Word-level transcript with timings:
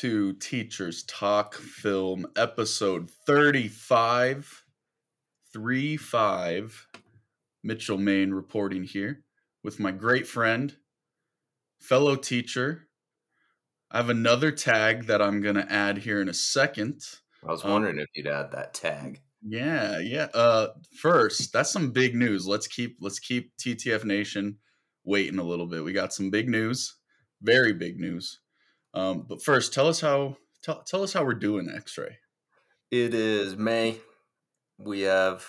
to 0.00 0.32
Teachers 0.32 1.02
Talk 1.02 1.54
Film, 1.54 2.24
episode 2.34 3.10
35. 3.26 4.64
3 5.52 5.96
5. 5.98 6.86
Mitchell 7.62 7.98
Main 7.98 8.32
reporting 8.32 8.82
here 8.82 9.22
with 9.62 9.78
my 9.78 9.90
great 9.90 10.26
friend, 10.26 10.74
fellow 11.80 12.16
teacher. 12.16 12.88
I 13.90 13.98
have 13.98 14.08
another 14.08 14.50
tag 14.50 15.04
that 15.08 15.20
I'm 15.20 15.42
going 15.42 15.56
to 15.56 15.70
add 15.70 15.98
here 15.98 16.22
in 16.22 16.30
a 16.30 16.34
second. 16.34 17.02
I 17.46 17.50
was 17.50 17.62
wondering 17.62 17.96
um, 17.96 18.00
if 18.00 18.08
you'd 18.14 18.26
add 18.26 18.52
that 18.52 18.72
tag. 18.72 19.20
Yeah, 19.42 19.98
yeah. 19.98 20.28
Uh 20.32 20.68
first, 20.96 21.52
that's 21.52 21.70
some 21.70 21.90
big 21.90 22.14
news. 22.14 22.46
Let's 22.46 22.68
keep 22.68 22.96
let's 23.02 23.18
keep 23.18 23.54
TTF 23.58 24.04
Nation 24.04 24.56
waiting 25.04 25.38
a 25.38 25.44
little 25.44 25.66
bit. 25.66 25.84
We 25.84 25.92
got 25.92 26.14
some 26.14 26.30
big 26.30 26.48
news. 26.48 26.96
Very 27.42 27.74
big 27.74 28.00
news. 28.00 28.40
Um, 28.94 29.24
but 29.28 29.42
first, 29.42 29.72
tell 29.72 29.88
us 29.88 30.00
how 30.00 30.36
tell, 30.62 30.82
tell 30.82 31.02
us 31.02 31.12
how 31.12 31.24
we're 31.24 31.34
doing 31.34 31.68
X-ray. 31.74 32.18
It 32.90 33.14
is 33.14 33.56
May. 33.56 34.00
We 34.78 35.02
have 35.02 35.46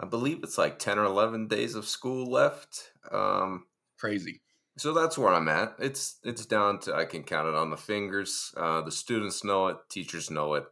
I 0.00 0.06
believe 0.06 0.40
it's 0.42 0.58
like 0.58 0.78
10 0.78 0.98
or 0.98 1.04
11 1.04 1.48
days 1.48 1.74
of 1.74 1.86
school 1.86 2.30
left. 2.30 2.92
Um, 3.10 3.66
Crazy. 3.98 4.42
So 4.76 4.92
that's 4.94 5.18
where 5.18 5.34
I'm 5.34 5.48
at. 5.48 5.74
It's 5.80 6.20
it's 6.22 6.46
down 6.46 6.78
to 6.80 6.94
I 6.94 7.04
can 7.04 7.24
count 7.24 7.48
it 7.48 7.54
on 7.54 7.70
the 7.70 7.76
fingers. 7.76 8.52
Uh, 8.56 8.80
the 8.82 8.92
students 8.92 9.42
know 9.42 9.68
it, 9.68 9.76
teachers 9.90 10.30
know 10.30 10.54
it. 10.54 10.66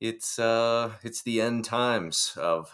It's 0.00 0.38
uh 0.38 0.92
it's 1.02 1.22
the 1.22 1.40
end 1.40 1.64
times 1.64 2.36
of 2.36 2.70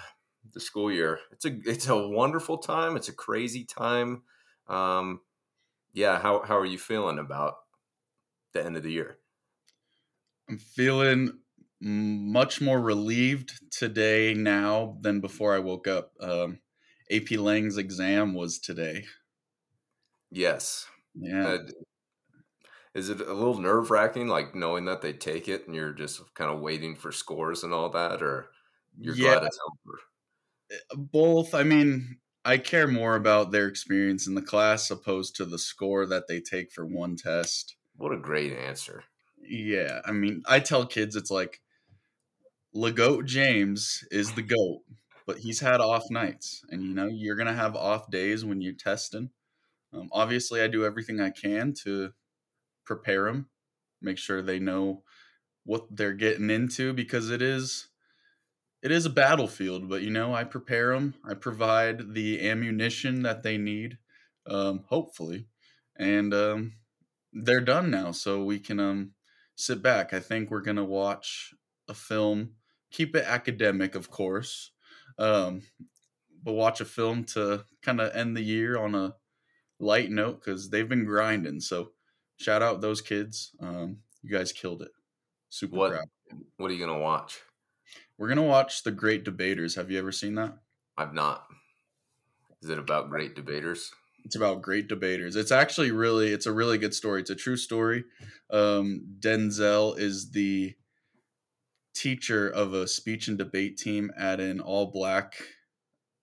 the 0.52 0.58
school 0.60 0.90
year. 0.90 1.20
It's 1.30 1.44
a 1.44 1.56
it's 1.64 1.86
a 1.86 2.08
wonderful 2.08 2.58
time. 2.58 2.96
It's 2.96 3.08
a 3.08 3.14
crazy 3.14 3.64
time. 3.64 4.22
Um, 4.66 5.20
yeah, 5.92 6.18
how 6.18 6.42
how 6.42 6.58
are 6.58 6.66
you 6.66 6.78
feeling 6.78 7.20
about 7.20 7.54
the 8.52 8.64
end 8.64 8.76
of 8.76 8.82
the 8.82 8.92
year? 8.92 9.18
I'm 10.48 10.58
feeling 10.58 11.40
much 11.80 12.60
more 12.60 12.80
relieved 12.80 13.52
today 13.70 14.34
now 14.34 14.98
than 15.00 15.20
before 15.20 15.54
I 15.54 15.58
woke 15.58 15.86
up. 15.86 16.12
Um, 16.20 16.60
AP 17.10 17.32
Lang's 17.32 17.76
exam 17.76 18.34
was 18.34 18.58
today. 18.58 19.04
Yes. 20.30 20.86
Yeah. 21.14 21.46
Uh, 21.46 21.58
is 22.94 23.08
it 23.10 23.20
a 23.20 23.32
little 23.32 23.58
nerve 23.58 23.90
wracking, 23.90 24.28
like 24.28 24.54
knowing 24.54 24.86
that 24.86 25.02
they 25.02 25.12
take 25.12 25.48
it 25.48 25.66
and 25.66 25.74
you're 25.74 25.92
just 25.92 26.34
kind 26.34 26.50
of 26.50 26.60
waiting 26.60 26.96
for 26.96 27.12
scores 27.12 27.62
and 27.62 27.72
all 27.72 27.90
that, 27.90 28.22
or 28.22 28.50
you're 28.98 29.14
yeah, 29.14 29.34
glad 29.34 29.44
it's 29.44 29.58
over? 29.66 29.98
Eh, 30.70 30.96
both. 30.96 31.54
I 31.54 31.62
mean, 31.62 32.18
I 32.44 32.58
care 32.58 32.88
more 32.88 33.14
about 33.16 33.52
their 33.52 33.68
experience 33.68 34.26
in 34.26 34.34
the 34.34 34.42
class 34.42 34.90
opposed 34.90 35.36
to 35.36 35.44
the 35.44 35.58
score 35.58 36.06
that 36.06 36.28
they 36.28 36.40
take 36.40 36.72
for 36.72 36.86
one 36.86 37.16
test. 37.16 37.76
What 37.98 38.12
a 38.12 38.16
great 38.16 38.52
answer. 38.52 39.04
Yeah. 39.42 40.00
I 40.04 40.12
mean, 40.12 40.42
I 40.46 40.60
tell 40.60 40.86
kids 40.86 41.16
it's 41.16 41.30
like 41.30 41.60
Legoat 42.74 43.26
James 43.26 44.04
is 44.10 44.32
the 44.32 44.42
GOAT, 44.42 44.82
but 45.26 45.38
he's 45.38 45.60
had 45.60 45.80
off 45.80 46.04
nights. 46.10 46.64
And, 46.70 46.82
you 46.82 46.94
know, 46.94 47.08
you're 47.08 47.36
to 47.36 47.52
have 47.52 47.76
off 47.76 48.10
days 48.10 48.44
when 48.44 48.60
you're 48.60 48.72
testing. 48.72 49.30
Um, 49.92 50.08
obviously, 50.12 50.60
I 50.62 50.68
do 50.68 50.84
everything 50.84 51.20
I 51.20 51.30
can 51.30 51.74
to 51.84 52.12
prepare 52.84 53.24
them, 53.24 53.48
make 54.00 54.18
sure 54.18 54.42
they 54.42 54.58
know 54.58 55.02
what 55.64 55.84
they're 55.90 56.14
getting 56.14 56.50
into 56.50 56.94
because 56.94 57.30
it 57.30 57.42
is 57.42 57.88
it 58.82 58.90
is 58.90 59.04
a 59.04 59.10
battlefield 59.10 59.86
but 59.86 60.00
you 60.00 60.10
know 60.10 60.34
i 60.34 60.42
prepare 60.42 60.94
them 60.94 61.14
i 61.28 61.34
provide 61.34 62.14
the 62.14 62.48
ammunition 62.48 63.22
that 63.22 63.42
they 63.42 63.58
need 63.58 63.98
um, 64.46 64.82
hopefully 64.88 65.46
and 65.98 66.32
um, 66.32 66.72
they're 67.44 67.60
done 67.60 67.90
now 67.90 68.10
so 68.12 68.42
we 68.42 68.58
can 68.58 68.80
um, 68.80 69.12
sit 69.54 69.82
back 69.82 70.12
i 70.12 70.20
think 70.20 70.50
we're 70.50 70.60
gonna 70.60 70.84
watch 70.84 71.54
a 71.88 71.94
film 71.94 72.50
keep 72.90 73.14
it 73.14 73.24
academic 73.24 73.94
of 73.94 74.10
course 74.10 74.72
um, 75.18 75.62
but 76.44 76.52
watch 76.52 76.80
a 76.80 76.84
film 76.84 77.24
to 77.24 77.64
kind 77.82 78.00
of 78.00 78.14
end 78.14 78.36
the 78.36 78.42
year 78.42 78.78
on 78.78 78.94
a 78.94 79.14
light 79.80 80.10
note 80.10 80.40
because 80.44 80.70
they've 80.70 80.88
been 80.88 81.04
grinding 81.04 81.60
so 81.60 81.90
shout 82.38 82.62
out 82.62 82.80
those 82.80 83.00
kids. 83.00 83.52
Um, 83.60 83.98
you 84.22 84.30
guys 84.30 84.52
killed 84.52 84.82
it. 84.82 84.90
Super 85.50 85.76
what, 85.76 85.92
proud. 85.92 86.08
What 86.56 86.70
are 86.70 86.74
you 86.74 86.84
gonna 86.84 86.98
watch? 86.98 87.40
We're 88.16 88.28
gonna 88.28 88.42
watch 88.42 88.82
The 88.82 88.90
Great 88.90 89.24
Debaters. 89.24 89.74
Have 89.74 89.90
you 89.90 89.98
ever 89.98 90.12
seen 90.12 90.34
that? 90.36 90.56
I've 90.96 91.14
not. 91.14 91.44
Is 92.62 92.70
it 92.70 92.78
about 92.78 93.10
great 93.10 93.36
debaters? 93.36 93.92
It's 94.28 94.36
about 94.36 94.60
great 94.60 94.88
debaters. 94.88 95.36
It's 95.36 95.50
actually 95.50 95.90
really, 95.90 96.34
it's 96.34 96.44
a 96.44 96.52
really 96.52 96.76
good 96.76 96.92
story. 96.92 97.22
It's 97.22 97.30
a 97.30 97.34
true 97.34 97.56
story. 97.56 98.04
Um, 98.50 99.16
Denzel 99.20 99.98
is 99.98 100.32
the 100.32 100.74
teacher 101.94 102.46
of 102.46 102.74
a 102.74 102.86
speech 102.86 103.28
and 103.28 103.38
debate 103.38 103.78
team 103.78 104.10
at 104.18 104.38
an 104.38 104.60
all 104.60 104.90
black 104.90 105.32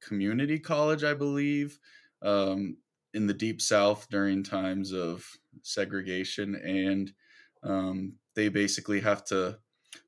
community 0.04 0.60
college, 0.60 1.04
I 1.04 1.16
believe. 1.16 1.80
Um, 2.22 2.78
in 3.16 3.26
the 3.26 3.34
deep 3.34 3.60
south 3.60 4.08
during 4.12 4.44
times 4.44 4.94
of 4.94 5.26
segregation 5.64 6.54
and 6.54 7.12
um, 7.64 8.14
they 8.36 8.50
basically 8.50 9.00
have 9.00 9.26
to 9.26 9.58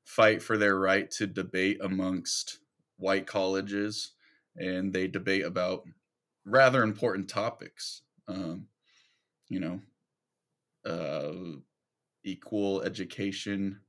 fight 0.04 0.40
for 0.40 0.56
their 0.56 0.78
right 0.78 1.10
to 1.10 1.26
debate 1.26 1.78
amongst 1.82 2.58
white 2.96 3.26
colleges 3.26 4.12
and 4.56 4.92
they 4.92 5.08
debate 5.08 5.44
about 5.44 5.82
rather 6.48 6.82
important 6.82 7.28
topics 7.28 8.02
um, 8.28 8.66
you 9.48 9.60
know 9.60 9.80
uh, 10.84 11.58
equal 12.24 12.82
education 12.82 13.80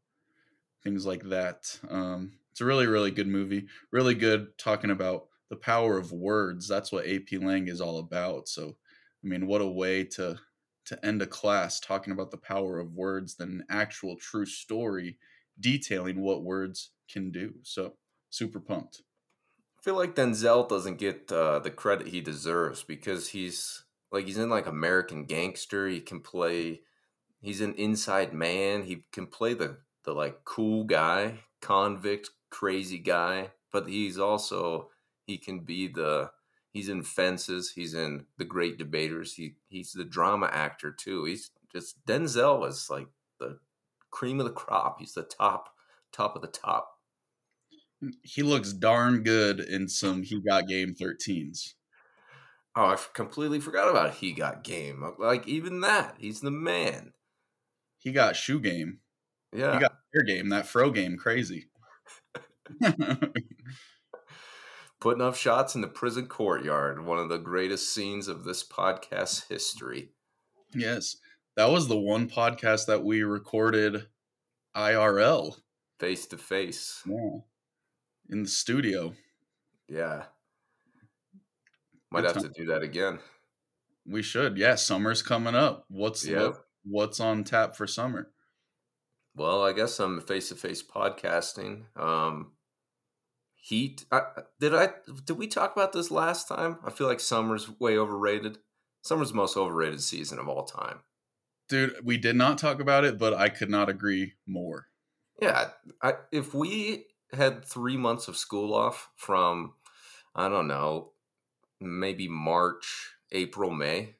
things 0.84 1.06
like 1.06 1.24
that 1.24 1.80
um, 1.90 2.34
it's 2.52 2.62
a 2.62 2.66
really 2.66 2.88
really 2.88 3.12
good 3.12 3.28
movie 3.28 3.68
really 3.92 4.16
good 4.16 4.58
talking 4.58 4.92
about 4.92 5.28
the 5.50 5.56
power 5.56 5.97
of 5.97 6.12
words 6.12 6.68
that's 6.68 6.92
what 6.92 7.08
ap 7.08 7.31
lang 7.31 7.68
is 7.68 7.81
all 7.81 8.00
about 8.00 8.47
so 8.47 8.76
I 9.24 9.28
mean, 9.28 9.47
what 9.47 9.62
a 9.62 9.68
way 9.68 10.03
to 10.06 10.40
to 10.86 11.06
end 11.06 11.22
a 11.22 11.28
class 11.28 11.80
talking 11.80 12.12
about 12.14 12.31
the 12.31 12.38
power 12.38 12.80
of 12.80 12.94
words 12.94 13.36
than 13.36 13.50
an 13.50 13.66
actual 13.70 14.16
true 14.16 14.46
story 14.46 15.18
detailing 15.59 16.22
what 16.22 16.44
words 16.44 16.91
can 17.12 17.31
do. 17.31 17.53
So, 17.62 17.97
super 18.30 18.59
pumped. 18.59 19.03
I 19.79 19.81
feel 19.81 19.95
like 19.95 20.16
Denzel 20.16 20.67
doesn't 20.67 20.97
get 20.97 21.31
uh, 21.31 21.59
the 21.59 21.72
credit 21.72 22.07
he 22.07 22.19
deserves 22.19 22.84
because 22.84 23.29
he's 23.29 23.85
like 24.12 24.25
he's 24.25 24.38
in 24.38 24.50
like 24.50 24.67
American 24.67 25.23
Gangster. 25.23 25.88
He 25.88 26.01
can 26.01 26.19
play. 26.19 26.81
He's 27.41 27.62
an 27.62 27.75
inside 27.75 28.34
man. 28.34 28.84
He 28.84 29.06
can 29.13 29.28
play 29.28 29.53
the 29.53 29.78
the 30.03 30.12
like 30.13 30.44
cool 30.44 30.84
guy, 30.84 31.40
convict, 31.62 32.29
crazy 32.50 33.00
guy. 33.00 33.51
But 33.72 33.88
he's 33.88 34.19
also 34.19 34.90
he 35.25 35.38
can 35.38 35.59
be 35.59 35.88
the 35.88 36.31
He's 36.72 36.90
in 36.90 37.03
Fences. 37.03 37.72
He's 37.72 37.94
in 37.94 38.25
The 38.38 38.46
Great 38.46 38.78
Debaters. 38.78 39.34
He 39.34 39.56
he's 39.69 39.91
the 39.91 40.03
drama 40.03 40.50
actor 40.51 40.91
too. 40.91 41.25
He's 41.25 41.51
just 41.72 42.06
Denzel 42.06 42.67
is 42.67 42.90
like 42.90 43.07
the 43.40 43.59
cream 44.11 44.40
of 44.40 44.46
the 44.46 44.51
crop. 44.51 45.00
He's 45.00 45.13
the 45.13 45.23
top 45.23 45.70
top 46.11 46.35
of 46.35 46.41
the 46.41 46.47
top. 46.47 46.98
Mm, 48.03 48.11
he 48.23 48.43
looks 48.43 48.73
darn 48.73 49.23
good 49.23 49.59
in 49.59 49.87
some 49.87 50.23
He 50.23 50.41
Got 50.41 50.67
Game 50.67 50.93
13s. 50.93 51.73
Oh, 52.75 52.85
I 52.85 52.97
completely 53.13 53.59
forgot 53.59 53.90
about 53.90 54.16
He 54.16 54.34
Got 54.34 54.63
Game. 54.63 55.03
Uh, 55.03 55.11
like 55.17 55.47
even 55.47 55.81
that, 55.81 56.16
he's 56.19 56.41
the 56.41 56.51
man. 56.51 57.13
He 57.97 58.11
got 58.11 58.35
shoe 58.35 58.59
game. 58.59 58.99
Yeah, 59.51 59.73
he 59.73 59.79
got 59.79 59.97
air 60.16 60.23
game. 60.23 60.49
That 60.49 60.67
fro 60.67 60.90
game, 60.91 61.17
crazy. 61.17 61.67
putting 64.99 65.22
up 65.22 65.35
shots 65.35 65.75
in 65.75 65.81
the 65.81 65.87
prison 65.87 66.28
courtyard, 66.28 67.03
one 67.03 67.19
of 67.19 67.29
the 67.29 67.37
greatest 67.37 67.93
scenes 67.93 68.28
of 68.28 68.43
this 68.43 68.63
podcast 68.63 69.47
history. 69.47 70.09
Yes. 70.73 71.17
That 71.55 71.72
was 71.72 71.87
the 71.87 71.99
one 71.99 72.29
podcast 72.29 72.85
that 72.87 73.03
we 73.03 73.23
recorded 73.23 74.07
IRL. 74.75 75.55
Face 75.99 76.25
to 76.28 76.37
face. 76.37 77.01
Yeah. 77.05 77.40
In 78.29 78.43
the 78.43 78.49
studio. 78.49 79.16
Yeah. 79.87 80.23
Might 82.11 82.26
have 82.26 82.41
to 82.41 82.49
do 82.49 82.66
that 82.67 82.84
again. 82.84 83.20
We 84.05 84.22
should. 84.22 84.58
Yeah, 84.58 84.76
summer's 84.76 85.22
coming 85.22 85.55
up. 85.55 85.85
What's 85.90 86.26
yep. 86.26 86.41
what, 86.41 86.66
what's 86.84 87.20
on 87.20 87.43
tap 87.43 87.76
for 87.76 87.87
summer? 87.87 88.31
Well, 89.35 89.64
I 89.64 89.73
guess 89.73 89.99
I'm 89.99 90.22
face 90.22 90.49
to 90.49 90.55
face 90.55 90.84
podcasting. 90.84 91.84
Um, 91.96 92.52
Heat. 93.55 94.05
I, 94.11 94.22
did 94.59 94.73
I 94.73 94.90
did 95.25 95.37
we 95.37 95.47
talk 95.47 95.75
about 95.75 95.91
this 95.91 96.09
last 96.09 96.47
time? 96.47 96.78
I 96.85 96.91
feel 96.91 97.08
like 97.08 97.20
summer's 97.20 97.70
way 97.79 97.97
overrated. 97.97 98.58
Summer's 99.02 99.29
the 99.29 99.35
most 99.35 99.58
overrated 99.58 100.02
season 100.02 100.40
of 100.40 100.47
all 100.47 100.64
time. 100.64 100.99
Dude, 101.67 101.96
we 102.03 102.17
did 102.17 102.35
not 102.35 102.58
talk 102.58 102.79
about 102.79 103.05
it, 103.05 103.20
but 103.20 103.34
I 103.34 103.49
could 103.49 103.70
not 103.70 103.90
agree 103.90 104.34
more. 104.47 104.87
Yeah, 105.41 105.70
I, 106.02 106.14
if 106.32 106.53
we 106.53 107.05
had 107.34 107.66
three 107.66 107.97
months 107.97 108.28
of 108.28 108.37
school 108.37 108.73
off 108.73 109.09
from, 109.16 109.73
I 110.35 110.49
don't 110.49 110.67
know, 110.67 111.11
maybe 111.79 112.28
March, 112.28 113.14
April, 113.31 113.72
May, 113.72 114.16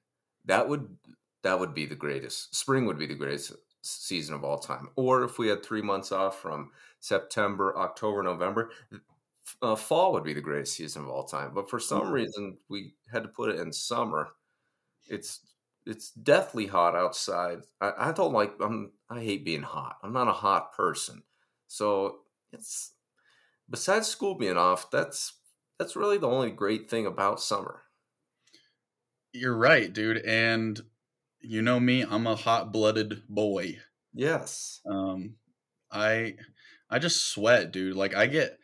that 0.46 0.68
would 0.68 0.98
that 1.42 1.60
would 1.60 1.74
be 1.74 1.86
the 1.86 1.96
greatest. 1.96 2.56
Spring 2.56 2.86
would 2.86 3.00
be 3.00 3.06
the 3.06 3.16
greatest 3.16 3.54
season 3.82 4.36
of 4.36 4.44
all 4.44 4.60
time. 4.60 4.90
Or 4.96 5.24
if 5.24 5.40
we 5.40 5.48
had 5.48 5.64
three 5.64 5.82
months 5.82 6.12
off 6.12 6.42
from 6.42 6.72
September, 7.00 7.78
October, 7.78 8.22
November, 8.24 8.72
uh, 9.62 9.76
fall 9.76 10.12
would 10.14 10.24
be 10.24 10.34
the 10.34 10.42
greatest 10.42 10.76
season 10.76 11.04
of 11.04 11.10
all 11.10 11.24
time. 11.24 11.54
But 11.54 11.70
for 11.70 11.80
some 11.80 12.12
reason, 12.12 12.58
we 12.68 12.94
had 13.12 13.24
to 13.24 13.30
put 13.30 13.50
it 13.50 13.60
in 13.60 13.72
summer. 13.72 14.30
It's 15.08 15.42
it's 15.86 16.12
deathly 16.12 16.68
hot 16.68 16.96
outside. 16.96 17.62
I, 17.82 17.94
I 17.98 18.12
don't 18.12 18.34
like. 18.34 18.54
I'm. 18.60 18.92
I 19.10 19.22
hate 19.22 19.46
being 19.46 19.64
hot. 19.64 19.98
I'm 20.04 20.14
not 20.14 20.28
a 20.28 20.34
hot 20.34 20.74
person. 20.74 21.24
So 21.68 22.20
it's 22.52 22.92
besides 23.70 24.08
school 24.08 24.36
being 24.36 24.58
off. 24.58 24.90
That's 24.92 25.34
that's 25.78 25.96
really 25.96 26.18
the 26.18 26.28
only 26.28 26.52
great 26.52 26.90
thing 26.90 27.06
about 27.06 27.40
summer. 27.40 27.84
You're 29.34 29.58
right, 29.58 29.92
dude. 29.92 30.18
And 30.18 30.80
you 31.40 31.62
know 31.62 31.80
me, 31.80 32.04
I'm 32.04 32.28
a 32.28 32.36
hot 32.36 32.74
blooded 32.74 33.24
boy. 33.30 33.78
Yes. 34.14 34.82
Um, 34.90 35.36
I 35.92 36.36
I 36.90 37.00
just 37.00 37.28
sweat, 37.30 37.72
dude. 37.72 37.96
Like 37.96 38.16
I 38.16 38.28
get 38.28 38.58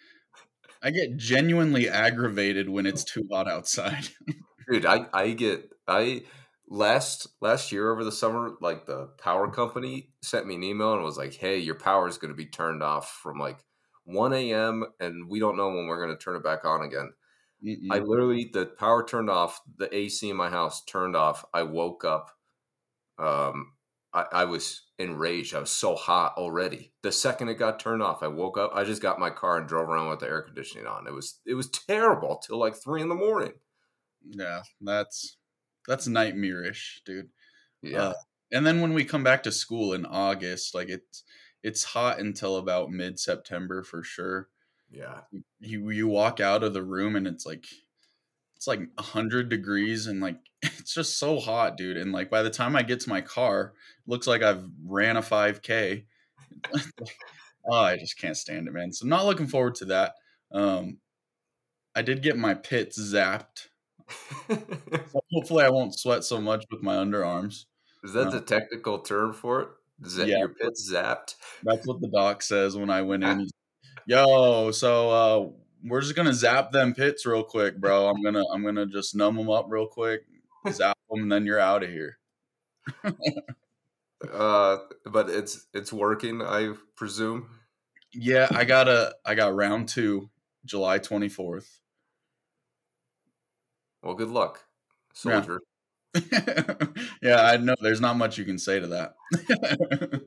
I 0.81 0.92
get 0.92 1.18
genuinely 1.18 1.90
aggravated 1.90 2.69
when 2.69 2.86
it's 2.86 3.04
too 3.04 3.28
hot 3.31 3.48
outside. 3.48 4.10
dude, 4.72 4.86
I 4.86 5.06
I 5.13 5.31
get 5.31 5.69
I 5.88 6.24
last 6.68 7.28
last 7.42 7.72
year 7.72 7.92
over 7.92 8.04
the 8.04 8.12
summer, 8.12 8.56
like 8.62 8.86
the 8.86 9.08
power 9.18 9.50
company 9.50 10.10
sent 10.22 10.48
me 10.48 10.56
an 10.56 10.63
email 10.63 10.94
and 10.94 11.04
was 11.04 11.18
like, 11.18 11.34
"Hey, 11.34 11.58
your 11.58 11.75
power 11.75 12.08
is 12.08 12.18
going 12.18 12.31
to 12.31 12.38
be 12.38 12.46
turned 12.46 12.84
off 12.84 13.19
from 13.22 13.40
like 13.40 13.60
1 14.06 14.34
a.m. 14.34 14.86
and 15.00 15.30
we 15.30 15.40
don't 15.40 15.57
know 15.57 15.69
when 15.69 15.88
we're 15.88 16.04
going 16.04 16.18
to 16.18 16.24
turn 16.24 16.36
it 16.36 16.44
back 16.44 16.66
on 16.66 16.84
again." 16.84 17.12
Mm-mm. 17.63 17.88
I 17.92 18.00
literally 18.00 18.50
the 18.52 18.66
power 18.66 19.04
turned 19.04 19.30
off, 19.30 19.62
the 19.78 19.94
AC 19.96 20.30
in 20.30 20.38
my 20.38 20.50
house 20.50 20.84
turned 20.86 21.16
off. 21.16 21.46
I 21.54 21.63
woke 21.63 22.06
up. 22.06 22.31
Um, 23.18 23.74
I, 24.13 24.25
I 24.31 24.46
was 24.46 24.81
enraged. 25.00 25.56
I 25.56 25.60
was 25.60 25.72
so 25.72 25.96
hot 25.96 26.34
already. 26.38 26.94
The 27.02 27.12
second 27.12 27.50
it 27.50 27.56
got 27.56 27.80
turned 27.80 28.04
off, 28.04 28.24
I 28.24 28.28
woke 28.28 28.57
up. 28.57 28.72
I 28.74 28.84
just 28.84 29.02
got 29.02 29.19
my 29.19 29.30
car 29.30 29.57
and 29.57 29.68
drove 29.68 29.90
around 29.90 30.10
with 30.10 30.19
the 30.19 30.28
air 30.28 30.42
conditioning 30.42 30.88
on. 30.88 31.08
It 31.08 31.13
was 31.13 31.40
it 31.46 31.54
was 31.54 31.69
terrible 31.69 32.38
till 32.38 32.58
like 32.58 32.75
three 32.75 33.01
in 33.01 33.10
the 33.10 33.16
morning. 33.16 33.54
Yeah, 34.28 34.62
that's 34.81 35.38
that's 35.88 36.08
nightmarish, 36.08 37.01
dude. 37.06 37.30
Yeah. 37.81 38.10
Uh, 38.10 38.13
and 38.51 38.66
then 38.66 38.81
when 38.81 38.94
we 38.94 39.06
come 39.06 39.24
back 39.24 39.44
to 39.44 39.51
school 39.51 39.94
in 39.94 40.06
August, 40.06 40.75
like 40.75 40.90
it's 40.90 41.24
it's 41.65 41.83
hot 41.83 42.19
until 42.19 42.57
about 42.57 42.91
mid 42.91 43.19
September 43.19 43.81
for 43.81 44.03
sure. 44.03 44.50
Yeah. 44.91 45.21
You 45.59 45.89
you 45.89 46.07
walk 46.07 46.39
out 46.39 46.63
of 46.63 46.75
the 46.75 46.83
room 46.83 47.15
and 47.15 47.25
it's 47.25 47.44
like 47.44 47.65
it's 48.56 48.67
like 48.67 48.81
100 48.97 49.50
degrees 49.50 50.06
and 50.06 50.21
like 50.21 50.38
it's 50.62 50.94
just 50.94 51.17
so 51.17 51.39
hot, 51.39 51.75
dude. 51.75 51.97
And 51.97 52.12
like 52.12 52.29
by 52.29 52.44
the 52.44 52.51
time 52.51 52.75
I 52.75 52.83
get 52.83 53.00
to 53.01 53.09
my 53.09 53.21
car, 53.21 53.73
looks 54.06 54.27
like 54.27 54.44
I've 54.44 54.63
ran 54.85 55.17
a 55.17 55.23
5k. 55.23 56.06
oh, 57.67 57.73
I 57.73 57.97
just 57.97 58.19
can't 58.19 58.38
stand 58.38 58.67
it, 58.67 58.71
man. 58.71 58.94
So 58.94 59.07
not 59.07 59.25
looking 59.25 59.47
forward 59.47 59.73
to 59.75 59.85
that. 59.85 60.13
Um 60.51 61.00
I 61.95 62.03
did 62.03 62.21
get 62.21 62.38
my 62.38 62.53
pits 62.53 63.00
zapped. 63.00 63.69
so 64.50 65.19
hopefully 65.31 65.65
I 65.65 65.69
won't 65.69 65.97
sweat 65.97 66.23
so 66.23 66.39
much 66.39 66.63
with 66.69 66.83
my 66.83 66.95
underarms. 66.95 67.65
Is 68.03 68.13
that 68.13 68.27
uh, 68.27 68.31
the 68.31 68.41
technical 68.41 69.00
term 69.00 69.33
for 69.33 69.62
it? 69.62 69.69
That 70.00 70.27
yeah, 70.27 70.39
your 70.39 70.50
pits 70.50 70.92
zapped? 70.92 71.36
That's 71.63 71.88
what 71.88 72.01
the 72.01 72.09
doc 72.09 72.42
says 72.42 72.75
when 72.75 72.89
I 72.89 73.01
went 73.01 73.24
in. 73.24 73.47
Yo, 74.07 74.71
so 74.71 75.09
uh, 75.09 75.50
we're 75.83 76.01
just 76.01 76.15
gonna 76.15 76.33
zap 76.33 76.71
them 76.71 76.94
pits 76.94 77.25
real 77.25 77.44
quick, 77.44 77.77
bro. 77.77 78.07
I'm 78.07 78.21
gonna 78.21 78.44
I'm 78.51 78.63
gonna 78.63 78.86
just 78.86 79.15
numb 79.15 79.36
them 79.36 79.50
up 79.50 79.68
real 79.69 79.88
quick, 79.88 80.21
zap 80.69 80.97
them, 81.09 81.24
and 81.24 81.31
then 81.31 81.45
you're 81.45 81.59
out 81.59 81.83
of 81.83 81.89
here. 81.89 82.18
uh, 84.31 84.77
but 85.06 85.30
it's 85.30 85.68
it's 85.74 85.94
working, 85.94 86.41
I 86.41 86.74
presume. 86.95 87.50
Yeah, 88.13 88.48
I 88.51 88.65
got 88.65 88.88
a 88.88 89.15
I 89.25 89.33
got 89.33 89.56
round 89.56 89.88
two, 89.88 90.30
July 90.65 91.00
twenty 91.00 91.30
fourth. 91.30 91.80
Well, 94.03 94.13
good 94.13 94.30
luck, 94.30 94.65
soldier. 95.13 95.62
Yeah. 97.21 97.41
I 97.41 97.57
know. 97.57 97.75
There's 97.81 98.01
not 98.01 98.17
much 98.17 98.38
you 98.38 98.45
can 98.45 98.59
say 98.59 98.79
to 98.79 98.88
that. 98.88 100.23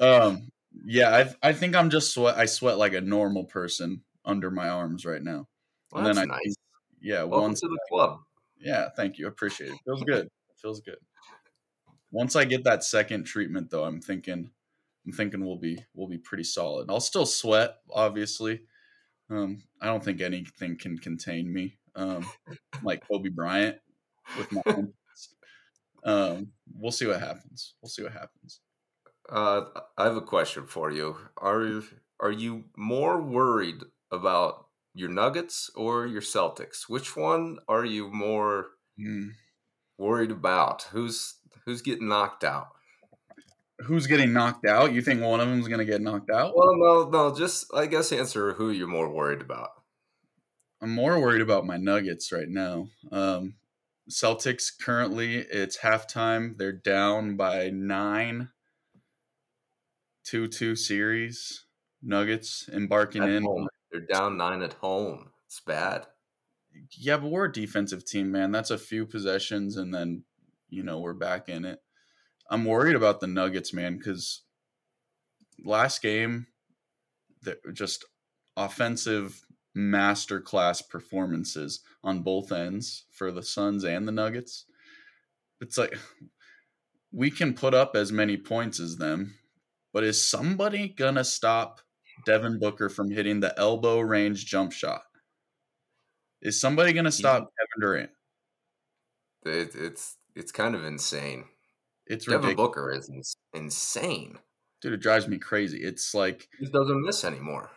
um, 0.00 0.48
yeah, 0.84 1.10
I 1.42 1.48
I 1.48 1.52
think 1.52 1.76
I'm 1.76 1.90
just 1.90 2.14
sweat. 2.14 2.36
I 2.36 2.46
sweat 2.46 2.78
like 2.78 2.94
a 2.94 3.00
normal 3.00 3.44
person 3.44 4.02
under 4.24 4.50
my 4.50 4.68
arms 4.68 5.04
right 5.04 5.22
now. 5.22 5.48
Well, 5.92 6.06
and 6.06 6.16
then 6.16 6.30
I, 6.30 6.36
nice. 6.36 6.54
yeah, 7.00 7.22
welcome 7.24 7.50
once, 7.50 7.60
to 7.60 7.68
the 7.68 7.78
club. 7.88 8.20
Yeah, 8.58 8.88
thank 8.96 9.18
you. 9.18 9.26
Appreciate 9.26 9.70
it. 9.70 9.78
Feels 9.84 10.02
good. 10.04 10.28
feels 10.60 10.80
good. 10.80 10.98
Once 12.12 12.36
I 12.36 12.44
get 12.44 12.64
that 12.64 12.84
second 12.84 13.24
treatment, 13.24 13.70
though, 13.70 13.84
I'm 13.84 14.00
thinking, 14.00 14.50
I'm 15.06 15.12
thinking 15.12 15.44
we'll 15.44 15.58
be 15.58 15.84
we'll 15.94 16.08
be 16.08 16.18
pretty 16.18 16.44
solid. 16.44 16.90
I'll 16.90 17.00
still 17.00 17.26
sweat, 17.26 17.76
obviously. 17.92 18.62
Um, 19.30 19.62
I 19.80 19.86
don't 19.86 20.02
think 20.02 20.20
anything 20.20 20.76
can 20.76 20.98
contain 20.98 21.52
me, 21.52 21.78
um, 21.94 22.26
like 22.82 23.06
Kobe 23.06 23.28
Bryant 23.28 23.76
with 24.36 24.52
my. 24.52 24.62
um, 26.04 26.52
we'll 26.74 26.92
see 26.92 27.06
what 27.06 27.20
happens. 27.20 27.74
We'll 27.82 27.90
see 27.90 28.02
what 28.02 28.12
happens. 28.12 28.60
Uh, 29.28 29.62
I 29.96 30.04
have 30.04 30.16
a 30.16 30.22
question 30.22 30.66
for 30.66 30.90
you. 30.90 31.16
Are 31.36 31.82
are 32.18 32.32
you 32.32 32.64
more 32.76 33.20
worried 33.20 33.82
about 34.10 34.66
your 34.94 35.08
Nuggets 35.08 35.70
or 35.74 36.06
your 36.06 36.20
Celtics? 36.20 36.88
Which 36.88 37.16
one 37.16 37.58
are 37.68 37.84
you 37.84 38.08
more 38.08 38.70
mm. 38.98 39.30
worried 39.98 40.30
about? 40.30 40.82
Who's 40.92 41.36
who's 41.64 41.82
getting 41.82 42.08
knocked 42.08 42.44
out? 42.44 42.68
Who's 43.78 44.06
getting 44.06 44.32
knocked 44.32 44.66
out? 44.66 44.92
You 44.92 45.00
think 45.00 45.22
one 45.22 45.40
of 45.40 45.48
them's 45.48 45.68
going 45.68 45.78
to 45.78 45.90
get 45.90 46.02
knocked 46.02 46.30
out? 46.30 46.54
Well, 46.54 46.76
no, 46.76 47.08
no. 47.08 47.34
Just 47.34 47.72
I 47.74 47.86
guess 47.86 48.12
answer 48.12 48.54
who 48.54 48.70
you're 48.70 48.88
more 48.88 49.08
worried 49.08 49.40
about. 49.40 49.70
I'm 50.82 50.94
more 50.94 51.20
worried 51.20 51.42
about 51.42 51.66
my 51.66 51.76
Nuggets 51.76 52.32
right 52.32 52.48
now. 52.48 52.88
Um, 53.12 53.54
Celtics 54.08 54.70
currently 54.80 55.36
it's 55.36 55.78
halftime. 55.78 56.56
They're 56.56 56.72
down 56.72 57.36
by 57.36 57.70
nine. 57.70 58.50
Two 60.24 60.48
two 60.48 60.76
series. 60.76 61.64
Nuggets 62.02 62.68
embarking 62.72 63.22
at 63.22 63.30
in. 63.30 63.42
Home. 63.44 63.68
They're 63.90 64.00
down 64.00 64.36
nine 64.36 64.62
at 64.62 64.74
home. 64.74 65.30
It's 65.46 65.60
bad. 65.60 66.06
Yeah, 66.92 67.16
but 67.16 67.30
we're 67.30 67.46
a 67.46 67.52
defensive 67.52 68.04
team, 68.04 68.30
man. 68.30 68.52
That's 68.52 68.70
a 68.70 68.78
few 68.78 69.04
possessions, 69.06 69.76
and 69.76 69.92
then 69.92 70.24
you 70.68 70.82
know 70.82 71.00
we're 71.00 71.14
back 71.14 71.48
in 71.48 71.64
it. 71.64 71.80
I'm 72.48 72.64
worried 72.64 72.96
about 72.96 73.20
the 73.20 73.26
Nuggets, 73.26 73.72
man, 73.72 73.96
because 73.96 74.42
last 75.64 76.02
game, 76.02 76.46
just 77.72 78.04
offensive 78.56 79.44
masterclass 79.76 80.86
performances 80.88 81.80
on 82.02 82.22
both 82.22 82.52
ends 82.52 83.04
for 83.10 83.30
the 83.30 83.42
Suns 83.42 83.84
and 83.84 84.06
the 84.06 84.12
Nuggets. 84.12 84.64
It's 85.60 85.78
like 85.78 85.98
we 87.12 87.30
can 87.30 87.54
put 87.54 87.74
up 87.74 87.94
as 87.94 88.12
many 88.12 88.36
points 88.36 88.80
as 88.80 88.96
them, 88.96 89.34
but 89.92 90.04
is 90.04 90.26
somebody 90.26 90.88
gonna 90.88 91.24
stop 91.24 91.80
Devin 92.26 92.58
Booker 92.58 92.88
from 92.88 93.10
hitting 93.10 93.40
the 93.40 93.58
elbow 93.58 94.00
range 94.00 94.46
jump 94.46 94.72
shot? 94.72 95.02
Is 96.42 96.60
somebody 96.60 96.92
gonna 96.92 97.12
stop. 97.12 97.50
Kevin 97.58 97.80
Durant? 97.80 98.10
It, 99.44 99.74
it's 99.74 100.16
it's 100.34 100.52
kind 100.52 100.74
of 100.74 100.84
insane. 100.84 101.44
It's 102.06 102.26
Devin 102.26 102.42
ridiculous. 102.42 102.68
Booker 102.68 102.92
is 102.92 103.36
insane, 103.52 104.38
dude. 104.80 104.94
It 104.94 105.00
drives 105.00 105.28
me 105.28 105.38
crazy. 105.38 105.78
It's 105.78 106.14
like 106.14 106.48
he 106.58 106.66
doesn't 106.66 107.04
miss 107.04 107.24
anymore. 107.24 107.70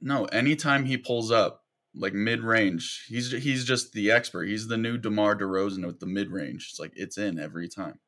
No, 0.00 0.24
anytime 0.26 0.84
he 0.84 0.96
pulls 0.96 1.30
up, 1.30 1.62
like 1.94 2.12
mid 2.12 2.42
range, 2.42 3.06
he's 3.08 3.32
he's 3.32 3.64
just 3.64 3.92
the 3.92 4.10
expert. 4.10 4.44
He's 4.44 4.68
the 4.68 4.76
new 4.76 4.98
DeMar 4.98 5.36
DeRozan 5.36 5.86
with 5.86 6.00
the 6.00 6.06
mid 6.06 6.30
range. 6.30 6.68
It's 6.70 6.80
like 6.80 6.92
it's 6.94 7.18
in 7.18 7.38
every 7.38 7.68
time. 7.68 8.00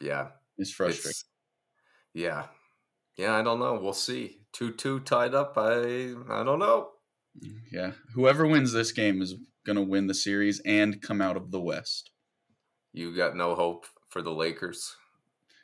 Yeah, 0.00 0.28
it's 0.58 0.72
frustrating. 0.72 1.10
It's, 1.10 1.24
yeah, 2.14 2.46
yeah. 3.16 3.34
I 3.34 3.42
don't 3.42 3.60
know. 3.60 3.78
We'll 3.80 3.92
see. 3.92 4.40
Two 4.52 4.72
two 4.72 5.00
tied 5.00 5.34
up. 5.34 5.54
I 5.56 6.14
I 6.28 6.42
don't 6.42 6.58
know. 6.58 6.88
Yeah, 7.72 7.92
whoever 8.14 8.46
wins 8.46 8.72
this 8.72 8.92
game 8.92 9.22
is 9.22 9.36
gonna 9.64 9.82
win 9.82 10.08
the 10.08 10.14
series 10.14 10.60
and 10.66 11.00
come 11.00 11.20
out 11.20 11.36
of 11.36 11.52
the 11.52 11.60
West. 11.60 12.10
You 12.92 13.16
got 13.16 13.36
no 13.36 13.54
hope 13.54 13.86
for 14.10 14.20
the 14.20 14.32
Lakers, 14.32 14.96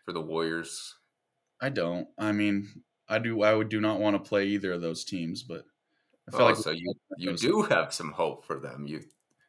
for 0.05 0.13
the 0.13 0.21
Warriors. 0.21 0.95
I 1.61 1.69
don't. 1.69 2.07
I 2.17 2.33
mean, 2.33 2.85
I 3.09 3.19
do. 3.19 3.43
I 3.43 3.55
would 3.55 3.69
do 3.69 3.81
not 3.81 4.01
want 4.01 4.23
to 4.23 4.29
play 4.29 4.47
either 4.47 4.73
of 4.73 4.81
those 4.81 5.05
teams, 5.05 5.43
but 5.43 5.65
I 6.29 6.31
feel 6.31 6.43
oh, 6.43 6.45
like 6.47 6.57
so 6.57 6.71
you 6.71 6.93
you 7.17 7.37
do 7.37 7.63
have 7.63 7.93
some 7.95 8.13
hope 8.13 8.45
for 8.45 8.59
them. 8.59 8.87
You 8.87 9.03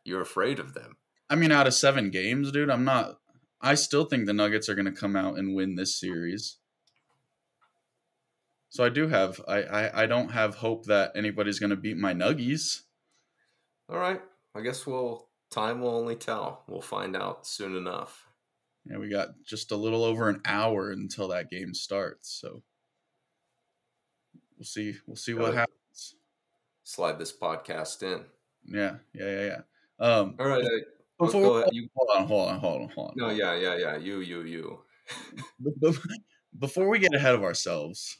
you're 0.04 0.22
afraid 0.22 0.60
of 0.60 0.74
them. 0.74 0.98
I 1.30 1.36
mean, 1.36 1.52
out 1.52 1.68
of 1.68 1.74
seven 1.74 2.10
games, 2.10 2.52
dude, 2.52 2.70
I'm 2.70 2.86
not. 2.86 3.20
I 3.62 3.76
still 3.76 4.06
think 4.06 4.26
the 4.26 4.34
Nuggets 4.34 4.70
are 4.70 4.76
going 4.76 4.86
to 4.86 4.92
come 4.92 5.16
out 5.16 5.38
and 5.38 5.54
win 5.54 5.76
this 5.76 6.00
series. 6.00 6.58
So 8.70 8.86
I 8.86 8.90
do 8.90 9.08
have. 9.08 9.42
I 9.48 9.64
I, 9.64 10.04
I 10.04 10.06
don't 10.06 10.30
have 10.32 10.56
hope 10.56 10.86
that 10.86 11.12
anybody's 11.16 11.60
going 11.60 11.72
to 11.72 11.76
beat 11.76 11.98
my 11.98 12.14
Nuggies. 12.14 12.84
All 13.90 13.98
right. 13.98 14.22
I 14.56 14.62
guess 14.62 14.86
we'll. 14.86 15.28
Time 15.52 15.82
will 15.82 15.96
only 15.96 16.16
tell. 16.16 16.64
We'll 16.68 16.80
find 16.80 17.16
out 17.18 17.48
soon 17.48 17.76
enough. 17.76 18.28
Yeah, 18.86 18.98
we 18.98 19.10
got 19.10 19.30
just 19.44 19.72
a 19.72 19.76
little 19.76 20.04
over 20.04 20.30
an 20.30 20.42
hour 20.46 20.92
until 20.92 21.28
that 21.30 21.50
game 21.50 21.74
starts. 21.74 22.40
So 22.40 22.62
we'll 24.60 24.66
see. 24.66 24.96
We'll 25.08 25.16
see 25.16 25.34
what 25.34 25.54
happens. 25.54 26.16
Slide 26.84 27.18
this 27.18 27.36
podcast 27.36 28.04
in. 28.04 28.26
Yeah, 28.66 28.98
yeah, 29.14 29.26
yeah, 29.26 29.46
yeah. 29.46 30.06
Um, 30.06 30.36
All 30.40 30.48
right. 30.48 30.64
I, 30.64 31.26
before 31.26 31.42
go 31.42 31.58
ahead. 31.58 31.70
You, 31.72 31.88
hold 31.96 32.10
on, 32.18 32.28
hold 32.28 32.50
on, 32.50 32.60
hold 32.60 32.82
on, 32.84 32.90
hold 32.90 33.10
on. 33.10 33.14
no, 33.16 33.30
yeah, 33.30 33.56
yeah, 33.56 33.76
yeah. 33.78 33.98
You, 33.98 34.20
you, 34.20 34.44
you. 34.44 34.80
Be- 35.64 35.72
be- 35.82 35.98
Before 36.58 36.90
we 36.90 37.00
get 37.00 37.14
ahead 37.14 37.36
of 37.36 37.44
ourselves, 37.44 38.18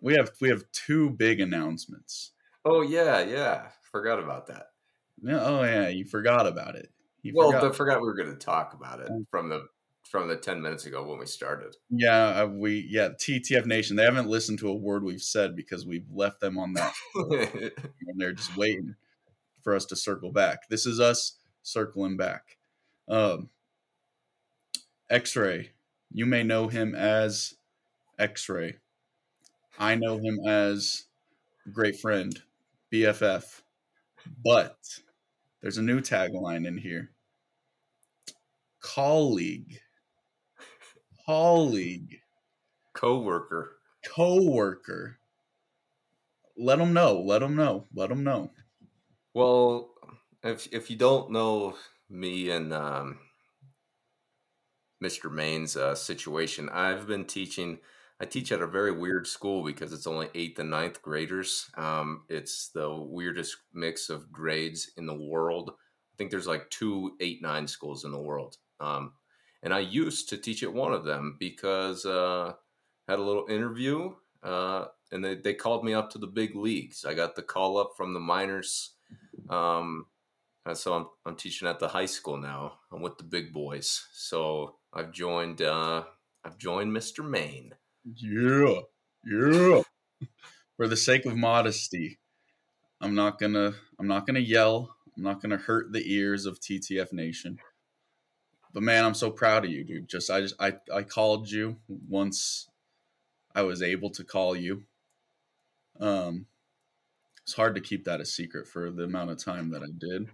we 0.00 0.14
have 0.14 0.30
we 0.40 0.48
have 0.48 0.64
two 0.72 1.10
big 1.10 1.40
announcements. 1.40 2.32
Oh 2.64 2.82
yeah, 2.82 3.20
yeah. 3.20 3.68
Forgot 3.90 4.18
about 4.18 4.46
that. 4.48 4.66
Yeah, 5.22 5.40
oh 5.40 5.62
yeah, 5.62 5.88
you 5.88 6.04
forgot 6.04 6.46
about 6.46 6.74
it. 6.74 6.90
You 7.22 7.32
well, 7.36 7.48
forgot. 7.48 7.62
but 7.62 7.76
forgot 7.76 8.00
we 8.00 8.06
were 8.06 8.14
going 8.14 8.30
to 8.30 8.36
talk 8.36 8.74
about 8.74 9.00
it 9.00 9.10
from 9.30 9.48
the 9.48 9.66
from 10.12 10.28
the 10.28 10.36
ten 10.36 10.60
minutes 10.60 10.84
ago 10.84 11.02
when 11.02 11.18
we 11.18 11.26
started. 11.26 11.74
yeah, 11.88 12.42
uh, 12.42 12.46
we 12.46 12.86
yeah 12.88 13.08
TTF 13.08 13.64
Nation. 13.64 13.96
They 13.96 14.04
haven't 14.04 14.28
listened 14.28 14.58
to 14.58 14.68
a 14.68 14.74
word 14.74 15.02
we've 15.02 15.22
said 15.22 15.56
because 15.56 15.86
we've 15.86 16.06
left 16.12 16.40
them 16.40 16.58
on 16.58 16.74
that, 16.74 16.92
and 17.14 18.20
they're 18.20 18.34
just 18.34 18.56
waiting 18.56 18.94
for 19.64 19.74
us 19.74 19.86
to 19.86 19.96
circle 19.96 20.30
back. 20.30 20.68
This 20.68 20.84
is 20.84 21.00
us 21.00 21.38
circling 21.62 22.18
back. 22.18 22.58
Um, 23.08 23.48
X-Ray. 25.08 25.70
You 26.12 26.26
may 26.26 26.42
know 26.42 26.68
him 26.68 26.94
as 26.94 27.54
X-Ray. 28.18 28.76
I 29.78 29.94
know 29.94 30.18
him 30.18 30.38
as 30.46 31.04
great 31.72 31.98
friend, 31.98 32.38
BFF. 32.92 33.62
But 34.44 34.76
there's 35.60 35.78
a 35.78 35.82
new 35.82 36.00
tagline 36.00 36.66
in 36.66 36.78
here. 36.78 37.10
Colleague. 38.80 39.80
Colleague. 41.26 42.20
Co-worker. 42.94 43.76
Co-worker. 44.04 45.18
Let 46.56 46.78
them 46.78 46.92
know. 46.92 47.20
Let 47.20 47.40
them 47.40 47.56
know. 47.56 47.86
Let 47.94 48.08
them 48.08 48.24
know. 48.24 48.50
Well, 49.34 49.90
if 50.42 50.68
if 50.72 50.90
you 50.90 50.96
don't 50.96 51.30
know 51.30 51.76
me 52.10 52.50
and 52.50 52.72
um, 52.72 53.18
Mr. 55.02 55.32
Main's 55.32 55.76
uh, 55.76 55.94
situation, 55.94 56.68
I've 56.68 57.06
been 57.06 57.24
teaching. 57.24 57.78
I 58.20 58.24
teach 58.24 58.52
at 58.52 58.62
a 58.62 58.66
very 58.66 58.92
weird 58.92 59.26
school 59.26 59.64
because 59.64 59.92
it's 59.92 60.06
only 60.06 60.28
eighth 60.34 60.58
and 60.58 60.70
ninth 60.70 61.02
graders. 61.02 61.70
Um, 61.76 62.22
it's 62.28 62.68
the 62.68 62.94
weirdest 62.94 63.56
mix 63.72 64.10
of 64.10 64.30
grades 64.30 64.92
in 64.96 65.06
the 65.06 65.14
world. 65.14 65.70
I 65.70 66.14
think 66.18 66.30
there's 66.30 66.46
like 66.46 66.70
two 66.70 67.16
eight 67.20 67.42
nine 67.42 67.66
schools 67.66 68.04
in 68.04 68.12
the 68.12 68.20
world. 68.20 68.58
Um, 68.78 69.14
and 69.62 69.72
I 69.72 69.80
used 69.80 70.28
to 70.30 70.36
teach 70.36 70.62
at 70.62 70.72
one 70.72 70.92
of 70.92 71.04
them 71.04 71.36
because 71.38 72.04
uh, 72.04 72.54
had 73.08 73.18
a 73.18 73.22
little 73.22 73.46
interview, 73.48 74.14
uh, 74.42 74.86
and 75.10 75.24
they, 75.24 75.36
they 75.36 75.54
called 75.54 75.84
me 75.84 75.94
up 75.94 76.10
to 76.10 76.18
the 76.18 76.26
big 76.26 76.56
leagues. 76.56 77.04
I 77.04 77.14
got 77.14 77.36
the 77.36 77.42
call 77.42 77.78
up 77.78 77.92
from 77.96 78.14
the 78.14 78.20
minors. 78.20 78.94
Um, 79.48 80.06
so 80.74 80.94
I'm 80.94 81.06
I'm 81.26 81.36
teaching 81.36 81.68
at 81.68 81.78
the 81.80 81.88
high 81.88 82.06
school 82.06 82.36
now. 82.36 82.74
I'm 82.92 83.02
with 83.02 83.18
the 83.18 83.24
big 83.24 83.52
boys. 83.52 84.06
So 84.12 84.76
I've 84.92 85.12
joined 85.12 85.62
uh, 85.62 86.04
I've 86.44 86.58
joined 86.58 86.92
Mr. 86.96 87.28
Main. 87.28 87.72
Yeah. 88.04 88.80
Yeah. 89.24 89.82
For 90.76 90.88
the 90.88 90.96
sake 90.96 91.26
of 91.26 91.36
modesty, 91.36 92.18
I'm 93.00 93.14
not 93.14 93.38
gonna 93.38 93.74
I'm 93.98 94.06
not 94.06 94.26
gonna 94.26 94.40
yell. 94.40 94.94
I'm 95.16 95.22
not 95.22 95.42
gonna 95.42 95.56
hurt 95.56 95.92
the 95.92 96.02
ears 96.12 96.46
of 96.46 96.60
TTF 96.60 97.12
Nation. 97.12 97.58
But 98.72 98.82
man, 98.82 99.04
I'm 99.04 99.14
so 99.14 99.30
proud 99.30 99.64
of 99.64 99.70
you, 99.70 99.84
dude. 99.84 100.08
Just 100.08 100.30
I 100.30 100.40
just 100.40 100.54
I, 100.60 100.74
I 100.92 101.02
called 101.02 101.50
you 101.50 101.76
once 102.08 102.68
I 103.54 103.62
was 103.62 103.82
able 103.82 104.10
to 104.10 104.24
call 104.24 104.56
you. 104.56 104.84
Um 106.00 106.46
it's 107.42 107.54
hard 107.54 107.74
to 107.74 107.80
keep 107.80 108.04
that 108.04 108.20
a 108.20 108.24
secret 108.24 108.68
for 108.68 108.90
the 108.90 109.04
amount 109.04 109.30
of 109.30 109.38
time 109.44 109.70
that 109.70 109.82
I 109.82 109.90
did. 109.98 110.28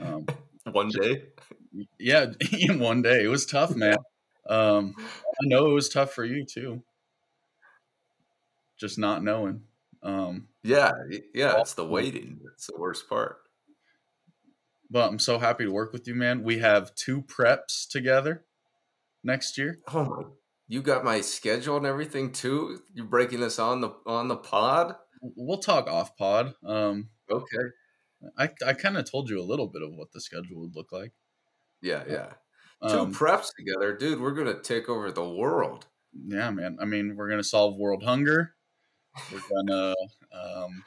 Um 0.00 0.26
One 0.72 0.88
day, 0.88 1.24
yeah, 1.98 2.26
in 2.52 2.78
one 2.78 3.02
day. 3.02 3.24
It 3.24 3.28
was 3.28 3.46
tough, 3.46 3.74
man. 3.76 3.98
Um, 4.48 4.94
I 4.98 5.46
know 5.46 5.70
it 5.70 5.74
was 5.74 5.88
tough 5.88 6.12
for 6.12 6.24
you 6.24 6.44
too. 6.44 6.82
Just 8.78 8.98
not 8.98 9.22
knowing. 9.22 9.62
Um, 10.02 10.48
yeah, 10.62 10.92
yeah, 11.34 11.60
it's 11.60 11.74
the 11.74 11.84
waiting. 11.84 12.40
It's 12.54 12.66
the 12.66 12.78
worst 12.78 13.08
part. 13.08 13.38
But 14.94 15.10
I'm 15.10 15.18
so 15.18 15.40
happy 15.40 15.64
to 15.64 15.72
work 15.72 15.92
with 15.92 16.06
you, 16.06 16.14
man. 16.14 16.44
We 16.44 16.60
have 16.60 16.94
two 16.94 17.22
preps 17.22 17.88
together 17.88 18.44
next 19.24 19.58
year. 19.58 19.80
Oh 19.92 20.04
my! 20.04 20.22
You 20.68 20.82
got 20.82 21.04
my 21.04 21.20
schedule 21.20 21.76
and 21.76 21.84
everything 21.84 22.30
too. 22.30 22.78
You're 22.94 23.04
breaking 23.06 23.40
this 23.40 23.58
on 23.58 23.80
the 23.80 23.90
on 24.06 24.28
the 24.28 24.36
pod. 24.36 24.94
We'll 25.20 25.58
talk 25.58 25.88
off 25.88 26.16
pod. 26.16 26.54
Um, 26.64 27.08
Okay. 27.28 27.64
I 28.38 28.50
I 28.64 28.72
kind 28.74 28.96
of 28.96 29.10
told 29.10 29.28
you 29.28 29.40
a 29.40 29.42
little 29.42 29.66
bit 29.66 29.82
of 29.82 29.90
what 29.94 30.12
the 30.12 30.20
schedule 30.20 30.60
would 30.60 30.76
look 30.76 30.92
like. 30.92 31.12
Yeah, 31.82 32.04
yeah. 32.08 32.32
Um, 32.80 33.12
Two 33.12 33.18
preps 33.18 33.48
together, 33.58 33.96
dude. 33.96 34.20
We're 34.20 34.30
gonna 34.30 34.62
take 34.62 34.88
over 34.88 35.10
the 35.10 35.28
world. 35.28 35.86
yeah, 36.12 36.50
man. 36.50 36.76
I 36.80 36.84
mean, 36.84 37.16
we're 37.16 37.28
gonna 37.28 37.42
solve 37.42 37.76
world 37.76 38.04
hunger. 38.04 38.54
We're 39.32 39.42
gonna 39.50 39.94
um, 40.32 40.84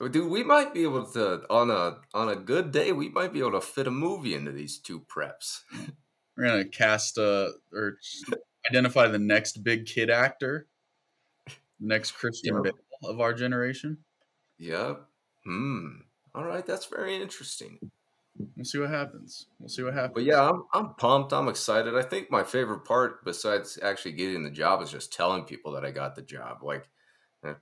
Dude, 0.00 0.30
we 0.30 0.42
might 0.42 0.74
be 0.74 0.82
able 0.82 1.06
to 1.12 1.42
on 1.48 1.70
a 1.70 1.98
on 2.12 2.28
a 2.28 2.36
good 2.36 2.72
day. 2.72 2.92
We 2.92 3.08
might 3.08 3.32
be 3.32 3.40
able 3.40 3.52
to 3.52 3.60
fit 3.60 3.86
a 3.86 3.90
movie 3.90 4.34
into 4.34 4.52
these 4.52 4.78
two 4.78 5.00
preps. 5.00 5.60
we're 6.36 6.48
gonna 6.48 6.64
cast 6.64 7.16
uh 7.16 7.50
or 7.72 7.98
identify 8.70 9.06
the 9.08 9.18
next 9.18 9.62
big 9.64 9.86
kid 9.86 10.10
actor, 10.10 10.66
next 11.80 12.12
Christian 12.12 12.56
Yep. 12.56 12.64
Bale 12.64 13.10
of 13.10 13.20
our 13.20 13.32
generation. 13.32 13.98
Yep. 14.58 15.04
Hmm. 15.44 15.86
All 16.34 16.44
right, 16.44 16.66
that's 16.66 16.86
very 16.86 17.16
interesting. 17.22 17.78
We'll 18.56 18.64
see 18.64 18.78
what 18.78 18.90
happens. 18.90 19.46
We'll 19.60 19.68
see 19.68 19.82
what 19.84 19.94
happens. 19.94 20.14
But 20.14 20.24
yeah, 20.24 20.48
I'm 20.48 20.64
I'm 20.74 20.94
pumped. 20.94 21.32
I'm 21.32 21.48
excited. 21.48 21.94
I 21.96 22.02
think 22.02 22.30
my 22.30 22.42
favorite 22.42 22.84
part, 22.84 23.24
besides 23.24 23.78
actually 23.80 24.12
getting 24.12 24.42
the 24.42 24.50
job, 24.50 24.82
is 24.82 24.90
just 24.90 25.12
telling 25.12 25.44
people 25.44 25.72
that 25.72 25.84
I 25.84 25.92
got 25.92 26.16
the 26.16 26.22
job. 26.22 26.58
Like, 26.62 26.88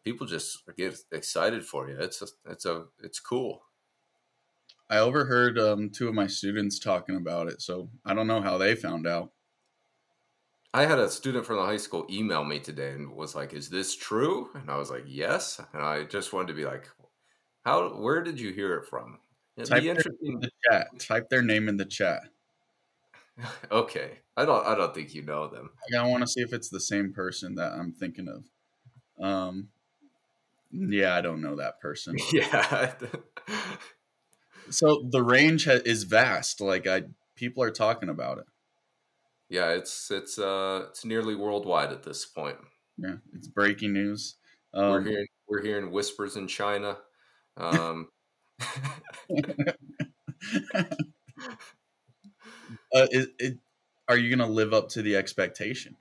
people 0.04 0.26
just 0.26 0.64
get 0.76 0.96
excited 1.10 1.64
for 1.64 1.88
you. 1.88 1.96
It's 1.98 2.22
a, 2.22 2.26
it's 2.46 2.64
a 2.66 2.86
it's 3.00 3.20
cool. 3.20 3.62
I 4.88 4.98
overheard 4.98 5.58
um, 5.58 5.90
two 5.90 6.06
of 6.06 6.14
my 6.14 6.28
students 6.28 6.78
talking 6.78 7.16
about 7.16 7.48
it, 7.48 7.60
so 7.60 7.90
I 8.04 8.14
don't 8.14 8.28
know 8.28 8.42
how 8.42 8.58
they 8.58 8.76
found 8.76 9.08
out. 9.08 9.32
I 10.74 10.86
had 10.86 10.98
a 10.98 11.10
student 11.10 11.44
from 11.46 11.56
the 11.56 11.64
high 11.64 11.76
school 11.78 12.06
email 12.10 12.44
me 12.44 12.58
today 12.60 12.92
and 12.92 13.12
was 13.14 13.34
like, 13.34 13.52
"Is 13.54 13.70
this 13.70 13.94
true?" 13.96 14.50
And 14.54 14.70
I 14.70 14.76
was 14.78 14.90
like, 14.90 15.04
"Yes." 15.06 15.58
And 15.72 15.82
I 15.82 16.04
just 16.04 16.32
wanted 16.32 16.48
to 16.48 16.54
be 16.54 16.64
like, 16.64 16.88
"How? 17.64 18.00
Where 18.00 18.22
did 18.22 18.40
you 18.40 18.52
hear 18.52 18.74
it 18.78 18.86
from?" 18.86 19.20
It'd 19.56 19.70
Type 19.70 19.82
be 19.82 19.88
interesting. 19.90 20.40
the 20.40 20.50
chat. 20.70 20.98
Type 21.00 21.28
their 21.30 21.42
name 21.42 21.68
in 21.68 21.76
the 21.78 21.84
chat. 21.86 22.22
Okay, 23.70 24.20
I 24.36 24.44
don't 24.44 24.66
I 24.66 24.74
don't 24.74 24.94
think 24.94 25.14
you 25.14 25.22
know 25.22 25.48
them. 25.48 25.70
I 25.96 26.06
want 26.08 26.22
to 26.22 26.26
see 26.26 26.40
if 26.40 26.52
it's 26.52 26.68
the 26.68 26.80
same 26.80 27.12
person 27.12 27.54
that 27.54 27.72
I'm 27.72 27.92
thinking 27.92 28.28
of. 28.28 28.50
Um, 29.20 29.68
yeah, 30.70 31.14
I 31.14 31.20
don't 31.20 31.42
know 31.42 31.56
that 31.56 31.80
person. 31.80 32.16
Yeah. 32.32 32.92
So 34.70 35.04
the 35.10 35.22
range 35.22 35.64
ha- 35.66 35.80
is 35.84 36.04
vast. 36.04 36.60
Like 36.60 36.86
I, 36.86 37.02
people 37.36 37.62
are 37.62 37.70
talking 37.70 38.08
about 38.08 38.38
it. 38.38 38.44
yeah, 39.48 39.70
it's 39.70 40.10
it's 40.10 40.38
uh 40.38 40.86
it's 40.88 41.04
nearly 41.04 41.34
worldwide 41.34 41.92
at 41.92 42.04
this 42.04 42.24
point. 42.24 42.56
Yeah, 42.96 43.16
it's 43.34 43.48
breaking 43.48 43.92
news. 43.92 44.36
we're 44.72 44.98
Um, 44.98 45.04
hearing 45.04 45.26
we're 45.48 45.62
hearing 45.62 45.90
whispers 45.90 46.36
in 46.36 46.46
China. 46.48 46.98
Um, 47.56 48.08
uh, 48.60 49.74
it, 52.92 53.28
it, 53.38 53.58
are 54.08 54.16
you 54.16 54.34
going 54.34 54.46
to 54.46 54.52
live 54.52 54.72
up 54.72 54.88
to 54.90 55.02
the 55.02 55.16
expectation? 55.16 55.96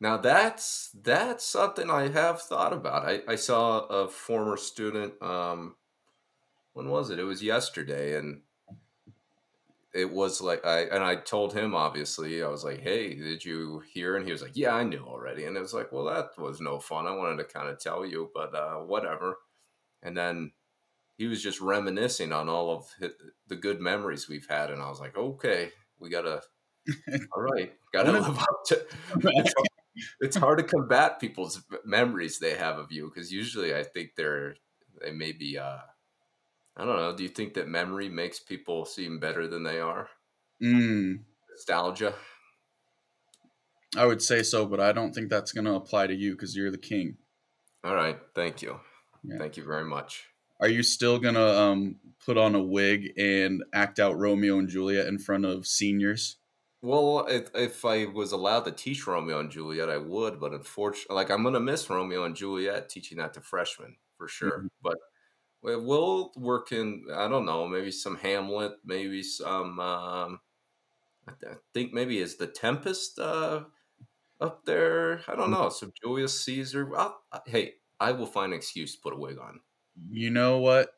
Now 0.00 0.16
that's 0.16 0.90
that's 1.02 1.44
something 1.44 1.90
I 1.90 2.08
have 2.08 2.42
thought 2.42 2.72
about. 2.72 3.06
I, 3.06 3.20
I 3.28 3.36
saw 3.36 3.80
a 3.86 4.08
former 4.08 4.56
student. 4.56 5.20
Um, 5.22 5.76
when 6.74 6.88
was 6.90 7.10
it? 7.10 7.18
It 7.18 7.24
was 7.24 7.42
yesterday, 7.42 8.16
and 8.18 8.42
it 9.94 10.10
was 10.10 10.40
like 10.40 10.64
I 10.66 10.80
and 10.82 11.04
I 11.04 11.16
told 11.16 11.52
him 11.54 11.74
obviously 11.74 12.42
I 12.42 12.48
was 12.48 12.64
like, 12.64 12.80
"Hey, 12.80 13.14
did 13.14 13.44
you 13.44 13.80
hear?" 13.92 14.16
And 14.16 14.26
he 14.26 14.32
was 14.32 14.42
like, 14.42 14.56
"Yeah, 14.56 14.74
I 14.74 14.82
knew 14.82 15.04
already." 15.06 15.44
And 15.44 15.56
it 15.56 15.60
was 15.60 15.74
like, 15.74 15.92
"Well, 15.92 16.04
that 16.06 16.36
was 16.38 16.60
no 16.60 16.80
fun. 16.80 17.06
I 17.06 17.14
wanted 17.14 17.36
to 17.38 17.44
kind 17.44 17.68
of 17.68 17.78
tell 17.78 18.04
you, 18.04 18.30
but 18.34 18.54
uh, 18.54 18.78
whatever." 18.78 19.38
And 20.02 20.16
then 20.16 20.52
he 21.18 21.26
was 21.28 21.42
just 21.42 21.60
reminiscing 21.60 22.32
on 22.32 22.48
all 22.48 22.70
of 22.72 22.86
hi- 23.00 23.10
the 23.48 23.56
good 23.56 23.80
memories 23.80 24.28
we've 24.28 24.48
had, 24.48 24.70
and 24.70 24.82
I 24.82 24.88
was 24.90 25.00
like, 25.00 25.16
"Okay, 25.16 25.70
we 26.00 26.10
gotta." 26.10 26.42
All 27.36 27.42
right, 27.42 27.72
gotta 27.92 28.12
live 28.12 28.38
up 28.38 28.64
to. 28.68 28.86
It's 30.20 30.36
hard, 30.36 30.58
to 30.58 30.64
combat 30.64 31.20
people's 31.20 31.62
memories 31.84 32.38
they 32.38 32.56
have 32.56 32.78
of 32.78 32.90
you 32.90 33.08
because 33.08 33.32
usually 33.32 33.74
I 33.74 33.82
think 33.84 34.14
they're 34.16 34.56
they 35.00 35.12
may 35.12 35.32
be. 35.32 35.58
Uh, 35.58 35.78
I 36.76 36.84
don't 36.84 36.96
know. 36.96 37.14
Do 37.16 37.22
you 37.22 37.28
think 37.28 37.54
that 37.54 37.68
memory 37.68 38.08
makes 38.08 38.40
people 38.40 38.84
seem 38.84 39.20
better 39.20 39.46
than 39.46 39.62
they 39.62 39.80
are? 39.80 40.08
Mm, 40.62 41.24
nostalgia. 41.50 42.14
I 43.96 44.06
would 44.06 44.22
say 44.22 44.42
so, 44.42 44.66
but 44.66 44.80
I 44.80 44.92
don't 44.92 45.14
think 45.14 45.30
that's 45.30 45.52
going 45.52 45.66
to 45.66 45.74
apply 45.74 46.08
to 46.08 46.14
you 46.14 46.32
because 46.32 46.56
you're 46.56 46.70
the 46.70 46.78
king. 46.78 47.16
All 47.84 47.94
right, 47.94 48.18
thank 48.34 48.62
you, 48.62 48.80
Yeah. 49.22 49.38
thank 49.38 49.56
you 49.56 49.64
very 49.64 49.84
much. 49.84 50.24
Are 50.60 50.68
you 50.68 50.82
still 50.82 51.18
going 51.18 51.34
to 51.34 51.60
um, 51.60 52.00
put 52.24 52.38
on 52.38 52.54
a 52.54 52.62
wig 52.62 53.12
and 53.18 53.62
act 53.72 53.98
out 54.00 54.16
Romeo 54.18 54.58
and 54.58 54.68
Juliet 54.68 55.06
in 55.06 55.18
front 55.18 55.44
of 55.44 55.66
seniors? 55.66 56.36
Well, 56.84 57.26
if, 57.28 57.48
if 57.54 57.84
I 57.84 58.04
was 58.06 58.32
allowed 58.32 58.64
to 58.64 58.72
teach 58.72 59.06
Romeo 59.06 59.40
and 59.40 59.50
Juliet, 59.50 59.88
I 59.88 59.96
would. 59.96 60.38
But 60.38 60.52
unfortunately, 60.52 61.14
like 61.16 61.30
I'm 61.30 61.42
gonna 61.42 61.60
miss 61.60 61.88
Romeo 61.88 62.24
and 62.24 62.36
Juliet 62.36 62.88
teaching 62.90 63.18
that 63.18 63.32
to 63.34 63.40
freshmen 63.40 63.96
for 64.18 64.28
sure. 64.28 64.66
Mhm. 64.66 64.68
But 64.82 64.98
we- 65.62 65.76
we'll 65.76 66.32
work 66.36 66.72
in. 66.72 67.06
I 67.12 67.28
don't 67.28 67.46
know, 67.46 67.68
maybe 67.68 67.90
some 67.92 68.16
Hamlet, 68.16 68.78
maybe 68.84 69.22
some. 69.22 69.80
Um, 69.80 70.40
I 71.28 71.32
th- 71.34 71.54
I 71.54 71.58
think 71.74 71.92
maybe 71.94 72.18
is 72.18 72.36
the 72.38 72.48
Tempest 72.48 73.18
uh, 73.20 73.66
up 74.40 74.64
there. 74.66 75.22
I 75.28 75.36
don't 75.36 75.50
know. 75.52 75.70
Some 75.70 75.92
Julius 76.02 76.40
Caesar. 76.44 76.96
I'll, 76.96 77.24
I- 77.32 77.42
hey, 77.46 77.74
I 78.00 78.12
will 78.12 78.26
find 78.26 78.52
an 78.52 78.58
excuse 78.58 78.94
to 78.96 79.00
put 79.02 79.14
a 79.14 79.18
wig 79.18 79.38
on. 79.38 79.60
You 80.08 80.30
know 80.30 80.58
what? 80.58 80.92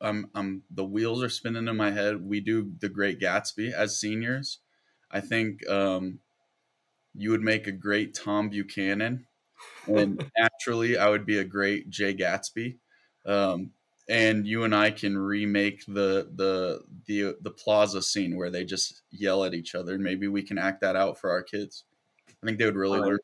I'm, 0.00 0.30
I'm, 0.34 0.64
the 0.70 0.84
wheels 0.84 1.22
are 1.22 1.28
spinning 1.30 1.68
in 1.68 1.76
my 1.76 1.90
head. 1.90 2.22
We 2.22 2.40
do 2.40 2.72
The 2.78 2.88
Great 2.88 3.20
Gatsby 3.20 3.72
as 3.72 4.00
seniors. 4.00 4.60
I 5.10 5.20
think 5.20 5.68
um, 5.68 6.20
you 7.14 7.30
would 7.30 7.42
make 7.42 7.66
a 7.66 7.72
great 7.72 8.14
Tom 8.14 8.50
Buchanan, 8.50 9.26
and 9.86 10.22
naturally, 10.38 10.98
I 10.98 11.08
would 11.10 11.26
be 11.26 11.38
a 11.38 11.44
great 11.44 11.90
Jay 11.90 12.14
Gatsby. 12.14 12.78
Um, 13.26 13.72
and 14.08 14.46
you 14.46 14.64
and 14.64 14.74
I 14.74 14.90
can 14.90 15.16
remake 15.16 15.84
the 15.86 16.30
the 16.34 16.82
the 17.06 17.36
the 17.40 17.50
plaza 17.50 18.02
scene 18.02 18.36
where 18.36 18.50
they 18.50 18.64
just 18.64 19.02
yell 19.10 19.44
at 19.44 19.54
each 19.54 19.74
other. 19.74 19.94
And 19.94 20.02
maybe 20.04 20.28
we 20.28 20.42
can 20.42 20.58
act 20.58 20.80
that 20.82 20.96
out 20.96 21.18
for 21.18 21.30
our 21.30 21.42
kids. 21.42 21.84
I 22.42 22.46
think 22.46 22.58
they 22.58 22.66
would 22.66 22.76
really 22.76 22.98
All 22.98 23.02
right. 23.02 23.12
learn. 23.12 23.18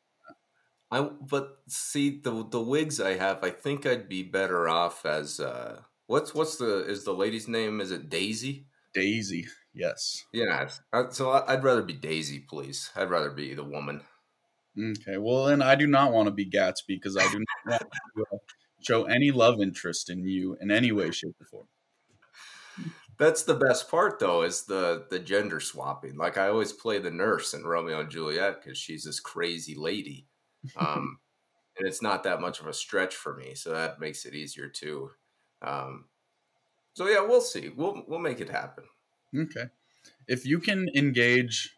I 0.91 1.01
but 1.01 1.59
see 1.67 2.19
the 2.19 2.45
the 2.47 2.61
wigs 2.61 2.99
I 3.01 3.15
have. 3.15 3.43
I 3.43 3.49
think 3.51 3.85
I'd 3.85 4.07
be 4.09 4.23
better 4.23 4.69
off 4.69 5.05
as 5.05 5.39
uh, 5.39 5.83
what's 6.07 6.33
what's 6.33 6.57
the 6.57 6.85
is 6.85 7.03
the 7.03 7.13
lady's 7.13 7.47
name? 7.47 7.81
Is 7.81 7.91
it 7.91 8.09
Daisy? 8.09 8.67
Daisy, 8.93 9.47
yes. 9.77 10.25
Yeah, 10.33 10.69
so 11.11 11.31
I'd 11.47 11.63
rather 11.63 11.81
be 11.81 11.93
Daisy, 11.93 12.39
please. 12.39 12.91
I'd 12.95 13.09
rather 13.09 13.31
be 13.31 13.53
the 13.53 13.63
woman. 13.63 14.01
Okay, 14.79 15.17
well, 15.17 15.45
then 15.45 15.61
I 15.61 15.75
do 15.75 15.87
not 15.87 16.11
want 16.11 16.27
to 16.27 16.31
be 16.31 16.45
Gatsby 16.45 16.87
because 16.89 17.17
I 17.17 17.31
do 17.31 17.43
not 17.65 17.81
want 18.15 18.29
to 18.31 18.39
show 18.81 19.05
any 19.05 19.31
love 19.31 19.59
interest 19.59 20.09
in 20.09 20.25
you 20.27 20.57
in 20.61 20.69
any 20.69 20.91
way, 20.91 21.11
shape, 21.11 21.35
or 21.41 21.45
form. 21.45 21.67
That's 23.17 23.41
the 23.43 23.55
best 23.55 23.89
part, 23.89 24.19
though, 24.19 24.43
is 24.43 24.65
the 24.65 25.07
the 25.09 25.17
gender 25.17 25.59
swapping. 25.59 26.17
Like 26.17 26.37
I 26.37 26.49
always 26.49 26.71
play 26.71 26.99
the 26.99 27.09
nurse 27.09 27.53
in 27.53 27.65
Romeo 27.65 27.99
and 27.99 28.11
Juliet 28.11 28.61
because 28.61 28.77
she's 28.77 29.03
this 29.03 29.19
crazy 29.19 29.73
lady, 29.73 30.27
um, 30.77 31.17
and 31.77 31.87
it's 31.87 32.03
not 32.03 32.23
that 32.23 32.41
much 32.41 32.59
of 32.59 32.67
a 32.67 32.73
stretch 32.73 33.15
for 33.15 33.35
me, 33.35 33.55
so 33.55 33.71
that 33.71 33.99
makes 33.99 34.25
it 34.25 34.35
easier 34.35 34.69
too. 34.69 35.09
Um, 35.63 36.05
so 36.93 37.07
yeah, 37.07 37.21
we'll 37.21 37.41
see. 37.41 37.69
We'll 37.69 38.03
we'll 38.07 38.19
make 38.19 38.39
it 38.39 38.49
happen. 38.49 38.83
Okay. 39.37 39.65
If 40.27 40.45
you 40.45 40.59
can 40.59 40.89
engage 40.95 41.75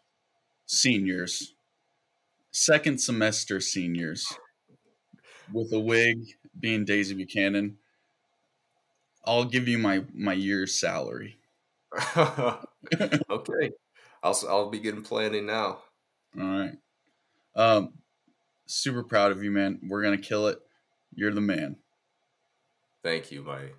seniors, 0.66 1.54
second 2.52 3.00
semester 3.00 3.60
seniors, 3.60 4.26
with 5.52 5.72
a 5.72 5.78
wig 5.80 6.24
being 6.58 6.84
Daisy 6.84 7.14
Buchanan, 7.14 7.78
I'll 9.24 9.44
give 9.44 9.68
you 9.68 9.78
my 9.78 10.04
my 10.14 10.32
year's 10.32 10.74
salary. 10.74 11.38
okay, 12.16 13.70
I'll 14.22 14.38
I'll 14.48 14.70
begin 14.70 15.02
planning 15.02 15.46
now. 15.46 15.78
All 16.38 16.46
right. 16.46 16.78
Um, 17.54 17.94
super 18.66 19.02
proud 19.02 19.32
of 19.32 19.42
you, 19.42 19.50
man. 19.50 19.80
We're 19.86 20.02
gonna 20.02 20.18
kill 20.18 20.46
it. 20.46 20.58
You're 21.14 21.34
the 21.34 21.40
man. 21.40 21.76
Thank 23.02 23.30
you, 23.32 23.42
my 23.42 23.70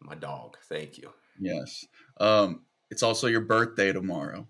my 0.00 0.14
dog. 0.14 0.58
Thank 0.68 0.98
you. 0.98 1.10
Yes. 1.38 1.86
Um, 2.18 2.64
it's 2.94 3.02
also 3.02 3.26
your 3.26 3.40
birthday 3.40 3.92
tomorrow. 3.92 4.46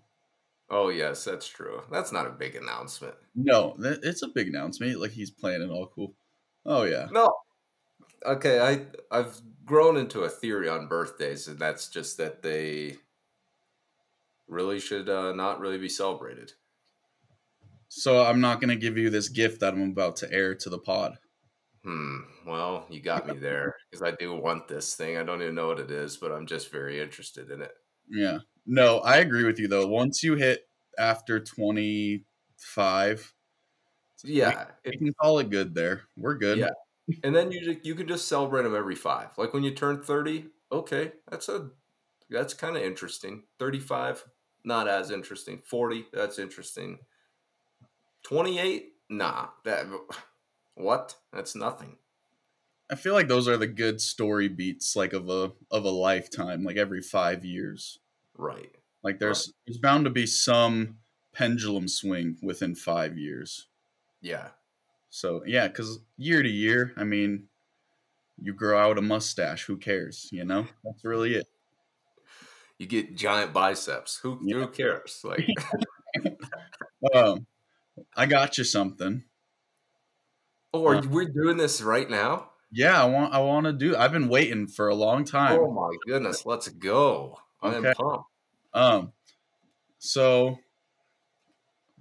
Oh 0.69 0.89
yes, 0.89 1.23
that's 1.23 1.47
true. 1.47 1.81
That's 1.91 2.11
not 2.11 2.27
a 2.27 2.29
big 2.29 2.55
announcement. 2.55 3.15
No, 3.33 3.75
it's 3.79 4.21
a 4.21 4.27
big 4.27 4.49
announcement. 4.49 5.01
Like 5.01 5.09
he's 5.09 5.31
playing 5.31 5.63
it 5.63 5.71
all 5.71 5.87
cool. 5.87 6.13
Oh 6.63 6.83
yeah. 6.83 7.07
No. 7.11 7.33
Okay, 8.23 8.59
I 8.59 8.85
I've 9.09 9.41
grown 9.65 9.97
into 9.97 10.21
a 10.21 10.29
theory 10.29 10.69
on 10.69 10.87
birthdays, 10.87 11.47
and 11.47 11.57
that's 11.57 11.89
just 11.89 12.17
that 12.17 12.43
they 12.43 12.97
really 14.47 14.79
should 14.79 15.09
uh, 15.09 15.33
not 15.33 15.59
really 15.59 15.79
be 15.79 15.89
celebrated. 15.89 16.53
So 17.87 18.23
I'm 18.23 18.41
not 18.41 18.61
gonna 18.61 18.75
give 18.75 18.95
you 18.95 19.09
this 19.09 19.27
gift 19.27 19.61
that 19.61 19.73
I'm 19.73 19.89
about 19.89 20.17
to 20.17 20.31
air 20.31 20.53
to 20.53 20.69
the 20.69 20.77
pod. 20.77 21.17
Hmm. 21.83 22.17
Well, 22.45 22.85
you 22.91 23.01
got 23.01 23.25
me 23.25 23.39
there 23.39 23.75
because 23.89 24.03
I 24.03 24.15
do 24.15 24.35
want 24.35 24.67
this 24.67 24.93
thing. 24.93 25.17
I 25.17 25.23
don't 25.23 25.41
even 25.41 25.55
know 25.55 25.67
what 25.67 25.79
it 25.79 25.89
is, 25.89 26.17
but 26.17 26.31
I'm 26.31 26.45
just 26.45 26.71
very 26.71 27.01
interested 27.01 27.49
in 27.49 27.63
it. 27.63 27.73
Yeah. 28.09 28.39
No, 28.65 28.99
I 28.99 29.17
agree 29.17 29.43
with 29.43 29.59
you 29.59 29.67
though. 29.67 29.87
Once 29.87 30.23
you 30.23 30.35
hit 30.35 30.67
after 30.97 31.39
25, 31.39 33.33
Yeah, 34.23 34.67
we 34.85 34.91
it- 34.91 34.97
can 34.97 35.13
call 35.13 35.39
it 35.39 35.49
good 35.49 35.75
there. 35.75 36.03
We're 36.17 36.35
good. 36.35 36.57
Yeah. 36.57 36.69
and 37.23 37.35
then 37.35 37.51
you 37.51 37.79
you 37.83 37.93
can 37.95 38.07
just 38.07 38.27
celebrate 38.27 38.63
them 38.63 38.75
every 38.75 38.95
five. 38.95 39.29
Like 39.37 39.53
when 39.53 39.63
you 39.63 39.71
turn 39.71 40.01
thirty, 40.01 40.47
okay, 40.71 41.11
that's 41.29 41.49
a 41.49 41.69
that's 42.29 42.53
kind 42.55 42.75
of 42.75 42.81
interesting. 42.83 43.43
Thirty 43.59 43.79
five, 43.79 44.25
not 44.63 44.87
as 44.87 45.11
interesting. 45.11 45.61
Forty, 45.65 46.07
that's 46.11 46.39
interesting. 46.39 46.97
Twenty 48.23 48.57
eight, 48.57 48.93
nah, 49.09 49.49
that 49.65 49.85
what? 50.75 51.15
That's 51.31 51.55
nothing. 51.55 51.97
I 52.89 52.95
feel 52.95 53.13
like 53.13 53.27
those 53.27 53.47
are 53.47 53.57
the 53.57 53.67
good 53.67 53.99
story 53.99 54.47
beats 54.47 54.95
like 54.95 55.13
of 55.13 55.27
a 55.29 55.53
of 55.71 55.85
a 55.85 55.89
lifetime, 55.89 56.63
like 56.63 56.77
every 56.77 57.01
5 57.01 57.43
years. 57.43 57.99
Right. 58.37 58.75
Like 59.03 59.19
there's 59.19 59.53
there's 59.65 59.77
bound 59.77 60.05
to 60.05 60.09
be 60.11 60.25
some 60.25 60.99
pendulum 61.33 61.87
swing 61.87 62.37
within 62.41 62.75
5 62.75 63.17
years. 63.17 63.67
Yeah. 64.21 64.51
So, 65.09 65.43
yeah, 65.45 65.67
cuz 65.67 65.99
year 66.17 66.41
to 66.43 66.49
year, 66.49 66.93
I 66.97 67.03
mean, 67.03 67.47
you 68.37 68.53
grow 68.53 68.79
out 68.79 68.97
a 68.99 69.03
mustache, 69.03 69.65
who 69.65 69.77
cares, 69.77 70.29
you 70.31 70.45
know? 70.45 70.67
That's 70.83 71.03
really 71.05 71.35
it. 71.35 71.47
You 72.79 72.87
get 72.87 73.15
giant 73.15 73.53
biceps. 73.53 74.17
Who 74.19 74.41
Yeah. 74.41 74.55
who 74.55 74.67
cares? 74.67 75.21
Like 75.23 75.55
Um 77.15 77.47
I 78.15 78.25
got 78.27 78.57
you 78.57 78.63
something. 78.65 79.25
Oh, 80.73 80.85
are 80.85 80.97
Uh, 80.97 81.01
we're 81.09 81.25
doing 81.29 81.57
this 81.57 81.81
right 81.81 82.09
now? 82.09 82.51
Yeah, 82.75 83.01
I 83.01 83.05
want 83.05 83.33
I 83.33 83.39
want 83.39 83.65
to 83.67 83.73
do. 83.73 83.95
I've 83.95 84.11
been 84.11 84.27
waiting 84.27 84.67
for 84.67 84.89
a 84.89 84.95
long 84.95 85.23
time. 85.23 85.57
Oh 85.57 85.71
my 85.71 85.97
goodness, 86.05 86.45
let's 86.45 86.67
go. 86.67 87.39
I 87.61 87.73
am 87.75 87.87
Okay. 87.87 87.93
pumped. 87.93 88.29
Um, 88.73 89.13
so 89.99 90.59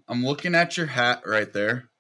I'm 0.09 0.25
looking 0.25 0.55
at 0.55 0.77
your 0.79 0.87
hat 0.87 1.23
right 1.27 1.53
there. 1.53 1.91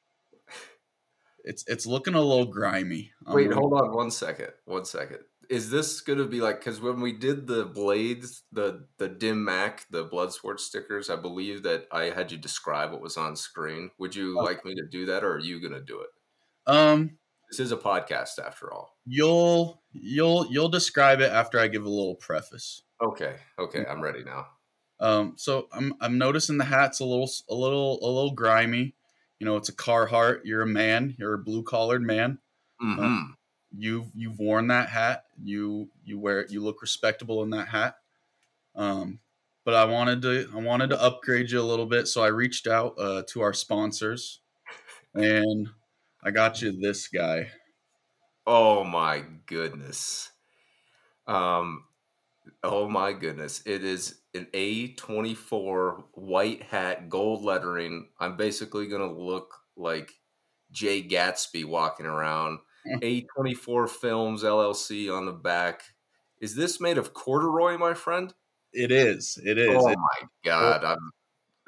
It's 1.44 1.64
it's 1.68 1.86
looking 1.86 2.14
a 2.14 2.20
little 2.20 2.46
grimy. 2.46 3.12
I'm 3.26 3.40
Wait, 3.40 3.52
hold 3.52 3.72
on 3.74 3.92
one 3.94 4.10
second. 4.10 4.52
One 4.64 4.84
second. 4.84 5.24
Is 5.50 5.70
this 5.70 6.00
going 6.00 6.18
to 6.18 6.24
be 6.26 6.40
like 6.40 6.58
because 6.60 6.80
when 6.80 7.00
we 7.00 7.12
did 7.12 7.46
the 7.46 7.66
blades, 7.66 8.44
the 8.52 8.88
the 8.98 9.08
dim 9.08 9.44
mak, 9.44 9.86
the 9.90 10.04
blood 10.04 10.30
bloodsport 10.30 10.60
stickers, 10.60 11.10
I 11.10 11.16
believe 11.16 11.62
that 11.64 11.86
I 11.92 12.04
had 12.04 12.32
you 12.32 12.38
describe 12.38 12.92
what 12.92 13.02
was 13.02 13.16
on 13.16 13.36
screen. 13.36 13.90
Would 13.98 14.14
you 14.14 14.40
Okay. 14.40 14.46
like 14.46 14.64
me 14.64 14.74
to 14.74 14.86
do 14.90 15.06
that, 15.06 15.22
or 15.24 15.34
are 15.34 15.38
you 15.40 15.60
going 15.60 15.72
to 15.74 15.82
do 15.82 16.00
it? 16.00 16.10
Um, 16.66 17.18
This 17.54 17.66
is 17.66 17.70
a 17.70 17.76
podcast 17.76 18.40
after 18.44 18.72
all. 18.72 18.96
you'll 19.06 19.80
you'll 19.92 20.44
you'll 20.50 20.68
describe 20.68 21.20
it 21.20 21.30
after 21.30 21.60
I 21.60 21.68
give 21.68 21.84
a 21.84 21.88
little 21.88 22.16
preface. 22.16 22.82
Okay, 23.00 23.36
okay, 23.60 23.84
I'm 23.88 24.00
ready 24.00 24.24
now. 24.24 24.48
Um, 24.98 25.34
so 25.36 25.68
I'm 25.72 25.94
I'm 26.00 26.18
noticing 26.18 26.58
the 26.58 26.64
hat's 26.64 26.98
a 26.98 27.04
little 27.04 27.30
a 27.48 27.54
little 27.54 28.00
a 28.02 28.10
little 28.10 28.32
grimy. 28.32 28.96
You 29.38 29.46
know, 29.46 29.56
it's 29.56 29.68
a 29.68 29.72
Carhartt. 29.72 30.40
You're 30.42 30.62
a 30.62 30.66
man. 30.66 31.14
You're 31.16 31.34
a 31.34 31.38
blue 31.38 31.62
collared 31.62 32.02
man. 32.02 32.38
hmm 32.80 33.18
you've 33.76 34.06
you've 34.16 34.40
worn 34.40 34.66
that 34.68 34.88
hat 34.88 35.22
you 35.40 35.88
you 36.04 36.18
wear 36.18 36.40
it 36.40 36.50
you 36.50 36.60
look 36.60 36.82
respectable 36.82 37.42
in 37.44 37.50
that 37.50 37.68
hat 37.68 37.96
um 38.76 39.18
but 39.64 39.74
i 39.74 39.84
wanted 39.84 40.22
to 40.22 40.48
i 40.54 40.58
wanted 40.60 40.90
to 40.90 41.02
upgrade 41.02 41.50
you 41.50 41.60
a 41.60 41.62
little 41.62 41.86
bit 41.86 42.06
so 42.06 42.22
i 42.22 42.28
reached 42.28 42.68
out 42.68 42.94
uh, 42.98 43.22
to 43.28 43.40
our 43.40 43.52
sponsors 43.52 44.40
and 45.14 45.68
i 46.24 46.30
got 46.30 46.60
you 46.60 46.72
this 46.72 47.08
guy 47.08 47.50
Oh 48.46 48.84
my 48.84 49.24
goodness. 49.46 50.30
Um 51.26 51.86
oh 52.62 52.88
my 52.88 53.12
goodness. 53.12 53.62
It 53.66 53.84
is 53.84 54.22
an 54.34 54.48
A24 54.54 56.06
white 56.14 56.62
hat 56.62 57.08
gold 57.08 57.42
lettering. 57.44 58.10
I'm 58.18 58.36
basically 58.36 58.88
going 58.88 59.08
to 59.08 59.20
look 59.22 59.54
like 59.76 60.12
Jay 60.72 61.02
Gatsby 61.06 61.64
walking 61.64 62.06
around. 62.06 62.60
A24 63.02 63.88
Films 63.88 64.44
LLC 64.44 65.10
on 65.10 65.26
the 65.26 65.32
back. 65.32 65.82
Is 66.40 66.56
this 66.56 66.80
made 66.80 66.98
of 66.98 67.14
corduroy, 67.14 67.78
my 67.78 67.94
friend? 67.94 68.34
it 68.72 68.90
is 68.90 69.38
it 69.44 69.58
is 69.58 69.82
Oh 69.82 69.88
my 69.88 70.28
god. 70.44 70.84
I'm 70.84 71.10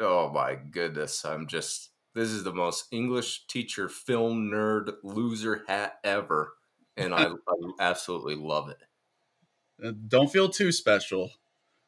Oh 0.01 0.31
my 0.31 0.57
goodness. 0.57 1.25
I'm 1.25 1.47
just 1.47 1.91
this 2.17 2.31
is 2.31 2.45
the 2.45 2.53
most 2.53 2.87
English 2.91 3.47
teacher 3.47 3.91
film 3.91 4.51
nerd 4.51 4.95
loser 5.05 5.63
hat 5.69 5.99
ever. 6.03 6.55
And 6.97 7.15
I, 7.15 7.25
I 7.49 7.55
absolutely 7.79 8.37
love 8.37 8.71
it. 8.71 8.79
Uh, 9.85 9.93
don't 10.09 10.33
feel 10.33 10.49
too 10.49 10.73
special. 10.73 11.31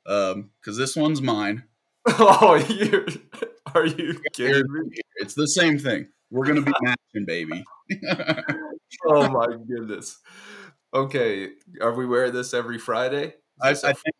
Um, 0.07 0.51
because 0.61 0.77
this 0.77 0.95
one's 0.95 1.23
mine. 1.23 1.65
oh, 2.07 2.57
you 2.69 3.07
are 3.75 3.87
you 3.87 4.21
kidding 4.35 4.71
me? 4.71 4.91
It's 5.17 5.35
the 5.35 5.49
same 5.49 5.79
thing. 5.79 6.09
We're 6.31 6.47
gonna 6.47 6.63
be 6.63 6.73
matching, 6.83 7.25
baby. 7.27 7.65
oh 9.07 9.29
my 9.31 9.47
goodness. 9.67 10.19
Okay, 10.93 11.51
are 11.81 11.95
we 11.95 12.07
wearing 12.07 12.33
this 12.33 12.55
every 12.55 12.79
Friday? 12.79 13.35
I, 13.61 13.71
I 13.71 13.75
think 13.75 14.15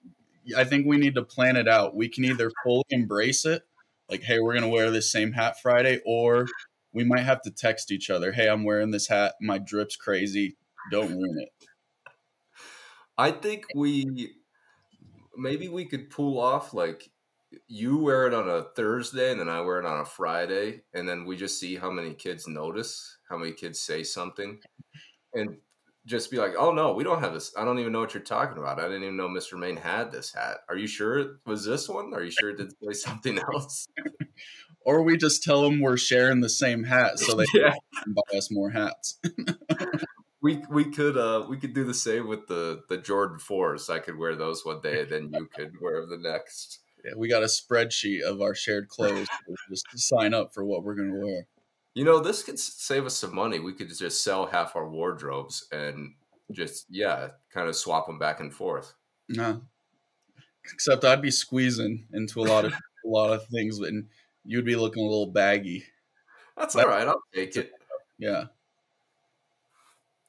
I 0.57 0.65
think 0.65 0.87
we 0.87 0.97
need 0.97 1.15
to 1.15 1.23
plan 1.23 1.57
it 1.57 1.69
out. 1.69 1.95
We 1.95 2.09
can 2.09 2.25
either 2.25 2.51
fully 2.65 2.85
embrace 2.91 3.45
it, 3.47 3.63
like, 4.09 4.23
hey, 4.23 4.41
we're 4.41 4.55
gonna 4.55 4.69
wear 4.69 4.91
this 4.91 5.11
same 5.11 5.33
hat 5.33 5.61
Friday, 5.61 6.01
or 6.05 6.47
we 6.93 7.05
might 7.05 7.25
have 7.25 7.43
to 7.43 7.51
text 7.51 7.93
each 7.93 8.11
other, 8.11 8.33
hey, 8.33 8.49
I'm 8.49 8.65
wearing 8.65 8.91
this 8.91 9.09
hat, 9.09 9.35
my 9.41 9.59
drip's 9.59 9.97
crazy, 9.97 10.57
don't 10.91 11.11
ruin 11.11 11.39
it. 11.39 11.51
I 13.17 13.31
think 13.33 13.67
we 13.75 14.33
maybe 15.37 15.69
we 15.69 15.85
could 15.85 16.11
pull 16.11 16.41
off 16.41 16.73
like 16.73 17.11
you 17.67 17.97
wear 17.99 18.27
it 18.27 18.35
on 18.35 18.49
a 18.49 18.65
Thursday 18.77 19.31
and 19.31 19.41
then 19.41 19.49
I 19.49 19.61
wear 19.61 19.79
it 19.79 19.87
on 19.87 20.01
a 20.01 20.05
Friday, 20.05 20.83
and 20.95 21.09
then 21.09 21.25
we 21.25 21.37
just 21.37 21.59
see 21.61 21.77
how 21.77 21.91
many 21.91 22.15
kids 22.15 22.47
notice, 22.47 23.19
how 23.29 23.37
many 23.37 23.53
kids 23.53 23.81
say 23.81 24.03
something, 24.03 24.59
and 25.35 25.57
just 26.09 26.31
be 26.31 26.39
like, 26.39 26.55
"Oh 26.59 26.73
no, 26.73 26.95
we 26.95 27.05
don't 27.05 27.21
have 27.21 27.35
this. 27.35 27.53
I 27.57 27.65
don't 27.65 27.79
even 27.79 27.93
know 27.93 28.01
what 28.01 28.15
you're 28.15 28.23
talking 28.23 28.59
about. 28.59 28.81
I 28.81 28.85
didn't 28.85 29.05
even 29.05 29.17
know 29.17 29.29
Mr. 29.29 29.59
Main 29.59 29.77
had 29.77 30.11
this 30.11 30.33
hat. 30.33 30.59
Are 30.69 30.77
you 30.77 30.87
sure 30.87 31.19
it 31.19 31.31
was 31.47 31.65
this 31.65 31.89
one? 31.89 32.13
Are 32.15 32.25
you 32.25 32.31
sure 32.31 32.51
it 32.51 32.57
did 32.57 32.73
say 32.83 32.93
something 32.93 33.39
else?" 33.39 33.87
or 34.85 35.03
we 35.03 35.17
just 35.17 35.43
tell 35.43 35.63
them 35.63 35.81
we're 35.81 35.99
sharing 35.99 36.41
the 36.41 36.49
same 36.49 36.85
hat 36.85 37.19
so 37.19 37.35
they 37.35 37.45
yeah. 37.55 37.75
can 38.03 38.15
buy 38.15 38.39
us 38.39 38.51
more 38.51 38.71
hats. 38.71 39.21
we 40.43 40.63
we 40.71 40.91
could 40.91 41.17
uh 41.17 41.45
we 41.49 41.59
could 41.59 41.75
do 41.75 41.85
the 41.85 41.95
same 41.95 42.27
with 42.27 42.47
the 42.49 42.83
the 42.89 42.97
Jordan 42.97 43.39
fours. 43.39 43.91
I 43.91 43.99
could 43.99 44.17
wear 44.17 44.35
those 44.35 44.65
one 44.65 44.81
day, 44.81 45.03
and 45.03 45.11
then 45.11 45.31
you 45.33 45.47
could 45.55 45.73
wear 45.81 46.07
the 46.07 46.19
next. 46.19 46.81
Yeah, 47.05 47.13
we 47.17 47.29
got 47.29 47.43
a 47.43 47.47
spreadsheet 47.47 48.23
of 48.23 48.41
our 48.41 48.55
shared 48.55 48.89
clothes 48.89 49.29
just 49.71 49.85
to 49.93 49.99
sign 49.99 50.35
up 50.35 50.53
for 50.53 50.65
what 50.65 50.83
we're 50.83 50.97
going 50.97 51.13
to 51.13 51.19
wear. 51.19 51.47
You 51.95 52.05
know, 52.05 52.21
this 52.21 52.43
could 52.43 52.59
save 52.59 53.07
us 53.07 53.17
some 53.17 53.35
money. 53.35 53.59
We 53.59 53.73
could 53.73 53.89
just 53.89 54.23
sell 54.23 54.47
half 54.47 54.77
our 54.77 54.89
wardrobes 54.89 55.67
and 55.73 56.15
just 56.53 56.87
yeah, 56.89 57.29
kind 57.53 57.69
of 57.69 57.77
swap 57.77 58.07
them 58.07 58.19
back 58.19 58.41
and 58.41 58.53
forth. 58.53 58.95
No, 59.29 59.63
except 60.73 61.05
I'd 61.05 61.23
be 61.23 61.31
squeezing 61.31 62.07
into 62.13 62.41
a 62.41 62.45
lot 62.45 62.65
of 62.65 62.73
a 63.05 63.09
lot 63.09 63.33
of 63.33 63.47
things, 63.47 63.79
and 63.81 64.07
you'd 64.45 64.65
be 64.65 64.77
looking 64.77 65.03
a 65.05 65.09
little 65.09 65.31
baggy. 65.31 65.85
That's 66.57 66.75
all 66.77 66.87
right. 66.87 67.07
I'll 67.07 67.23
take 67.35 67.57
it. 67.57 67.73
Yeah. 68.19 68.45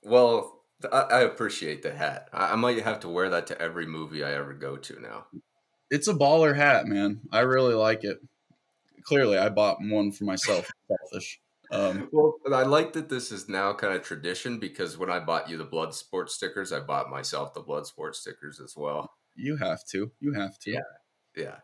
Well, 0.04 0.64
I, 0.92 1.02
I 1.02 1.20
appreciate 1.22 1.82
the 1.82 1.92
hat. 1.92 2.30
I, 2.32 2.54
I 2.54 2.56
might 2.56 2.82
have 2.84 3.00
to 3.02 3.10
wear 3.10 3.30
that 3.30 3.48
to 3.48 3.62
every 3.62 3.86
movie 3.86 4.24
I 4.24 4.34
ever 4.34 4.54
go 4.54 4.78
to 4.78 5.02
now. 5.02 5.26
It's 5.90 6.08
a 6.08 6.14
baller 6.14 6.56
hat, 6.56 6.86
man. 6.86 7.22
I 7.32 7.40
really 7.40 7.74
like 7.74 8.04
it. 8.04 8.20
Clearly, 9.04 9.38
I 9.38 9.50
bought 9.50 9.78
one 9.82 10.12
for 10.12 10.26
myself. 10.26 10.70
Selfish. 10.88 11.40
Um, 11.72 12.10
well, 12.12 12.36
I 12.52 12.64
like 12.64 12.94
that 12.94 13.10
this 13.10 13.32
is 13.32 13.48
now 13.48 13.74
kind 13.74 13.94
of 13.94 14.04
tradition 14.04 14.60
because 14.60 14.98
when 14.98 15.10
I 15.12 15.20
bought 15.20 15.50
you 15.50 15.58
the 15.58 15.66
blood 15.66 15.94
sport 15.94 16.32
stickers, 16.32 16.72
I 16.72 16.80
bought 16.80 17.10
myself 17.10 17.54
the 17.54 17.62
blood 17.62 17.86
sport 17.86 18.16
stickers 18.16 18.60
as 18.60 18.76
well. 18.76 19.12
You 19.36 19.58
have 19.58 19.86
to. 19.92 20.12
You 20.20 20.34
have 20.34 20.58
to. 20.60 20.72
Yeah. 20.72 20.80
Yeah. 21.36 21.56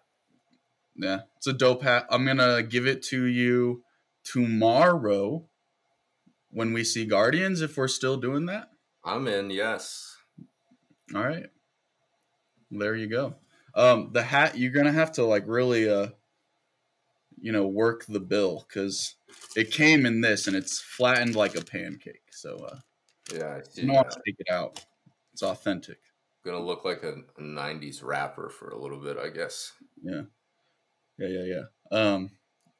Yeah. 0.95 1.19
It's 1.37 1.47
a 1.47 1.53
dope 1.53 1.81
hat. 1.81 2.05
I'm 2.09 2.25
gonna 2.25 2.61
give 2.63 2.85
it 2.85 3.03
to 3.05 3.25
you 3.25 3.83
tomorrow 4.23 5.47
when 6.51 6.71
we 6.71 6.83
see 6.83 7.05
Guardians 7.05 7.61
if 7.61 7.75
we're 7.75 7.87
still 7.87 8.17
doing 8.17 8.45
that. 8.45 8.69
I'm 9.03 9.27
in, 9.27 9.49
yes. 9.49 10.15
All 11.13 11.23
right. 11.23 11.47
There 12.71 12.95
you 12.95 13.07
go. 13.07 13.35
Um, 13.75 14.11
the 14.13 14.23
hat 14.23 14.57
you're 14.57 14.71
gonna 14.71 14.91
have 14.91 15.13
to 15.13 15.25
like 15.25 15.43
really 15.47 15.89
uh 15.89 16.09
you 17.45 17.51
know 17.51 17.67
work 17.67 18.07
the 18.07 18.19
bill 18.19 18.65
because 18.67 19.17
it 19.55 19.69
came 19.69 20.07
in 20.07 20.19
this 20.19 20.47
and 20.47 20.55
it's 20.55 20.79
flattened 20.79 21.35
like 21.35 21.55
a 21.55 21.63
pancake. 21.63 22.23
So 22.31 22.55
uh, 22.55 22.77
yeah, 23.31 23.59
you 23.75 23.85
don't 23.85 24.09
take 24.25 24.35
it 24.39 24.51
out. 24.51 24.83
It's 25.31 25.43
authentic. 25.43 25.99
Gonna 26.43 26.59
look 26.59 26.83
like 26.83 27.03
a, 27.03 27.17
a, 27.37 27.41
'90s 27.41 28.03
rapper 28.03 28.49
for 28.49 28.69
a 28.69 28.81
little 28.81 28.97
bit, 28.97 29.17
I 29.19 29.29
guess. 29.29 29.73
Yeah, 30.01 30.23
yeah, 31.19 31.27
yeah, 31.27 31.43
yeah. 31.43 31.95
Um, 31.95 32.31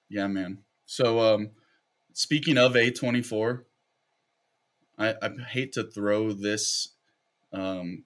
yeah, 0.09 0.25
man. 0.25 0.63
So 0.87 1.19
um, 1.19 1.51
speaking 2.13 2.57
of 2.57 2.73
A24, 2.73 3.65
I, 4.97 5.13
I 5.21 5.29
hate 5.47 5.73
to 5.73 5.83
throw 5.83 6.31
this 6.31 6.89
um, 7.53 8.05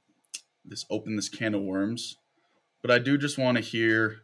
this 0.65 0.85
open 0.89 1.15
this 1.15 1.29
can 1.29 1.55
of 1.55 1.61
worms, 1.61 2.17
but 2.81 2.91
I 2.91 2.99
do 2.99 3.17
just 3.17 3.37
want 3.37 3.55
to 3.55 3.63
hear 3.63 4.23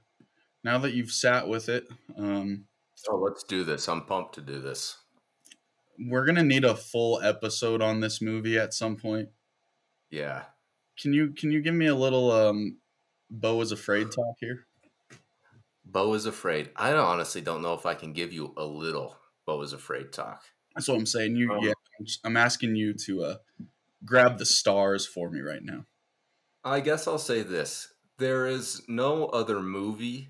now 0.66 0.80
that 0.80 0.96
you've 0.96 1.12
sat 1.12 1.48
with 1.48 1.70
it. 1.70 1.88
Um, 2.18 2.66
Oh, 3.08 3.18
let's 3.18 3.44
do 3.44 3.64
this. 3.64 3.88
I'm 3.88 4.06
pumped 4.06 4.36
to 4.36 4.42
do 4.42 4.60
this. 4.60 4.98
We're 6.00 6.26
going 6.26 6.38
to 6.38 6.44
need 6.44 6.66
a 6.66 6.76
full 6.76 7.22
episode 7.22 7.82
on 7.82 8.00
this 8.00 8.22
movie 8.22 8.58
at 8.58 8.74
some 8.74 8.96
point. 8.96 9.30
Yeah. 10.10 10.44
Can 11.00 11.14
you 11.14 11.34
can 11.34 11.52
you 11.52 11.62
give 11.62 11.76
me 11.76 11.88
a 11.88 11.96
little 11.96 12.32
um 12.32 12.80
Beau 13.30 13.60
is 13.62 13.72
afraid 13.72 14.12
talk 14.12 14.36
here? 14.40 14.66
Beau 15.84 16.14
is 16.14 16.26
afraid. 16.26 16.72
I 16.76 16.94
honestly 16.94 17.42
don't 17.42 17.62
know 17.62 17.74
if 17.74 17.86
I 17.86 17.96
can 17.96 18.14
give 18.14 18.32
you 18.32 18.54
a 18.58 18.64
little 18.64 19.18
Beau 19.46 19.62
is 19.62 19.74
afraid 19.74 20.14
talk. 20.14 20.42
That's 20.74 20.88
what 20.88 20.98
I'm 20.98 21.06
saying. 21.06 21.36
You 21.36 21.52
um, 21.52 21.60
yeah, 21.62 21.74
I'm 22.24 22.38
asking 22.38 22.76
you 22.76 22.94
to 23.06 23.24
uh 23.24 23.36
grab 24.06 24.38
the 24.38 24.46
stars 24.46 25.06
for 25.06 25.30
me 25.30 25.42
right 25.42 25.64
now. 25.64 25.86
I 26.64 26.80
guess 26.80 27.08
I'll 27.08 27.18
say 27.20 27.44
this. 27.44 27.94
There 28.18 28.48
is 28.48 28.82
no 28.88 29.26
other 29.26 29.60
movie 29.60 30.30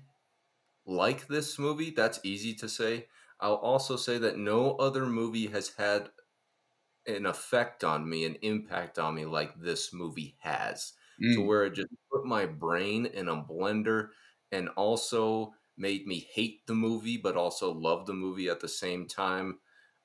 like 0.86 1.26
this 1.26 1.58
movie. 1.58 1.90
That's 1.90 2.20
easy 2.22 2.54
to 2.54 2.68
say. 2.68 3.06
I'll 3.40 3.54
also 3.54 3.96
say 3.96 4.18
that 4.18 4.38
no 4.38 4.72
other 4.76 5.04
movie 5.06 5.48
has 5.48 5.72
had 5.76 6.08
an 7.06 7.26
effect 7.26 7.84
on 7.84 8.08
me, 8.08 8.24
an 8.24 8.36
impact 8.42 8.98
on 8.98 9.14
me 9.14 9.24
like 9.24 9.60
this 9.60 9.92
movie 9.92 10.36
has, 10.40 10.94
mm. 11.22 11.34
to 11.34 11.42
where 11.42 11.64
it 11.64 11.74
just 11.74 11.88
put 12.10 12.24
my 12.24 12.46
brain 12.46 13.06
in 13.06 13.28
a 13.28 13.42
blender 13.42 14.08
and 14.52 14.68
also 14.70 15.52
made 15.76 16.06
me 16.06 16.26
hate 16.32 16.66
the 16.66 16.74
movie, 16.74 17.16
but 17.16 17.36
also 17.36 17.72
love 17.72 18.06
the 18.06 18.14
movie 18.14 18.48
at 18.48 18.60
the 18.60 18.68
same 18.68 19.06
time. 19.06 19.58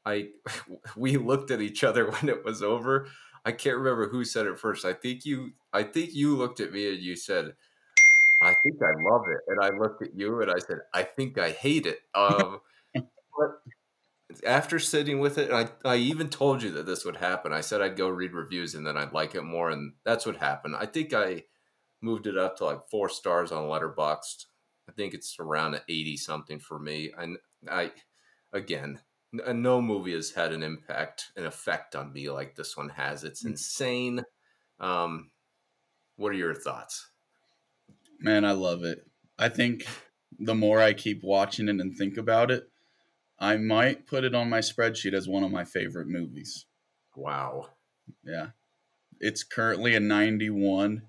I 0.05 0.29
we 0.95 1.17
looked 1.17 1.51
at 1.51 1.61
each 1.61 1.83
other 1.83 2.09
when 2.11 2.29
it 2.29 2.43
was 2.43 2.61
over. 2.61 3.07
I 3.43 3.51
can't 3.51 3.77
remember 3.77 4.09
who 4.09 4.23
said 4.23 4.45
it 4.45 4.59
first. 4.59 4.85
I 4.85 4.93
think 4.93 5.25
you 5.25 5.51
I 5.73 5.83
think 5.83 6.13
you 6.13 6.35
looked 6.35 6.59
at 6.59 6.73
me 6.73 6.89
and 6.89 7.01
you 7.01 7.15
said, 7.15 7.55
I 8.41 8.55
think 8.63 8.77
I 8.81 9.11
love 9.11 9.23
it. 9.27 9.39
And 9.47 9.59
I 9.61 9.77
looked 9.77 10.01
at 10.01 10.15
you 10.15 10.41
and 10.41 10.51
I 10.51 10.57
said, 10.59 10.79
I 10.93 11.03
think 11.03 11.37
I 11.37 11.51
hate 11.51 11.85
it. 11.85 11.99
Um, 12.15 12.59
but 12.93 14.43
after 14.45 14.79
sitting 14.79 15.19
with 15.19 15.37
it, 15.37 15.51
I, 15.51 15.69
I 15.85 15.97
even 15.97 16.29
told 16.29 16.63
you 16.63 16.71
that 16.71 16.85
this 16.85 17.05
would 17.05 17.17
happen. 17.17 17.53
I 17.53 17.61
said 17.61 17.81
I'd 17.81 17.97
go 17.97 18.09
read 18.09 18.33
reviews 18.33 18.73
and 18.73 18.85
then 18.85 18.97
I'd 18.97 19.13
like 19.13 19.35
it 19.35 19.43
more. 19.43 19.69
And 19.69 19.93
that's 20.03 20.25
what 20.25 20.37
happened. 20.37 20.75
I 20.75 20.85
think 20.85 21.13
I 21.13 21.43
moved 22.01 22.25
it 22.25 22.37
up 22.37 22.57
to 22.57 22.65
like 22.65 22.89
four 22.89 23.09
stars 23.09 23.51
on 23.51 23.65
Letterboxd. 23.65 24.45
I 24.89 24.93
think 24.93 25.13
it's 25.13 25.37
around 25.39 25.79
80 25.87 26.17
something 26.17 26.59
for 26.59 26.79
me. 26.79 27.11
And 27.17 27.37
I, 27.69 27.91
again, 28.51 28.99
no 29.31 29.81
movie 29.81 30.13
has 30.13 30.31
had 30.31 30.51
an 30.51 30.63
impact, 30.63 31.31
an 31.35 31.45
effect 31.45 31.95
on 31.95 32.11
me 32.11 32.29
like 32.29 32.55
this 32.55 32.75
one 32.75 32.89
has. 32.89 33.23
It's 33.23 33.43
mm. 33.43 33.51
insane. 33.51 34.23
Um, 34.79 35.29
what 36.15 36.31
are 36.31 36.35
your 36.37 36.55
thoughts? 36.55 37.10
Man, 38.21 38.45
I 38.45 38.51
love 38.51 38.83
it. 38.83 39.07
I 39.39 39.49
think 39.49 39.87
the 40.39 40.53
more 40.53 40.79
I 40.79 40.93
keep 40.93 41.23
watching 41.23 41.67
it 41.67 41.79
and 41.79 41.97
think 41.97 42.17
about 42.17 42.51
it, 42.51 42.69
I 43.39 43.57
might 43.57 44.05
put 44.05 44.23
it 44.23 44.35
on 44.35 44.49
my 44.49 44.59
spreadsheet 44.59 45.13
as 45.13 45.27
one 45.27 45.43
of 45.43 45.51
my 45.51 45.65
favorite 45.65 46.07
movies. 46.07 46.67
Wow. 47.15 47.69
Yeah. 48.23 48.49
It's 49.19 49.43
currently 49.43 49.95
a 49.95 49.99
91. 49.99 51.01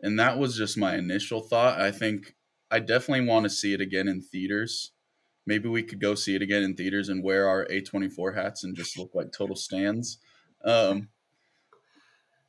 And 0.00 0.18
that 0.20 0.38
was 0.38 0.56
just 0.56 0.78
my 0.78 0.94
initial 0.94 1.40
thought. 1.40 1.80
I 1.80 1.90
think 1.90 2.36
I 2.70 2.78
definitely 2.78 3.26
want 3.26 3.44
to 3.44 3.50
see 3.50 3.72
it 3.72 3.80
again 3.80 4.06
in 4.06 4.20
theaters. 4.20 4.92
Maybe 5.46 5.68
we 5.68 5.82
could 5.82 6.00
go 6.00 6.14
see 6.14 6.36
it 6.36 6.42
again 6.42 6.62
in 6.62 6.76
theaters 6.76 7.08
and 7.08 7.24
wear 7.24 7.48
our 7.48 7.66
A24 7.66 8.36
hats 8.36 8.62
and 8.62 8.76
just 8.76 8.96
look 8.96 9.10
like 9.12 9.32
total 9.32 9.56
stands. 9.56 10.18
Um, 10.64 11.08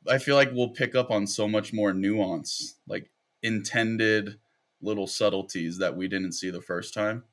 I 0.08 0.18
feel 0.18 0.36
like 0.36 0.52
we'll 0.52 0.70
pick 0.70 0.94
up 0.94 1.10
on 1.10 1.26
so 1.26 1.48
much 1.48 1.72
more 1.72 1.92
nuance. 1.92 2.76
Like 2.86 3.10
intended 3.46 4.38
little 4.82 5.06
subtleties 5.06 5.78
that 5.78 5.96
we 5.96 6.08
didn't 6.08 6.32
see 6.32 6.50
the 6.50 6.60
first 6.60 6.92
time. 6.92 7.24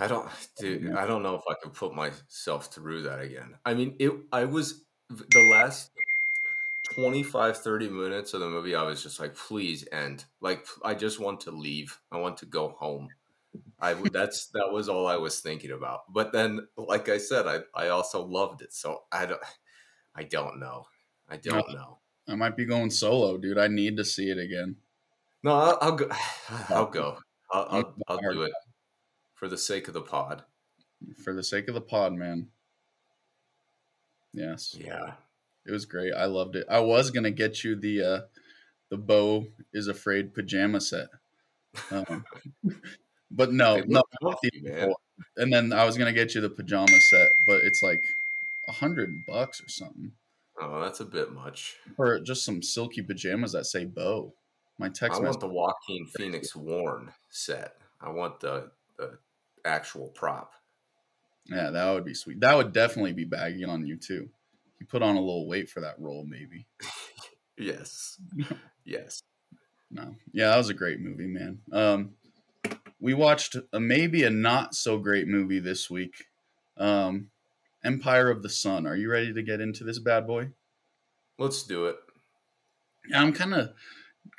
I 0.00 0.06
don't, 0.06 0.28
dude. 0.58 0.94
I 0.94 1.06
don't 1.06 1.22
know 1.22 1.34
if 1.34 1.42
I 1.50 1.54
could 1.62 1.74
put 1.74 1.94
myself 1.94 2.72
through 2.72 3.02
that 3.02 3.20
again. 3.20 3.54
I 3.64 3.74
mean, 3.74 3.96
it. 3.98 4.12
I 4.32 4.44
was 4.44 4.84
the 5.10 5.50
last 5.50 5.90
25, 6.94 7.58
30 7.58 7.88
minutes 7.88 8.34
of 8.34 8.40
the 8.40 8.48
movie, 8.48 8.74
I 8.74 8.82
was 8.82 9.02
just 9.02 9.20
like, 9.20 9.34
please 9.34 9.86
end. 9.92 10.24
Like, 10.40 10.66
I 10.84 10.94
just 10.94 11.20
want 11.20 11.40
to 11.42 11.50
leave. 11.50 11.98
I 12.10 12.18
want 12.18 12.38
to 12.38 12.46
go 12.46 12.68
home. 12.68 13.08
I 13.80 13.94
would, 13.94 14.12
that's, 14.12 14.46
that 14.54 14.70
was 14.72 14.88
all 14.88 15.06
I 15.06 15.16
was 15.16 15.40
thinking 15.40 15.70
about. 15.70 16.12
But 16.12 16.32
then, 16.32 16.66
like 16.76 17.08
I 17.08 17.18
said, 17.18 17.46
I, 17.46 17.60
I 17.74 17.88
also 17.88 18.24
loved 18.24 18.62
it. 18.62 18.72
So 18.72 19.02
I 19.12 19.26
don't, 19.26 19.40
I 20.14 20.24
don't 20.24 20.58
know. 20.60 20.86
I 21.28 21.36
don't 21.36 21.72
know. 21.72 21.98
I 22.28 22.34
might 22.34 22.56
be 22.56 22.66
going 22.66 22.90
solo, 22.90 23.38
dude. 23.38 23.58
I 23.58 23.68
need 23.68 23.96
to 23.96 24.04
see 24.04 24.30
it 24.30 24.38
again. 24.38 24.76
No, 25.42 25.52
I'll, 25.52 25.78
I'll 25.80 25.96
go. 25.96 26.08
I'll 26.68 26.86
go. 26.86 27.18
I'll, 27.50 27.66
I'll, 27.70 27.94
I'll 28.08 28.32
do 28.32 28.42
it 28.42 28.52
for 29.34 29.48
the 29.48 29.56
sake 29.56 29.88
of 29.88 29.94
the 29.94 30.02
pod. 30.02 30.42
For 31.24 31.32
the 31.32 31.44
sake 31.44 31.68
of 31.68 31.74
the 31.74 31.80
pod, 31.80 32.12
man. 32.12 32.48
Yes. 34.34 34.76
Yeah. 34.78 35.12
It 35.66 35.72
was 35.72 35.86
great. 35.86 36.12
I 36.12 36.26
loved 36.26 36.56
it. 36.56 36.66
I 36.68 36.80
was 36.80 37.10
gonna 37.10 37.30
get 37.30 37.64
you 37.64 37.76
the 37.76 38.02
uh 38.02 38.20
the 38.90 38.96
Beau 38.96 39.46
is 39.72 39.86
afraid 39.86 40.34
pajama 40.34 40.80
set. 40.80 41.08
Um, 41.90 42.24
but 43.30 43.52
no, 43.52 43.82
no. 43.86 44.02
man. 44.62 44.94
And 45.36 45.52
then 45.52 45.72
I 45.72 45.84
was 45.84 45.96
gonna 45.96 46.12
get 46.12 46.34
you 46.34 46.40
the 46.40 46.50
pajama 46.50 47.00
set, 47.00 47.30
but 47.46 47.60
it's 47.64 47.82
like 47.82 48.02
a 48.66 48.72
hundred 48.72 49.24
bucks 49.26 49.60
or 49.60 49.68
something 49.68 50.12
Oh, 50.60 50.80
that's 50.80 51.00
a 51.00 51.04
bit 51.04 51.32
much. 51.32 51.76
Or 51.96 52.18
just 52.20 52.44
some 52.44 52.62
silky 52.62 53.02
pajamas 53.02 53.52
that 53.52 53.66
say 53.66 53.84
Beau. 53.84 54.34
My 54.78 54.88
text 54.88 55.20
I 55.20 55.24
want 55.24 55.40
the 55.40 55.48
Joaquin 55.48 56.06
Phoenix 56.16 56.54
worn 56.54 57.12
set. 57.30 57.76
I 58.00 58.10
want 58.10 58.40
the 58.40 58.70
the 58.96 59.18
actual 59.64 60.08
prop. 60.08 60.52
Yeah, 61.46 61.70
that 61.70 61.92
would 61.92 62.04
be 62.04 62.14
sweet. 62.14 62.40
That 62.40 62.56
would 62.56 62.72
definitely 62.72 63.12
be 63.12 63.24
baggy 63.24 63.64
on 63.64 63.86
you 63.86 63.96
too. 63.96 64.28
You 64.78 64.86
put 64.86 65.02
on 65.02 65.16
a 65.16 65.20
little 65.20 65.48
weight 65.48 65.68
for 65.68 65.80
that 65.80 65.98
role, 65.98 66.24
maybe. 66.24 66.66
Yes. 67.58 68.20
yes. 68.84 69.20
No, 69.90 70.14
yeah, 70.32 70.50
that 70.50 70.58
was 70.58 70.68
a 70.68 70.74
great 70.74 71.00
movie, 71.00 71.26
man. 71.26 71.58
Um, 71.72 72.10
we 73.00 73.14
watched 73.14 73.56
a, 73.72 73.80
maybe 73.80 74.24
a 74.24 74.30
not 74.30 74.74
so 74.74 74.98
great 74.98 75.26
movie 75.26 75.58
this 75.58 75.90
week, 75.90 76.26
um, 76.76 77.30
Empire 77.84 78.30
of 78.30 78.42
the 78.42 78.48
Sun. 78.48 78.86
Are 78.86 78.96
you 78.96 79.10
ready 79.10 79.32
to 79.32 79.42
get 79.42 79.60
into 79.60 79.84
this 79.84 79.98
bad 79.98 80.26
boy? 80.26 80.50
Let's 81.38 81.62
do 81.62 81.86
it. 81.86 81.96
Yeah, 83.08 83.22
I'm 83.22 83.32
kind 83.32 83.54
of, 83.54 83.70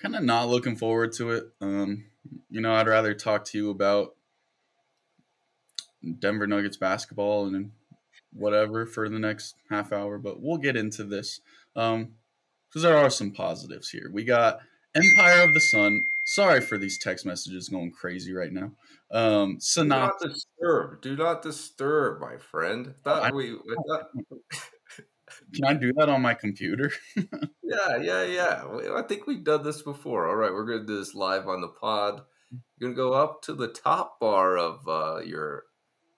kind 0.02 0.16
of 0.16 0.24
not 0.24 0.50
looking 0.50 0.76
forward 0.76 1.14
to 1.14 1.32
it. 1.32 1.46
Um, 1.62 2.06
you 2.50 2.62
know, 2.62 2.74
I'd 2.74 2.88
rather 2.88 3.14
talk 3.14 3.46
to 3.46 3.58
you 3.58 3.70
about 3.70 4.16
Denver 6.20 6.48
Nuggets 6.48 6.78
basketball 6.78 7.48
and 7.48 7.72
whatever 8.34 8.86
for 8.86 9.10
the 9.10 9.20
next 9.20 9.56
half 9.70 9.92
hour, 9.92 10.18
but 10.18 10.42
we'll 10.42 10.58
get 10.58 10.76
into 10.76 11.04
this 11.04 11.42
um, 11.76 12.14
because 12.70 12.84
there 12.84 12.98
are 12.98 13.10
some 13.10 13.32
positives 13.32 13.90
here. 13.90 14.10
We 14.12 14.24
got 14.24 14.60
Empire 14.94 15.44
of 15.44 15.54
the 15.54 15.60
Sun. 15.60 16.06
Sorry 16.30 16.62
for 16.62 16.78
these 16.78 17.00
text 17.00 17.26
messages 17.26 17.70
going 17.70 17.92
crazy 17.92 18.34
right 18.34 18.52
now. 18.54 18.72
Um, 19.10 19.58
Do 19.74 19.84
not 19.84 20.20
disturb. 20.22 21.02
Do 21.02 21.16
not 21.16 21.42
disturb, 21.42 22.22
my 22.22 22.38
friend. 22.38 22.94
Thought 23.04 23.34
we, 23.34 23.58
thought- 23.88 24.10
Can 25.56 25.66
I 25.66 25.74
do 25.74 25.92
that 25.94 26.08
on 26.08 26.22
my 26.22 26.36
computer? 26.36 26.92
yeah, 27.64 27.98
yeah, 28.00 28.24
yeah. 28.26 28.64
I 28.94 29.02
think 29.08 29.26
we've 29.26 29.44
done 29.44 29.64
this 29.64 29.82
before. 29.82 30.28
All 30.28 30.36
right, 30.36 30.54
we're 30.54 30.66
gonna 30.68 30.86
do 30.86 31.00
this 31.00 31.16
live 31.16 31.48
on 31.48 31.62
the 31.62 31.68
pod. 31.68 32.22
You're 32.78 32.94
gonna 32.94 32.94
go 32.94 33.14
up 33.14 33.42
to 33.44 33.56
the 33.56 33.68
top 33.68 34.20
bar 34.20 34.56
of 34.56 34.88
uh, 34.88 35.22
your 35.26 35.64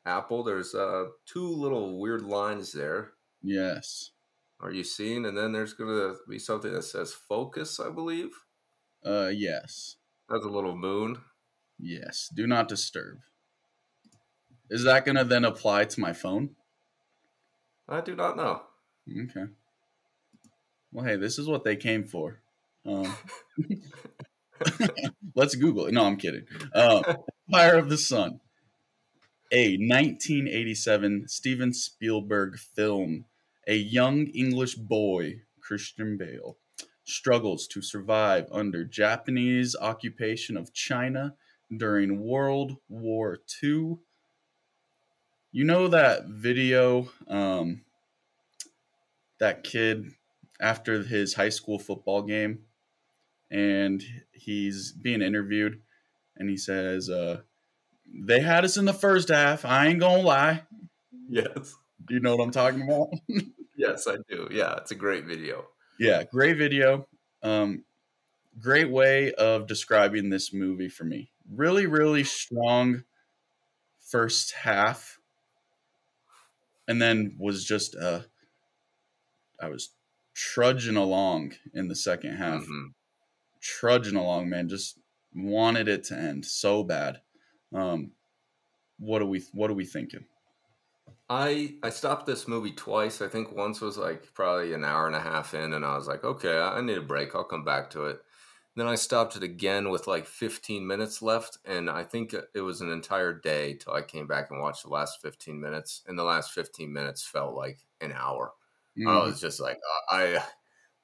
Apple. 0.06 0.43
There's 0.43 0.76
uh, 0.76 1.06
two 1.26 1.47
little 1.47 2.02
weird 2.02 2.24
lines 2.24 2.74
there. 2.74 3.13
yes. 3.41 4.12
Are 4.60 4.71
you 4.71 4.84
seeing? 4.84 5.26
And 5.26 5.38
then 5.38 5.54
there's 5.54 5.74
gonna 5.74 6.15
be 6.30 6.38
something 6.38 6.74
that 6.74 6.84
says 6.84 7.13
focus, 7.13 7.80
I 7.80 7.89
believe. 7.89 8.32
Uh, 9.06 9.32
yes. 9.34 9.95
That's 10.32 10.46
a 10.46 10.50
little 10.50 10.78
moon. 10.78 11.17
Yes. 11.78 12.30
Do 12.34 12.48
not 12.48 12.70
disturb. 12.70 13.20
Is 14.70 14.84
that 14.84 15.04
going 15.04 15.17
to 15.17 15.26
then 15.26 15.44
apply 15.44 15.84
to 15.86 16.00
my 16.00 16.13
phone? 16.13 16.52
I 17.89 18.00
do 18.00 18.15
not 18.15 18.38
know. 18.38 18.62
Okay. 19.10 19.52
Well, 20.94 21.04
hey, 21.04 21.17
this 21.17 21.38
is 21.38 21.48
what 21.48 21.65
they 21.65 21.76
came 21.76 22.06
for. 22.06 22.39
Um, 22.86 23.13
let's 25.36 25.56
Google 25.56 25.88
it. 25.88 25.94
No, 25.94 26.06
I'm 26.06 26.15
kidding. 26.15 26.46
Um, 26.74 27.04
Empire 27.50 27.78
of 27.78 27.89
the 27.89 27.98
Sun, 27.98 28.39
a 29.52 29.78
1987 29.78 31.28
Steven 31.28 31.74
Spielberg 31.74 32.58
film. 32.58 33.26
A 33.67 33.76
young 33.76 34.28
English 34.28 34.76
boy, 34.76 35.41
Christian 35.62 36.17
Bale, 36.17 36.58
struggles 37.04 37.68
to 37.68 37.82
survive 37.82 38.48
under 38.52 38.84
Japanese 38.84 39.76
occupation 39.80 40.58
of 40.58 40.74
China 40.74 41.36
during 41.76 42.22
World 42.22 42.78
War 42.90 43.40
II. 43.64 43.98
You 45.52 45.66
know 45.66 45.88
that 45.88 46.28
video, 46.28 47.10
um, 47.28 47.84
that 49.40 49.64
kid 49.64 50.12
after 50.60 51.04
his 51.04 51.34
high 51.34 51.50
school 51.50 51.80
football 51.80 52.22
game, 52.22 52.60
and 53.50 54.04
he's 54.32 54.94
being 54.94 55.22
interviewed, 55.22 55.82
and 56.38 56.50
he 56.50 56.56
says, 56.56 57.10
uh, 57.10 57.42
"They 58.06 58.40
had 58.40 58.64
us 58.64 58.78
in 58.78 58.86
the 58.86 58.94
first 58.94 59.30
half. 59.30 59.66
I 59.66 59.88
ain't 59.88 60.00
gonna 60.00 60.22
lie. 60.22 60.64
Yes. 61.28 61.76
Do 62.08 62.14
you 62.14 62.20
know 62.22 62.36
what 62.36 62.44
I'm 62.44 62.52
talking 62.52 62.84
about?" 62.84 63.10
Yes, 63.82 64.06
I 64.06 64.18
do. 64.30 64.48
Yeah, 64.52 64.76
it's 64.76 64.92
a 64.92 64.96
great 64.96 65.26
video. 65.26 65.66
Yeah, 66.02 66.24
great 66.24 66.58
video. 66.58 67.08
Um, 67.44 67.86
great 68.60 68.90
way 68.92 69.34
of 69.34 69.68
describing 69.68 70.30
this 70.30 70.54
movie 70.54 70.90
for 70.90 71.06
me. 71.06 71.32
Really, 71.52 71.88
really 71.88 72.24
strong 72.24 73.04
first 74.00 74.54
half, 74.54 75.20
and 76.88 77.02
then 77.02 77.36
was 77.40 77.66
just 77.66 77.96
uh, 77.96 78.22
I 79.60 79.70
was 79.70 79.92
trudging 80.34 80.98
along 80.98 81.54
in 81.74 81.88
the 81.88 81.96
second 81.96 82.36
half. 82.38 82.64
Mhm. 82.64 82.94
trudging 83.62 84.16
along, 84.18 84.50
man. 84.50 84.70
Just 84.70 85.00
wanted 85.36 85.88
it 85.88 86.04
to 86.06 86.16
end 86.18 86.46
so 86.46 86.84
bad. 86.84 87.22
Um, 87.74 88.14
what 89.00 89.22
are 89.22 89.28
we? 89.28 89.42
What 89.54 89.72
are 89.72 89.76
we 89.76 89.86
thinking? 89.86 90.26
I 91.34 91.78
I 91.84 91.89
stopped 91.89 92.26
this 92.26 92.48
movie 92.48 92.74
twice. 92.74 93.22
I 93.22 93.28
think 93.30 93.52
once 93.54 93.80
was 93.82 93.98
like 93.98 94.34
probably 94.34 94.74
an 94.74 94.84
hour 94.84 95.08
and 95.08 95.15
a 95.15 95.20
half 95.22 95.54
in, 95.54 95.74
and 95.74 95.86
I 95.86 95.96
was 95.96 96.08
like, 96.08 96.24
okay, 96.24 96.58
I 96.58 96.78
I 96.80 96.82
need 96.82 96.98
a 96.98 97.02
break. 97.02 97.34
I'll 97.36 97.44
come 97.46 97.63
back 97.63 97.89
to 97.91 98.06
it. 98.06 98.22
Then 98.76 98.88
I 98.88 98.96
stopped 98.96 99.36
it 99.36 99.44
again 99.44 99.89
with 99.89 100.08
like 100.08 100.26
15 100.26 100.86
minutes 100.88 101.22
left, 101.22 101.58
and 101.65 101.89
I 101.89 102.04
think 102.04 102.34
it 102.34 102.62
was 102.62 102.82
an 102.82 102.89
entire 102.91 103.34
day 103.34 103.76
till 103.78 103.94
I 103.94 104.02
came 104.02 104.28
back 104.28 104.52
and 104.52 104.60
watched 104.62 104.84
the 104.84 104.89
last 104.89 105.22
15 105.22 105.60
minutes. 105.62 106.04
And 106.08 106.17
the 106.20 106.24
last 106.24 106.52
15 106.52 106.91
minutes 106.94 107.24
felt 107.26 107.56
like 107.56 107.80
an 108.02 108.12
hour. 108.13 108.54
I 109.06 109.17
Mm, 109.17 109.24
was 109.24 109.39
just 109.41 109.60
like, 109.62 109.80
I 110.10 110.44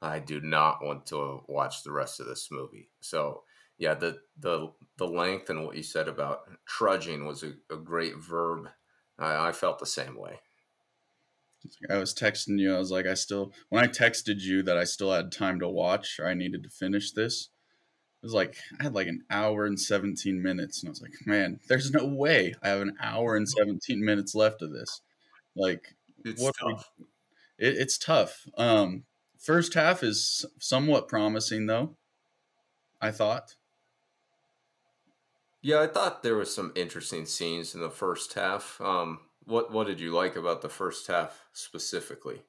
I 0.01 0.19
do 0.19 0.41
not 0.41 0.83
want 0.83 1.05
to 1.07 1.43
watch 1.47 1.83
the 1.83 1.91
rest 1.91 2.19
of 2.19 2.27
this 2.27 2.51
movie. 2.51 2.91
So 3.01 3.45
yeah, 3.77 3.93
the 3.95 4.21
the 4.37 4.73
the 4.97 5.07
length 5.07 5.49
and 5.49 5.65
what 5.65 5.77
you 5.77 5.83
said 5.83 6.07
about 6.09 6.49
trudging 6.65 7.25
was 7.25 7.43
a, 7.43 7.53
a 7.71 7.77
great 7.77 8.17
verb. 8.17 8.69
I, 9.19 9.49
I 9.49 9.51
felt 9.51 9.80
the 9.80 9.86
same 9.86 10.17
way. 10.17 10.39
I 11.89 11.97
was 11.97 12.13
texting 12.13 12.60
you. 12.60 12.73
I 12.73 12.77
was 12.80 12.91
like, 12.91 13.06
I 13.08 13.13
still 13.15 13.51
when 13.69 13.84
I 13.84 13.88
texted 13.88 14.41
you 14.41 14.62
that 14.63 14.77
I 14.77 14.84
still 14.84 15.12
had 15.12 15.32
time 15.32 15.60
to 15.60 15.67
watch 15.67 16.17
or 16.19 16.27
I 16.27 16.34
needed 16.34 16.63
to 16.63 16.69
finish 16.69 17.12
this. 17.12 17.49
It 18.23 18.25
was 18.25 18.34
like 18.34 18.58
I 18.80 18.84
had 18.84 18.95
like 18.95 19.08
an 19.08 19.23
hour 19.30 19.65
and 19.65 19.80
17 19.80 20.41
minutes, 20.41 20.82
and 20.82 20.89
I 20.89 20.91
was 20.91 21.01
like, 21.01 21.13
man, 21.25 21.60
there's 21.67 21.91
no 21.91 22.06
way 22.06 22.53
I 22.63 22.69
have 22.69 22.82
an 22.82 22.95
hour 23.01 23.36
and 23.36 23.47
17 23.49 24.03
minutes 24.03 24.34
left 24.34 24.62
of 24.62 24.71
this. 24.71 25.01
Like, 25.56 25.95
It's 26.25 26.41
What 26.41 26.56
we- 26.65 26.73
tough. 26.73 26.89
it, 27.60 27.77
it's 27.77 27.97
tough. 27.97 28.45
Um, 28.58 29.03
first 29.39 29.73
half 29.75 30.03
is 30.03 30.45
somewhat 30.60 31.08
promising, 31.08 31.65
though. 31.67 31.95
I 33.01 33.12
thought. 33.12 33.56
Yeah, 35.61 35.81
I 35.81 35.87
thought 35.87 36.23
there 36.23 36.35
was 36.35 36.53
some 36.53 36.71
interesting 36.75 37.25
scenes 37.25 37.73
in 37.73 37.81
the 37.81 37.89
first 37.89 38.33
half. 38.33 38.79
Um, 38.79 39.21
what 39.45 39.71
what 39.71 39.87
did 39.87 39.99
you 39.99 40.11
like 40.11 40.35
about 40.35 40.61
the 40.61 40.69
first 40.69 41.07
half 41.07 41.47
specifically? 41.53 42.43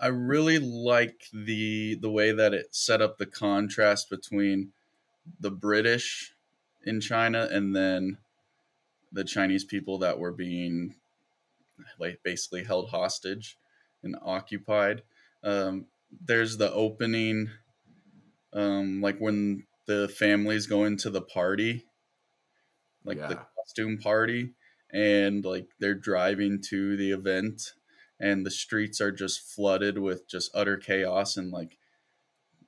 I 0.00 0.08
really 0.08 0.58
like 0.58 1.28
the 1.32 1.94
the 1.96 2.10
way 2.10 2.32
that 2.32 2.52
it 2.52 2.74
set 2.74 3.00
up 3.00 3.18
the 3.18 3.26
contrast 3.26 4.10
between 4.10 4.72
the 5.40 5.50
British 5.50 6.34
in 6.84 7.00
China 7.00 7.48
and 7.50 7.74
then 7.74 8.18
the 9.12 9.24
Chinese 9.24 9.64
people 9.64 9.98
that 9.98 10.18
were 10.18 10.32
being 10.32 10.96
like 11.98 12.20
basically 12.22 12.64
held 12.64 12.90
hostage 12.90 13.58
and 14.02 14.16
occupied. 14.22 15.02
Um, 15.42 15.86
there's 16.24 16.56
the 16.56 16.72
opening, 16.72 17.50
um, 18.52 19.00
like 19.00 19.18
when 19.18 19.66
the 19.86 20.08
families 20.08 20.66
go 20.66 20.84
into 20.84 21.10
the 21.10 21.22
party, 21.22 21.86
like 23.04 23.18
the 23.28 23.38
costume 23.56 23.98
party, 23.98 24.52
and 24.92 25.44
like 25.44 25.68
they're 25.78 25.94
driving 25.94 26.60
to 26.62 26.96
the 26.96 27.10
event 27.10 27.72
and 28.20 28.46
the 28.46 28.50
streets 28.50 29.00
are 29.00 29.12
just 29.12 29.40
flooded 29.40 29.98
with 29.98 30.28
just 30.28 30.50
utter 30.54 30.76
chaos 30.76 31.36
and 31.36 31.50
like 31.50 31.78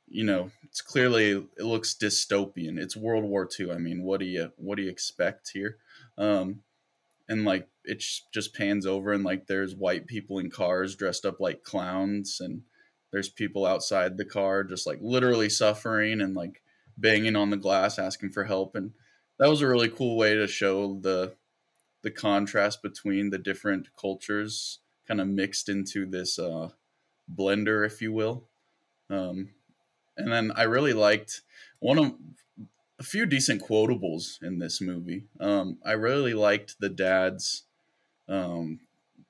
you 0.09 0.23
know, 0.23 0.51
it's 0.63 0.81
clearly 0.81 1.31
it 1.31 1.65
looks 1.65 1.95
dystopian. 1.95 2.79
It's 2.79 2.97
World 2.97 3.25
War 3.25 3.49
II. 3.59 3.73
I 3.73 3.79
mean, 3.79 4.05
what 4.05 4.21
do 4.21 4.27
you 4.27 4.53
what 4.57 4.77
do 4.77 4.83
you 4.83 4.91
expect 4.91 5.51
here? 5.53 5.79
Um, 6.17 6.63
and 7.29 7.45
like 7.45 7.69
it 7.85 8.05
just 8.33 8.55
pans 8.55 8.87
over 8.87 9.13
and 9.13 9.25
like 9.25 9.47
there's 9.47 9.75
white 9.75 10.07
people 10.07 10.39
in 10.39 10.51
cars 10.51 10.95
dressed 10.95 11.25
up 11.25 11.41
like 11.41 11.65
clowns 11.65 12.41
and 12.41 12.63
there's 13.11 13.29
people 13.29 13.67
outside 13.67 14.17
the 14.17 14.25
car 14.25 14.63
just 14.63 14.87
like 14.87 14.99
literally 15.01 15.49
suffering 15.49 16.21
and 16.21 16.35
like 16.35 16.63
banging 16.97 17.37
on 17.37 17.51
the 17.51 17.57
glass 17.57 17.99
asking 17.99 18.31
for 18.31 18.45
help 18.45 18.77
and 18.77 18.93
that 19.39 19.49
was 19.49 19.61
a 19.61 19.69
really 19.69 19.89
cool 19.89 20.17
way 20.17 20.35
to 20.35 20.47
show 20.47 20.99
the 21.01 21.35
the 22.03 22.11
contrast 22.11 22.83
between 22.83 23.31
the 23.31 23.39
different 23.39 23.89
cultures 23.99 24.79
kind 25.09 25.21
of 25.21 25.27
mixed 25.27 25.69
into 25.69 26.07
this 26.07 26.39
uh, 26.39 26.69
blender 27.35 27.85
if 27.85 28.01
you 28.01 28.13
will 28.13 28.45
um, 29.11 29.51
and 30.17 30.33
then 30.33 30.53
i 30.57 30.63
really 30.63 30.93
liked 30.93 31.43
one 31.81 31.99
of 31.99 32.15
a 32.99 33.03
few 33.03 33.27
decent 33.27 33.63
quotables 33.63 34.43
in 34.43 34.59
this 34.59 34.81
movie 34.81 35.25
um, 35.41 35.79
i 35.85 35.93
really 35.93 36.35
liked 36.35 36.77
the 36.81 36.89
dad's 36.89 37.65
um, 38.29 38.81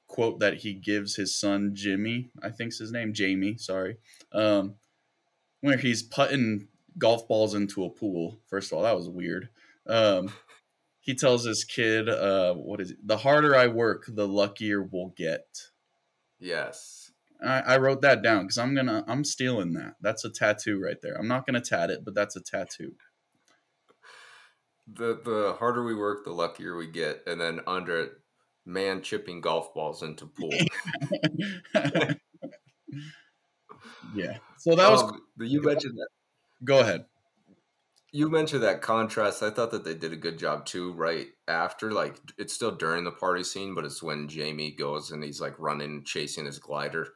quote 0.06 0.38
that 0.40 0.58
he 0.58 0.72
gives 0.72 1.16
his 1.16 1.34
son 1.34 1.72
Jimmy, 1.74 2.30
I 2.42 2.50
think's 2.50 2.78
his 2.78 2.92
name, 2.92 3.12
Jamie, 3.12 3.56
sorry, 3.58 3.96
um, 4.32 4.74
where 5.60 5.76
he's 5.76 6.02
putting 6.02 6.68
golf 6.98 7.26
balls 7.28 7.54
into 7.54 7.84
a 7.84 7.90
pool. 7.90 8.38
First 8.46 8.72
of 8.72 8.78
all, 8.78 8.84
that 8.84 8.96
was 8.96 9.08
weird. 9.08 9.48
Um, 9.88 10.32
he 11.00 11.14
tells 11.14 11.44
his 11.44 11.64
kid, 11.64 12.08
uh, 12.08 12.54
"What 12.54 12.80
is 12.80 12.92
it? 12.92 12.98
The 13.04 13.18
harder 13.18 13.54
I 13.54 13.68
work, 13.68 14.04
the 14.08 14.26
luckier 14.26 14.82
we'll 14.82 15.12
get." 15.16 15.46
Yes, 16.38 17.10
I, 17.44 17.60
I 17.60 17.76
wrote 17.78 18.02
that 18.02 18.22
down 18.22 18.42
because 18.42 18.58
I'm 18.58 18.74
gonna, 18.74 19.04
I'm 19.06 19.24
stealing 19.24 19.72
that. 19.74 19.94
That's 20.00 20.24
a 20.24 20.30
tattoo 20.30 20.80
right 20.80 21.00
there. 21.02 21.14
I'm 21.18 21.28
not 21.28 21.46
gonna 21.46 21.60
tat 21.60 21.90
it, 21.90 22.04
but 22.04 22.14
that's 22.14 22.36
a 22.36 22.40
tattoo. 22.40 22.92
The 24.92 25.20
the 25.24 25.56
harder 25.58 25.84
we 25.84 25.94
work, 25.94 26.24
the 26.24 26.32
luckier 26.32 26.76
we 26.76 26.86
get, 26.86 27.22
and 27.26 27.40
then 27.40 27.60
under 27.66 28.00
it, 28.00 28.12
man 28.64 29.02
chipping 29.02 29.40
golf 29.40 29.74
balls 29.74 30.02
into 30.02 30.26
pool. 30.26 30.50
yeah. 34.14 34.38
So 34.58 34.74
that 34.74 34.90
was. 34.90 35.02
Um, 35.02 35.22
you 35.38 35.62
mentioned 35.62 35.98
that. 35.98 36.08
Go 36.64 36.80
ahead. 36.80 37.04
You 38.16 38.30
mentioned 38.30 38.62
that 38.62 38.80
contrast. 38.80 39.42
I 39.42 39.50
thought 39.50 39.70
that 39.72 39.84
they 39.84 39.92
did 39.92 40.14
a 40.14 40.16
good 40.16 40.38
job 40.38 40.64
too. 40.64 40.94
Right 40.94 41.26
after, 41.48 41.92
like, 41.92 42.16
it's 42.38 42.54
still 42.54 42.70
during 42.70 43.04
the 43.04 43.10
party 43.10 43.44
scene, 43.44 43.74
but 43.74 43.84
it's 43.84 44.02
when 44.02 44.26
Jamie 44.26 44.70
goes 44.70 45.10
and 45.10 45.22
he's 45.22 45.38
like 45.38 45.58
running, 45.58 46.02
chasing 46.02 46.46
his 46.46 46.58
glider, 46.58 47.08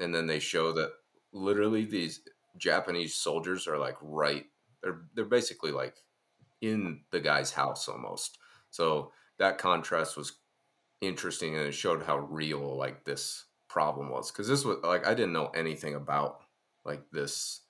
and 0.00 0.12
then 0.12 0.26
they 0.26 0.40
show 0.40 0.72
that 0.72 0.90
literally 1.32 1.84
these 1.84 2.22
Japanese 2.56 3.14
soldiers 3.14 3.68
are 3.68 3.78
like 3.78 3.94
right. 4.02 4.46
They're 4.82 5.02
they're 5.14 5.24
basically 5.24 5.70
like 5.70 5.98
in 6.60 7.02
the 7.12 7.20
guy's 7.20 7.52
house 7.52 7.88
almost. 7.88 8.38
So 8.70 9.12
that 9.38 9.58
contrast 9.58 10.16
was 10.16 10.40
interesting 11.00 11.54
and 11.56 11.64
it 11.68 11.72
showed 11.74 12.02
how 12.02 12.18
real 12.18 12.76
like 12.76 13.04
this 13.04 13.44
problem 13.68 14.10
was 14.10 14.32
because 14.32 14.48
this 14.48 14.64
was 14.64 14.78
like 14.82 15.06
I 15.06 15.14
didn't 15.14 15.32
know 15.32 15.52
anything 15.54 15.94
about 15.94 16.40
like 16.84 17.04
this 17.12 17.60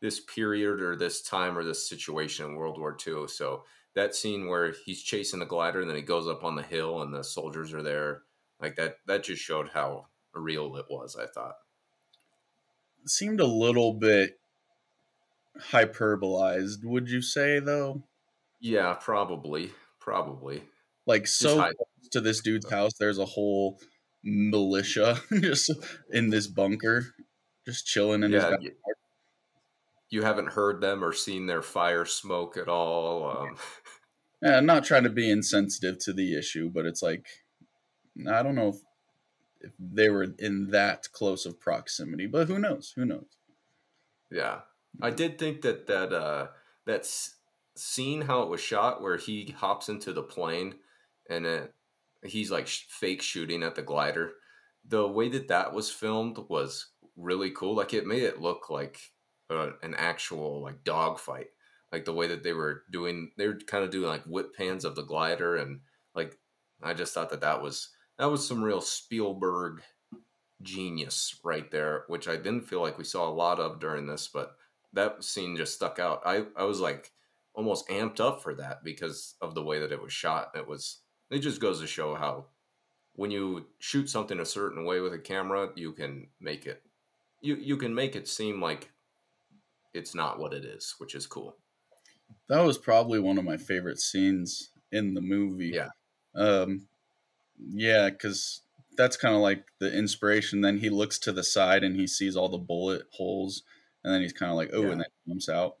this 0.00 0.20
period 0.20 0.80
or 0.80 0.96
this 0.96 1.22
time 1.22 1.58
or 1.58 1.64
this 1.64 1.88
situation 1.88 2.46
in 2.46 2.54
World 2.54 2.78
War 2.78 2.96
II. 3.06 3.26
So 3.28 3.64
that 3.94 4.14
scene 4.14 4.48
where 4.48 4.72
he's 4.84 5.02
chasing 5.02 5.40
the 5.40 5.46
glider 5.46 5.80
and 5.80 5.88
then 5.88 5.96
he 5.96 6.02
goes 6.02 6.28
up 6.28 6.44
on 6.44 6.54
the 6.54 6.62
hill 6.62 7.02
and 7.02 7.12
the 7.12 7.24
soldiers 7.24 7.72
are 7.72 7.82
there, 7.82 8.22
like 8.60 8.76
that 8.76 8.96
that 9.06 9.24
just 9.24 9.42
showed 9.42 9.70
how 9.70 10.06
real 10.34 10.76
it 10.76 10.86
was, 10.88 11.16
I 11.16 11.26
thought. 11.26 11.56
It 13.02 13.10
seemed 13.10 13.40
a 13.40 13.46
little 13.46 13.94
bit 13.94 14.38
hyperbolized, 15.70 16.84
would 16.84 17.08
you 17.08 17.22
say 17.22 17.58
though? 17.58 18.02
Yeah, 18.60 18.94
probably. 18.94 19.72
Probably. 20.00 20.62
Like 21.06 21.26
so 21.26 21.70
to 22.12 22.20
this 22.20 22.40
dude's 22.40 22.70
house, 22.70 22.92
there's 22.98 23.18
a 23.18 23.24
whole 23.24 23.80
militia 24.22 25.20
just 25.40 25.72
in 26.10 26.30
this 26.30 26.46
bunker, 26.46 27.06
just 27.64 27.86
chilling 27.86 28.22
in 28.22 28.32
yeah, 28.32 28.56
his 28.60 28.70
You 30.10 30.22
haven't 30.22 30.52
heard 30.52 30.80
them 30.80 31.04
or 31.04 31.12
seen 31.12 31.46
their 31.46 31.62
fire 31.62 32.04
smoke 32.04 32.56
at 32.56 32.68
all. 32.68 33.30
Um. 33.30 33.56
Yeah, 34.40 34.56
I'm 34.56 34.66
not 34.66 34.84
trying 34.84 35.02
to 35.02 35.10
be 35.10 35.28
insensitive 35.28 35.98
to 36.04 36.12
the 36.12 36.38
issue, 36.38 36.70
but 36.70 36.86
it's 36.86 37.02
like 37.02 37.26
I 38.30 38.42
don't 38.42 38.54
know 38.54 38.68
if, 38.68 38.76
if 39.60 39.72
they 39.80 40.10
were 40.10 40.28
in 40.38 40.70
that 40.70 41.10
close 41.12 41.44
of 41.44 41.58
proximity, 41.58 42.26
but 42.26 42.46
who 42.46 42.58
knows? 42.58 42.92
Who 42.94 43.04
knows? 43.04 43.26
Yeah, 44.30 44.60
I 45.00 45.10
did 45.10 45.38
think 45.38 45.62
that 45.62 45.86
that 45.88 46.12
uh, 46.12 46.48
that 46.86 47.08
scene 47.76 48.22
how 48.22 48.42
it 48.42 48.48
was 48.48 48.60
shot, 48.60 49.02
where 49.02 49.16
he 49.16 49.54
hops 49.56 49.88
into 49.88 50.12
the 50.12 50.22
plane 50.22 50.76
and 51.28 51.46
it 51.46 51.74
he's 52.24 52.50
like 52.50 52.66
sh- 52.66 52.84
fake 52.88 53.22
shooting 53.22 53.62
at 53.62 53.74
the 53.74 53.82
glider. 53.82 54.32
The 54.86 55.06
way 55.06 55.28
that 55.30 55.48
that 55.48 55.72
was 55.72 55.90
filmed 55.90 56.38
was 56.48 56.90
really 57.16 57.50
cool. 57.50 57.76
Like 57.76 57.94
it 57.94 58.06
made 58.06 58.22
it 58.22 58.40
look 58.40 58.70
like 58.70 59.00
an 59.50 59.94
actual 59.96 60.62
like 60.62 60.84
dog 60.84 61.18
fight. 61.18 61.48
Like 61.92 62.04
the 62.04 62.12
way 62.12 62.26
that 62.26 62.42
they 62.42 62.52
were 62.52 62.82
doing, 62.90 63.32
they 63.38 63.46
were 63.46 63.58
kind 63.66 63.82
of 63.82 63.90
doing 63.90 64.08
like 64.08 64.24
whip 64.24 64.54
pans 64.54 64.84
of 64.84 64.94
the 64.94 65.02
glider, 65.02 65.56
and 65.56 65.80
like 66.14 66.38
I 66.82 66.94
just 66.94 67.14
thought 67.14 67.30
that 67.30 67.40
that 67.40 67.62
was 67.62 67.88
that 68.18 68.30
was 68.30 68.46
some 68.46 68.62
real 68.62 68.80
Spielberg 68.80 69.82
genius 70.62 71.38
right 71.42 71.70
there, 71.70 72.04
which 72.08 72.28
I 72.28 72.36
didn't 72.36 72.68
feel 72.68 72.82
like 72.82 72.98
we 72.98 73.04
saw 73.04 73.28
a 73.28 73.32
lot 73.32 73.58
of 73.58 73.80
during 73.80 74.06
this, 74.06 74.28
but 74.28 74.56
that 74.92 75.24
scene 75.24 75.56
just 75.56 75.74
stuck 75.74 75.98
out. 75.98 76.22
I 76.26 76.44
I 76.56 76.64
was 76.64 76.80
like 76.80 77.12
almost 77.54 77.88
amped 77.88 78.20
up 78.20 78.42
for 78.42 78.54
that 78.54 78.84
because 78.84 79.34
of 79.40 79.54
the 79.54 79.62
way 79.62 79.80
that 79.80 79.92
it 79.92 80.02
was 80.02 80.12
shot. 80.12 80.52
It 80.54 80.68
was 80.68 80.98
it 81.30 81.38
just 81.38 81.60
goes 81.60 81.80
to 81.80 81.86
show 81.86 82.14
how 82.14 82.46
when 83.14 83.30
you 83.30 83.66
shoot 83.78 84.08
something 84.10 84.38
a 84.38 84.44
certain 84.44 84.84
way 84.84 85.00
with 85.00 85.12
a 85.12 85.18
camera, 85.18 85.70
you 85.74 85.92
can 85.92 86.28
make 86.38 86.66
it 86.66 86.82
you 87.40 87.56
you 87.56 87.76
can 87.76 87.94
make 87.94 88.16
it 88.16 88.28
seem 88.28 88.60
like 88.60 88.90
it's 89.98 90.14
not 90.14 90.38
what 90.38 90.54
it 90.54 90.64
is, 90.64 90.94
which 90.98 91.14
is 91.14 91.26
cool. 91.26 91.56
That 92.48 92.60
was 92.60 92.78
probably 92.78 93.18
one 93.18 93.38
of 93.38 93.44
my 93.44 93.56
favorite 93.56 93.98
scenes 93.98 94.70
in 94.92 95.14
the 95.14 95.20
movie. 95.20 95.72
Yeah. 95.74 95.88
Um 96.34 96.88
yeah, 97.58 98.08
cuz 98.10 98.62
that's 98.96 99.16
kind 99.16 99.34
of 99.34 99.40
like 99.40 99.66
the 99.78 99.92
inspiration 99.92 100.60
then 100.60 100.78
he 100.78 100.90
looks 100.90 101.18
to 101.20 101.32
the 101.32 101.44
side 101.44 101.84
and 101.84 101.96
he 101.96 102.06
sees 102.06 102.36
all 102.36 102.48
the 102.48 102.58
bullet 102.58 103.02
holes 103.12 103.62
and 104.02 104.12
then 104.12 104.22
he's 104.22 104.32
kind 104.32 104.50
of 104.50 104.56
like, 104.56 104.70
"Oh," 104.72 104.82
yeah. 104.82 104.90
and 104.92 105.00
then 105.00 105.08
jumps 105.26 105.48
out. 105.48 105.76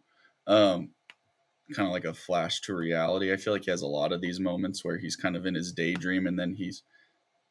Um 0.46 0.94
kind 1.74 1.86
of 1.86 1.92
like 1.92 2.04
a 2.04 2.14
flash 2.14 2.60
to 2.62 2.74
reality. 2.74 3.32
I 3.32 3.36
feel 3.36 3.52
like 3.52 3.64
he 3.64 3.70
has 3.70 3.82
a 3.82 3.86
lot 3.86 4.12
of 4.12 4.20
these 4.20 4.40
moments 4.40 4.84
where 4.84 4.98
he's 4.98 5.16
kind 5.16 5.36
of 5.36 5.46
in 5.46 5.54
his 5.54 5.72
daydream 5.72 6.26
and 6.26 6.38
then 6.38 6.54
he's 6.54 6.82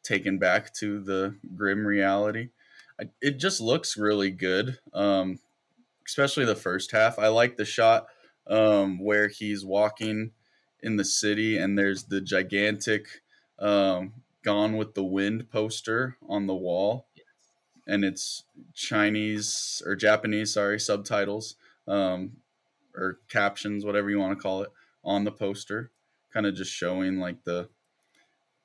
taken 0.03 0.39
back 0.39 0.73
to 0.75 0.99
the 1.03 1.36
grim 1.56 1.86
reality. 1.86 2.49
I, 2.99 3.10
it 3.21 3.38
just 3.38 3.62
looks 3.62 3.97
really 3.97 4.32
good, 4.32 4.80
um, 4.93 5.39
especially 6.07 6.45
the 6.45 6.55
first 6.55 6.91
half. 6.91 7.19
I 7.19 7.27
like 7.27 7.57
the 7.57 7.65
shot 7.65 8.07
um, 8.47 9.03
where 9.03 9.27
he's 9.27 9.65
walking 9.65 10.31
in 10.81 10.95
the 10.95 11.05
city 11.05 11.58
and 11.58 11.77
there's 11.77 12.05
the 12.05 12.21
gigantic 12.21 13.08
um, 13.60 14.13
Gone 14.43 14.77
with 14.77 14.93
the 14.93 15.03
Wind 15.03 15.49
poster 15.49 16.17
on 16.27 16.47
the 16.47 16.55
wall. 16.55 17.08
And 17.85 18.05
it's 18.05 18.43
Chinese 18.73 19.81
or 19.85 19.95
Japanese, 19.95 20.53
sorry, 20.53 20.79
subtitles. 20.79 21.55
Um, 21.87 22.37
or 22.97 23.19
captions, 23.29 23.85
whatever 23.85 24.10
you 24.10 24.19
want 24.19 24.37
to 24.37 24.41
call 24.41 24.63
it, 24.63 24.71
on 25.03 25.23
the 25.23 25.31
poster, 25.31 25.91
kind 26.33 26.45
of 26.45 26.55
just 26.55 26.71
showing 26.71 27.19
like 27.19 27.43
the 27.43 27.69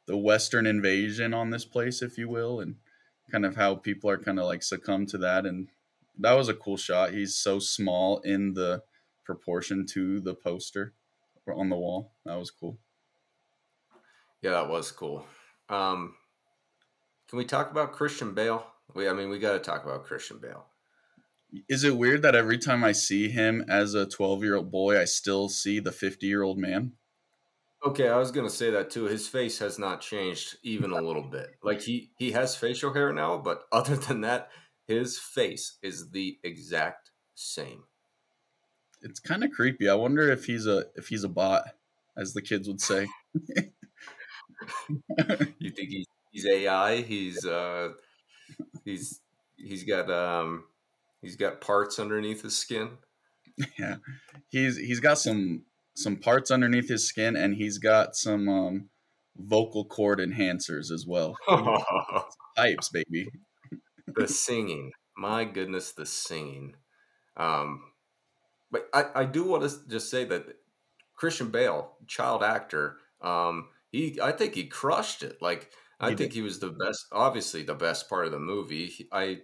the 0.06 0.16
Western 0.16 0.66
invasion 0.66 1.32
on 1.32 1.50
this 1.50 1.64
place, 1.64 2.02
if 2.02 2.18
you 2.18 2.28
will, 2.28 2.58
and 2.58 2.74
kind 3.30 3.46
of 3.46 3.54
how 3.54 3.76
people 3.76 4.10
are 4.10 4.18
kind 4.18 4.40
of 4.40 4.46
like 4.46 4.62
succumb 4.62 5.06
to 5.06 5.18
that. 5.18 5.46
And 5.46 5.68
that 6.18 6.34
was 6.34 6.48
a 6.48 6.54
cool 6.54 6.76
shot. 6.76 7.12
He's 7.12 7.36
so 7.36 7.58
small 7.58 8.18
in 8.20 8.54
the 8.54 8.82
proportion 9.24 9.86
to 9.86 10.20
the 10.20 10.34
poster 10.34 10.94
on 11.52 11.68
the 11.68 11.76
wall. 11.76 12.12
That 12.24 12.38
was 12.38 12.50
cool. 12.50 12.78
Yeah, 14.40 14.52
that 14.52 14.68
was 14.68 14.90
cool. 14.90 15.26
Um, 15.68 16.14
can 17.28 17.38
we 17.38 17.44
talk 17.44 17.70
about 17.70 17.92
Christian 17.92 18.34
Bale? 18.34 18.66
We, 18.94 19.08
I 19.08 19.12
mean, 19.12 19.30
we 19.30 19.38
got 19.38 19.52
to 19.52 19.58
talk 19.58 19.84
about 19.84 20.04
Christian 20.04 20.38
Bale 20.38 20.66
is 21.68 21.84
it 21.84 21.96
weird 21.96 22.22
that 22.22 22.34
every 22.34 22.58
time 22.58 22.82
I 22.82 22.92
see 22.92 23.28
him 23.28 23.64
as 23.68 23.94
a 23.94 24.06
12 24.06 24.42
year 24.42 24.56
old 24.56 24.70
boy, 24.70 24.98
I 24.98 25.04
still 25.04 25.48
see 25.48 25.80
the 25.80 25.92
50 25.92 26.26
year 26.26 26.42
old 26.42 26.58
man? 26.58 26.92
Okay, 27.84 28.08
I 28.08 28.16
was 28.16 28.30
gonna 28.30 28.50
say 28.50 28.70
that 28.70 28.90
too. 28.90 29.04
His 29.04 29.28
face 29.28 29.58
has 29.58 29.78
not 29.78 30.00
changed 30.00 30.56
even 30.62 30.92
a 30.92 31.00
little 31.00 31.24
bit. 31.28 31.56
Like 31.62 31.82
he 31.82 32.12
he 32.16 32.30
has 32.30 32.54
facial 32.54 32.92
hair 32.92 33.12
now, 33.12 33.38
but 33.38 33.64
other 33.72 33.96
than 33.96 34.20
that, 34.22 34.50
his 34.86 35.18
face 35.18 35.78
is 35.82 36.10
the 36.10 36.38
exact 36.42 37.10
same. 37.34 37.84
It's 39.02 39.20
kind 39.20 39.42
of 39.42 39.50
creepy. 39.50 39.88
I 39.88 39.94
wonder 39.94 40.30
if 40.30 40.44
he's 40.44 40.66
a 40.66 40.84
if 40.96 41.08
he's 41.08 41.24
a 41.24 41.28
bot, 41.28 41.64
as 42.16 42.34
the 42.34 42.42
kids 42.42 42.68
would 42.68 42.80
say. 42.80 43.08
you 45.58 45.70
think 45.70 45.88
he's 45.88 46.06
he's 46.30 46.46
AI? 46.46 47.02
He's 47.02 47.44
uh 47.44 47.90
he's 48.84 49.20
he's 49.56 49.84
got 49.84 50.10
um 50.10 50.64
He's 51.22 51.36
got 51.36 51.60
parts 51.60 52.00
underneath 52.00 52.42
his 52.42 52.58
skin. 52.58 52.90
Yeah, 53.78 53.96
he's 54.48 54.76
he's 54.76 54.98
got 54.98 55.18
some 55.18 55.62
some 55.94 56.16
parts 56.16 56.50
underneath 56.50 56.88
his 56.88 57.06
skin, 57.06 57.36
and 57.36 57.54
he's 57.54 57.78
got 57.78 58.16
some 58.16 58.48
um, 58.48 58.88
vocal 59.36 59.84
cord 59.84 60.18
enhancers 60.18 60.90
as 60.90 61.06
well. 61.06 61.36
Pipes, 62.56 62.88
baby. 62.88 63.28
The 64.16 64.28
singing, 64.28 64.92
my 65.16 65.44
goodness, 65.44 65.92
the 65.92 66.06
singing. 66.06 66.76
Um, 67.36 67.92
but 68.70 68.88
I, 68.94 69.22
I 69.22 69.24
do 69.24 69.44
want 69.44 69.68
to 69.68 69.88
just 69.88 70.10
say 70.10 70.24
that 70.24 70.46
Christian 71.14 71.50
Bale, 71.50 71.96
child 72.06 72.42
actor, 72.42 72.98
um, 73.20 73.68
he 73.90 74.18
I 74.20 74.32
think 74.32 74.54
he 74.54 74.66
crushed 74.66 75.22
it. 75.22 75.40
Like 75.42 75.70
I 76.00 76.10
he 76.10 76.14
think 76.14 76.32
did. 76.32 76.32
he 76.32 76.42
was 76.42 76.58
the 76.58 76.70
best, 76.70 77.06
obviously 77.12 77.62
the 77.62 77.74
best 77.74 78.08
part 78.08 78.26
of 78.26 78.32
the 78.32 78.38
movie. 78.38 78.86
He, 78.86 79.08
I 79.12 79.42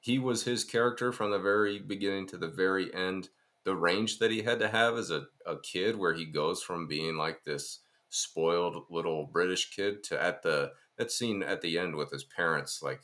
he 0.00 0.18
was 0.18 0.44
his 0.44 0.64
character 0.64 1.12
from 1.12 1.30
the 1.30 1.38
very 1.38 1.78
beginning 1.78 2.26
to 2.28 2.38
the 2.38 2.48
very 2.48 2.92
end. 2.94 3.28
The 3.64 3.76
range 3.76 4.18
that 4.18 4.30
he 4.30 4.42
had 4.42 4.58
to 4.60 4.68
have 4.68 4.96
as 4.96 5.10
a, 5.10 5.26
a 5.46 5.60
kid, 5.60 5.96
where 5.96 6.14
he 6.14 6.24
goes 6.24 6.62
from 6.62 6.88
being 6.88 7.16
like 7.16 7.44
this 7.44 7.80
spoiled 8.08 8.86
little 8.90 9.26
British 9.26 9.70
kid 9.70 10.02
to 10.04 10.20
at 10.20 10.42
the 10.42 10.72
that 10.96 11.12
scene 11.12 11.42
at 11.42 11.60
the 11.60 11.78
end 11.78 11.94
with 11.96 12.10
his 12.10 12.24
parents, 12.24 12.82
like 12.82 13.02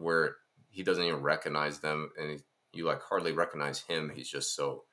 where 0.00 0.36
he 0.70 0.82
doesn't 0.82 1.04
even 1.04 1.22
recognize 1.22 1.80
them, 1.80 2.10
and 2.18 2.30
he, 2.30 2.38
you 2.72 2.84
like 2.84 3.02
hardly 3.02 3.32
recognize 3.32 3.80
him. 3.80 4.12
He's 4.14 4.28
just 4.28 4.54
so 4.54 4.84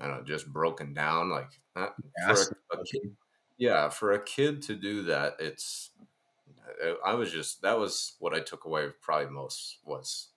I 0.00 0.08
don't 0.08 0.18
know, 0.18 0.24
just 0.24 0.52
broken 0.52 0.94
down. 0.94 1.30
Like 1.30 1.50
uh, 1.76 1.88
for 2.26 2.56
a, 2.72 2.80
a 2.80 2.84
kid, 2.84 3.16
yeah, 3.58 3.88
for 3.88 4.12
a 4.12 4.22
kid 4.22 4.62
to 4.62 4.74
do 4.74 5.02
that, 5.04 5.36
it's. 5.38 5.90
I 7.04 7.14
was 7.14 7.30
just 7.30 7.62
that 7.62 7.78
was 7.78 8.14
what 8.18 8.34
I 8.34 8.40
took 8.40 8.64
away 8.64 8.88
probably 9.02 9.30
most 9.30 9.78
was 9.84 10.28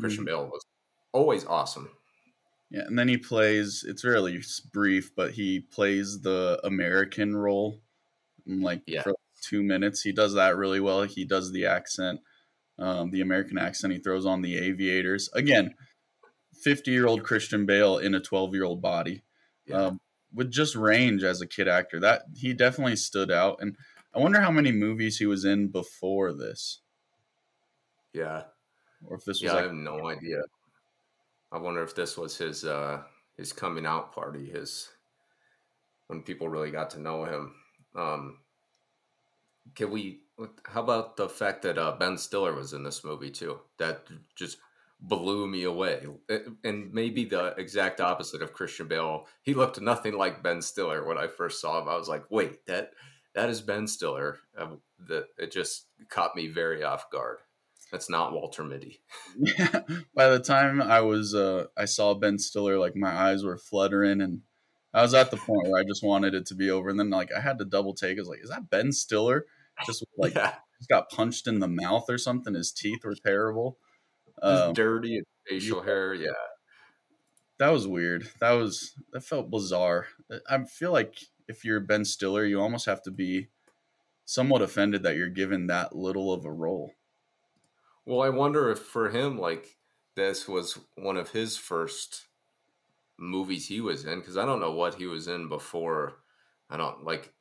Christian 0.00 0.24
mm-hmm. 0.24 0.34
Bale 0.34 0.46
was 0.46 0.64
always 1.12 1.44
awesome. 1.44 1.90
Yeah, 2.70 2.82
and 2.82 2.98
then 2.98 3.08
he 3.08 3.16
plays. 3.16 3.84
It's 3.86 4.04
really 4.04 4.42
brief, 4.72 5.14
but 5.14 5.32
he 5.32 5.60
plays 5.60 6.20
the 6.20 6.60
American 6.64 7.36
role, 7.36 7.80
like 8.46 8.82
yeah. 8.86 9.02
for 9.02 9.14
two 9.42 9.62
minutes. 9.62 10.02
He 10.02 10.12
does 10.12 10.34
that 10.34 10.56
really 10.56 10.80
well. 10.80 11.02
He 11.04 11.24
does 11.24 11.52
the 11.52 11.66
accent, 11.66 12.20
um, 12.78 13.10
the 13.10 13.20
American 13.20 13.58
accent. 13.58 13.92
He 13.92 13.98
throws 13.98 14.26
on 14.26 14.42
the 14.42 14.56
aviators 14.56 15.28
again. 15.34 15.74
Fifty-year-old 16.62 17.22
Christian 17.22 17.66
Bale 17.66 17.98
in 17.98 18.16
a 18.16 18.20
twelve-year-old 18.20 18.82
body, 18.82 19.22
yeah. 19.66 19.76
um, 19.76 20.00
with 20.34 20.50
just 20.50 20.74
range 20.74 21.22
as 21.22 21.40
a 21.40 21.46
kid 21.46 21.68
actor. 21.68 22.00
That 22.00 22.22
he 22.34 22.52
definitely 22.52 22.96
stood 22.96 23.30
out. 23.30 23.58
And 23.60 23.76
I 24.12 24.18
wonder 24.18 24.40
how 24.40 24.50
many 24.50 24.72
movies 24.72 25.18
he 25.18 25.26
was 25.26 25.44
in 25.44 25.68
before 25.68 26.32
this. 26.32 26.80
Yeah, 28.12 28.44
or 29.06 29.18
if 29.18 29.24
this 29.24 29.40
was 29.40 29.42
yeah, 29.42 29.52
like, 29.52 29.60
I 29.60 29.66
have 29.66 29.72
no 29.72 30.08
idea. 30.08 30.42
I 31.52 31.58
wonder 31.58 31.82
if 31.84 31.94
this 31.94 32.16
was 32.18 32.36
his 32.36 32.64
uh 32.64 33.02
his 33.36 33.52
coming 33.52 33.86
out 33.86 34.12
party, 34.12 34.50
his 34.50 34.88
when 36.08 36.22
people 36.22 36.48
really 36.48 36.72
got 36.72 36.90
to 36.90 37.00
know 37.00 37.24
him. 37.24 37.54
Um 37.94 38.38
can 39.76 39.92
we 39.92 40.22
how 40.64 40.82
about 40.82 41.16
the 41.16 41.28
fact 41.28 41.62
that 41.62 41.78
uh, 41.78 41.96
Ben 41.98 42.16
Stiller 42.16 42.54
was 42.54 42.72
in 42.72 42.82
this 42.82 43.04
movie 43.04 43.30
too? 43.30 43.58
That 43.78 44.06
just 44.36 44.58
blew 45.00 45.46
me 45.46 45.64
away. 45.64 46.06
And 46.64 46.92
maybe 46.92 47.24
the 47.24 47.54
exact 47.56 48.00
opposite 48.00 48.42
of 48.42 48.52
Christian 48.52 48.88
Bale. 48.88 49.26
He 49.42 49.54
looked 49.54 49.80
nothing 49.80 50.14
like 50.14 50.42
Ben 50.42 50.62
Stiller 50.62 51.06
when 51.06 51.18
I 51.18 51.26
first 51.26 51.60
saw 51.60 51.80
him. 51.80 51.88
I 51.88 51.96
was 51.96 52.08
like, 52.08 52.30
"Wait, 52.30 52.66
that 52.66 52.92
that 53.34 53.48
is 53.48 53.60
Ben 53.60 53.86
Stiller." 53.86 54.38
Uh, 54.56 54.76
that 55.06 55.26
it 55.38 55.52
just 55.52 55.86
caught 56.08 56.36
me 56.36 56.48
very 56.48 56.82
off 56.82 57.10
guard. 57.10 57.38
That's 57.92 58.10
not 58.10 58.32
Walter 58.32 58.64
Mitty. 58.64 59.00
By 60.14 60.28
the 60.28 60.40
time 60.40 60.82
I 60.82 61.00
was, 61.00 61.34
uh, 61.34 61.66
I 61.76 61.86
saw 61.86 62.12
Ben 62.12 62.38
Stiller, 62.38 62.78
like 62.78 62.94
my 62.94 63.10
eyes 63.10 63.44
were 63.44 63.56
fluttering, 63.56 64.20
and 64.20 64.42
I 64.92 65.02
was 65.02 65.14
at 65.14 65.30
the 65.30 65.38
point 65.38 65.68
where 65.68 65.80
I 65.80 65.84
just 65.84 66.02
wanted 66.02 66.34
it 66.34 66.44
to 66.46 66.54
be 66.54 66.70
over. 66.70 66.90
And 66.90 67.00
then, 67.00 67.08
like, 67.10 67.30
I 67.34 67.40
had 67.40 67.58
to 67.58 67.64
double 67.64 67.94
take. 67.94 68.18
I 68.18 68.20
was 68.20 68.28
like, 68.28 68.42
"Is 68.42 68.50
that 68.50 68.70
Ben 68.70 68.92
Stiller?" 68.92 69.46
Just 69.86 70.04
like 70.16 70.34
yeah. 70.34 70.54
just 70.78 70.88
got 70.88 71.10
punched 71.10 71.46
in 71.46 71.60
the 71.60 71.68
mouth 71.68 72.06
or 72.08 72.18
something. 72.18 72.54
His 72.54 72.72
teeth 72.72 73.04
were 73.04 73.14
terrible. 73.14 73.78
Um, 74.42 74.72
dirty 74.72 75.22
facial 75.48 75.82
hair. 75.82 76.14
Yeah, 76.14 76.30
that 77.58 77.70
was 77.70 77.86
weird. 77.86 78.28
That 78.40 78.52
was 78.52 78.94
that 79.12 79.22
felt 79.22 79.50
bizarre. 79.50 80.06
I 80.48 80.64
feel 80.64 80.92
like 80.92 81.18
if 81.48 81.64
you're 81.64 81.80
Ben 81.80 82.04
Stiller, 82.04 82.44
you 82.44 82.60
almost 82.60 82.86
have 82.86 83.02
to 83.02 83.10
be 83.10 83.48
somewhat 84.24 84.62
offended 84.62 85.02
that 85.02 85.16
you're 85.16 85.28
given 85.28 85.66
that 85.66 85.96
little 85.96 86.32
of 86.32 86.44
a 86.44 86.52
role. 86.52 86.92
Well, 88.04 88.22
I 88.22 88.28
wonder 88.28 88.70
if 88.70 88.78
for 88.78 89.10
him, 89.10 89.38
like 89.38 89.76
this 90.14 90.46
was 90.46 90.78
one 90.96 91.16
of 91.16 91.30
his 91.30 91.56
first 91.56 92.26
movies 93.18 93.68
he 93.68 93.80
was 93.80 94.04
in, 94.04 94.20
because 94.20 94.36
I 94.36 94.44
don't 94.44 94.60
know 94.60 94.72
what 94.72 94.94
he 94.94 95.06
was 95.06 95.28
in 95.28 95.48
before. 95.48 96.16
I 96.70 96.76
don't 96.76 97.04
like 97.04 97.32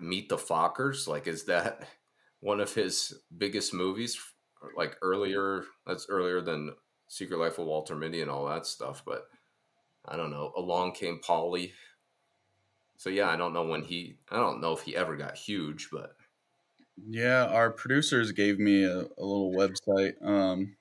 Meet 0.00 0.28
the 0.28 0.36
Fockers. 0.36 1.06
Like, 1.06 1.26
is 1.26 1.44
that 1.44 1.86
one 2.40 2.60
of 2.60 2.74
his 2.74 3.14
biggest 3.36 3.74
movies? 3.74 4.18
Like 4.76 4.96
earlier, 5.02 5.64
that's 5.86 6.06
earlier 6.08 6.40
than 6.40 6.74
Secret 7.08 7.38
Life 7.38 7.58
of 7.58 7.66
Walter 7.66 7.94
Mitty 7.94 8.22
and 8.22 8.30
all 8.30 8.46
that 8.46 8.66
stuff. 8.66 9.02
But 9.04 9.26
I 10.06 10.16
don't 10.16 10.30
know. 10.30 10.52
Along 10.56 10.92
Came 10.92 11.20
Polly. 11.20 11.72
So 12.96 13.10
yeah, 13.10 13.28
I 13.28 13.36
don't 13.36 13.52
know 13.52 13.66
when 13.66 13.82
he. 13.82 14.16
I 14.30 14.36
don't 14.36 14.60
know 14.60 14.72
if 14.72 14.82
he 14.82 14.96
ever 14.96 15.16
got 15.16 15.36
huge, 15.36 15.88
but 15.92 16.16
yeah, 17.08 17.46
our 17.46 17.70
producers 17.70 18.32
gave 18.32 18.58
me 18.58 18.84
a, 18.84 18.98
a 19.00 19.24
little 19.24 19.52
website. 19.52 20.14
Um, 20.24 20.76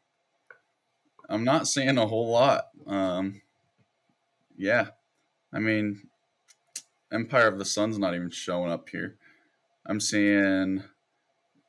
I'm 1.29 1.43
not 1.43 1.67
seeing 1.67 1.97
a 1.97 2.07
whole 2.07 2.29
lot. 2.29 2.65
Um, 2.85 3.41
yeah, 4.55 4.89
I 5.51 5.59
mean, 5.59 6.07
Empire 7.13 7.47
of 7.47 7.59
the 7.59 7.65
Sun's 7.65 7.99
not 7.99 8.15
even 8.15 8.29
showing 8.29 8.71
up 8.71 8.89
here. 8.89 9.15
I'm 9.85 9.99
seeing 9.99 10.83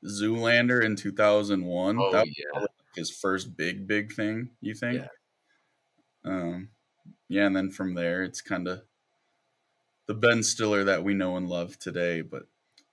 Zoolander 0.04 0.84
in 0.84 0.96
2001. 0.96 1.98
Oh, 1.98 2.12
that 2.12 2.26
yeah. 2.26 2.60
was 2.60 2.68
his 2.94 3.10
first 3.10 3.56
big, 3.56 3.86
big 3.86 4.12
thing, 4.12 4.50
you 4.60 4.74
think? 4.74 5.02
Yeah. 5.02 6.30
Um, 6.30 6.68
yeah, 7.28 7.46
and 7.46 7.56
then 7.56 7.70
from 7.70 7.94
there, 7.94 8.22
it's 8.22 8.40
kind 8.40 8.68
of 8.68 8.82
the 10.06 10.14
Ben 10.14 10.42
Stiller 10.42 10.84
that 10.84 11.04
we 11.04 11.14
know 11.14 11.36
and 11.36 11.48
love 11.48 11.78
today. 11.78 12.20
But 12.20 12.46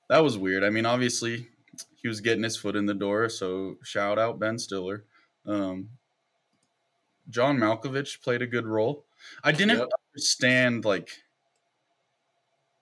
that 0.10 0.24
was 0.24 0.38
weird. 0.38 0.64
I 0.64 0.70
mean, 0.70 0.86
obviously, 0.86 1.48
he 1.96 2.08
was 2.08 2.22
getting 2.22 2.44
his 2.44 2.58
foot 2.58 2.76
in 2.76 2.86
the 2.86 2.94
door, 2.94 3.30
so 3.30 3.78
shout 3.84 4.18
out 4.18 4.40
Ben 4.40 4.58
Stiller. 4.58 5.06
Um, 5.46 5.90
John 7.30 7.58
Malkovich 7.58 8.22
played 8.22 8.42
a 8.42 8.48
good 8.48 8.66
role. 8.66 9.06
I 9.44 9.52
didn't 9.52 9.78
yep. 9.78 9.90
understand 10.14 10.84
like 10.84 11.10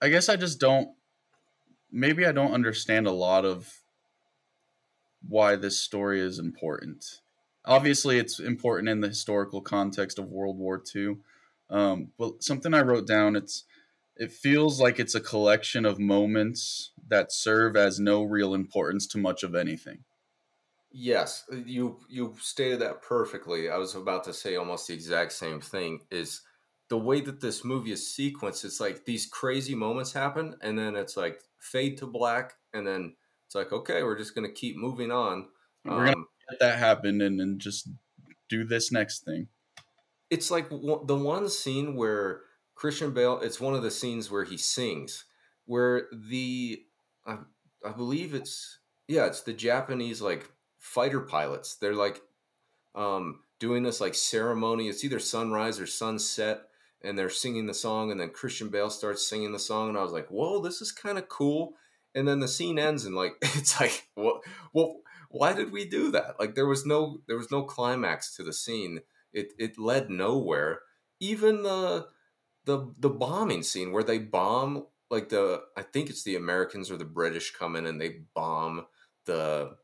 I 0.02 0.08
guess 0.08 0.28
I 0.28 0.36
just 0.36 0.60
don't 0.60 0.90
maybe 1.92 2.26
I 2.26 2.32
don't 2.32 2.52
understand 2.52 3.06
a 3.06 3.12
lot 3.12 3.44
of 3.44 3.80
why 5.26 5.56
this 5.56 5.78
story 5.78 6.20
is 6.20 6.38
important. 6.38 7.20
Obviously, 7.64 8.18
it's 8.18 8.40
important 8.40 8.88
in 8.88 9.00
the 9.00 9.08
historical 9.08 9.60
context 9.60 10.18
of 10.18 10.30
World 10.30 10.58
War 10.58 10.82
II. 10.94 11.18
Um, 11.68 12.12
but 12.18 12.42
something 12.42 12.74
I 12.74 12.80
wrote 12.80 13.06
down, 13.06 13.36
it's 13.36 13.64
it 14.16 14.32
feels 14.32 14.80
like 14.80 14.98
it's 14.98 15.14
a 15.14 15.20
collection 15.20 15.84
of 15.84 15.98
moments 15.98 16.92
that 17.08 17.32
serve 17.32 17.76
as 17.76 18.00
no 18.00 18.22
real 18.22 18.54
importance 18.54 19.06
to 19.08 19.18
much 19.18 19.42
of 19.42 19.54
anything. 19.54 20.04
Yes, 20.92 21.44
you 21.64 22.00
you 22.08 22.34
stated 22.40 22.80
that 22.80 23.02
perfectly. 23.02 23.70
I 23.70 23.76
was 23.76 23.94
about 23.94 24.24
to 24.24 24.32
say 24.32 24.56
almost 24.56 24.88
the 24.88 24.94
exact 24.94 25.32
same 25.32 25.60
thing. 25.60 26.00
Is 26.10 26.42
the 26.90 26.98
way 26.98 27.20
that 27.22 27.40
this 27.40 27.64
movie 27.64 27.92
is 27.92 28.02
sequenced? 28.02 28.64
It's 28.64 28.80
like 28.80 29.06
these 29.06 29.24
crazy 29.26 29.74
moments 29.74 30.12
happen, 30.12 30.56
and 30.60 30.78
then 30.78 30.96
it's 30.96 31.16
like 31.16 31.40
fade 31.58 31.96
to 31.98 32.06
black, 32.06 32.54
and 32.74 32.86
then 32.86 33.14
it's 33.46 33.54
like 33.54 33.72
okay, 33.72 34.02
we're 34.02 34.18
just 34.18 34.34
gonna 34.34 34.52
keep 34.52 34.76
moving 34.76 35.10
on. 35.10 35.48
We're 35.84 36.04
gonna 36.04 36.18
um, 36.18 36.26
let 36.50 36.60
that 36.60 36.78
happen, 36.78 37.22
and 37.22 37.40
then 37.40 37.58
just 37.58 37.88
do 38.48 38.64
this 38.64 38.92
next 38.92 39.24
thing. 39.24 39.48
It's 40.28 40.50
like 40.50 40.68
the 40.68 41.16
one 41.16 41.48
scene 41.48 41.96
where 41.96 42.42
Christian 42.74 43.12
Bale, 43.12 43.40
it's 43.40 43.60
one 43.60 43.74
of 43.74 43.82
the 43.82 43.90
scenes 43.90 44.30
where 44.30 44.44
he 44.44 44.56
sings, 44.56 45.24
where 45.66 46.08
the 46.12 46.82
I, 47.26 47.38
I 47.84 47.92
believe 47.92 48.34
it's 48.34 48.80
yeah, 49.06 49.26
it's 49.26 49.42
the 49.42 49.52
Japanese 49.52 50.20
like 50.20 50.50
fighter 50.78 51.20
pilots. 51.20 51.76
They're 51.76 51.94
like 51.94 52.20
um, 52.94 53.40
doing 53.60 53.82
this 53.82 54.00
like 54.00 54.14
ceremony. 54.14 54.88
It's 54.88 55.04
either 55.04 55.18
sunrise 55.18 55.78
or 55.78 55.86
sunset, 55.86 56.62
and 57.02 57.18
they're 57.18 57.30
singing 57.30 57.66
the 57.66 57.74
song, 57.74 58.10
and 58.10 58.20
then 58.20 58.30
Christian 58.30 58.68
Bale 58.68 58.90
starts 58.90 59.26
singing 59.26 59.52
the 59.52 59.58
song, 59.58 59.88
and 59.88 59.98
I 59.98 60.02
was 60.02 60.12
like, 60.12 60.28
whoa, 60.28 60.60
this 60.60 60.80
is 60.80 60.92
kind 60.92 61.18
of 61.18 61.28
cool. 61.28 61.74
And 62.14 62.26
then 62.26 62.40
the 62.40 62.48
scene 62.48 62.78
ends, 62.78 63.04
and 63.04 63.14
like 63.14 63.34
it's 63.42 63.80
like, 63.80 64.08
what? 64.14 64.42
Well, 64.72 65.00
why 65.30 65.52
did 65.52 65.72
we 65.72 65.84
do 65.84 66.10
that? 66.10 66.38
Like 66.38 66.54
there 66.54 66.66
was 66.66 66.84
no 66.84 67.20
there 67.26 67.36
was 67.36 67.50
no 67.50 67.62
climax 67.62 68.34
to 68.36 68.42
the 68.42 68.52
scene. 68.52 69.00
It 69.32 69.52
it 69.58 69.78
led 69.78 70.10
nowhere. 70.10 70.80
Even 71.20 71.62
the 71.62 72.08
the 72.64 72.92
the 72.98 73.10
bombing 73.10 73.62
scene 73.62 73.92
where 73.92 74.02
they 74.02 74.18
bomb 74.18 74.86
like 75.10 75.28
the 75.28 75.62
I 75.76 75.82
think 75.82 76.10
it's 76.10 76.24
the 76.24 76.36
Americans 76.36 76.90
or 76.90 76.96
the 76.96 77.04
British 77.04 77.52
come 77.52 77.76
in 77.76 77.86
and 77.86 78.00
they 78.00 78.22
bomb 78.34 78.86
the 79.26 79.76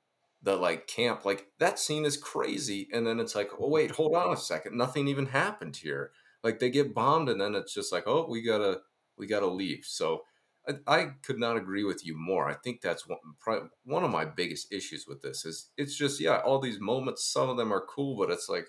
the 0.42 0.56
like 0.56 0.86
camp 0.86 1.24
like 1.24 1.48
that 1.58 1.78
scene 1.78 2.04
is 2.04 2.16
crazy 2.16 2.88
and 2.92 3.06
then 3.06 3.18
it's 3.18 3.34
like 3.34 3.50
oh 3.58 3.68
wait 3.68 3.92
hold 3.92 4.14
on 4.14 4.32
a 4.32 4.36
second 4.36 4.76
nothing 4.76 5.08
even 5.08 5.26
happened 5.26 5.76
here 5.76 6.12
like 6.46 6.58
they 6.60 6.70
get 6.70 6.94
bombed 6.94 7.28
and 7.28 7.40
then 7.40 7.54
it's 7.54 7.74
just 7.74 7.92
like 7.92 8.04
oh 8.06 8.26
we 8.28 8.42
gotta 8.42 8.80
we 9.16 9.26
gotta 9.26 9.46
leave 9.46 9.84
so 9.84 10.22
i, 10.68 10.74
I 10.86 11.04
could 11.22 11.38
not 11.38 11.56
agree 11.56 11.84
with 11.84 12.06
you 12.06 12.16
more 12.16 12.48
i 12.48 12.54
think 12.54 12.80
that's 12.80 13.06
one, 13.06 13.70
one 13.84 14.04
of 14.04 14.10
my 14.10 14.24
biggest 14.24 14.72
issues 14.72 15.06
with 15.06 15.22
this 15.22 15.44
is 15.44 15.70
it's 15.76 15.96
just 15.96 16.20
yeah 16.20 16.38
all 16.38 16.60
these 16.60 16.80
moments 16.80 17.24
some 17.24 17.48
of 17.48 17.56
them 17.56 17.72
are 17.72 17.84
cool 17.86 18.16
but 18.16 18.30
it's 18.30 18.48
like 18.48 18.68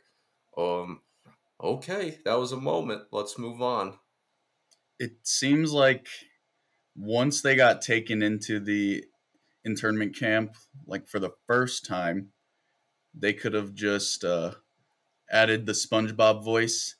um 0.58 1.02
okay 1.62 2.20
that 2.26 2.40
was 2.40 2.52
a 2.52 2.58
moment 2.58 3.04
let's 3.12 3.38
move 3.38 3.62
on 3.62 4.00
it 5.00 5.28
seems 5.28 5.72
like 5.74 6.08
once 6.96 7.42
they 7.42 7.56
got 7.56 7.82
taken 7.82 8.22
into 8.22 8.60
the 8.60 9.06
internment 9.64 10.16
camp, 10.16 10.56
like 10.86 11.08
for 11.08 11.20
the 11.20 11.32
first 11.46 11.86
time, 11.86 12.32
they 13.14 13.34
could 13.34 13.54
have 13.54 13.74
just 13.74 14.24
uh, 14.24 14.56
added 15.32 15.66
the 15.66 15.74
SpongeBob 15.74 16.44
voice. 16.44 16.96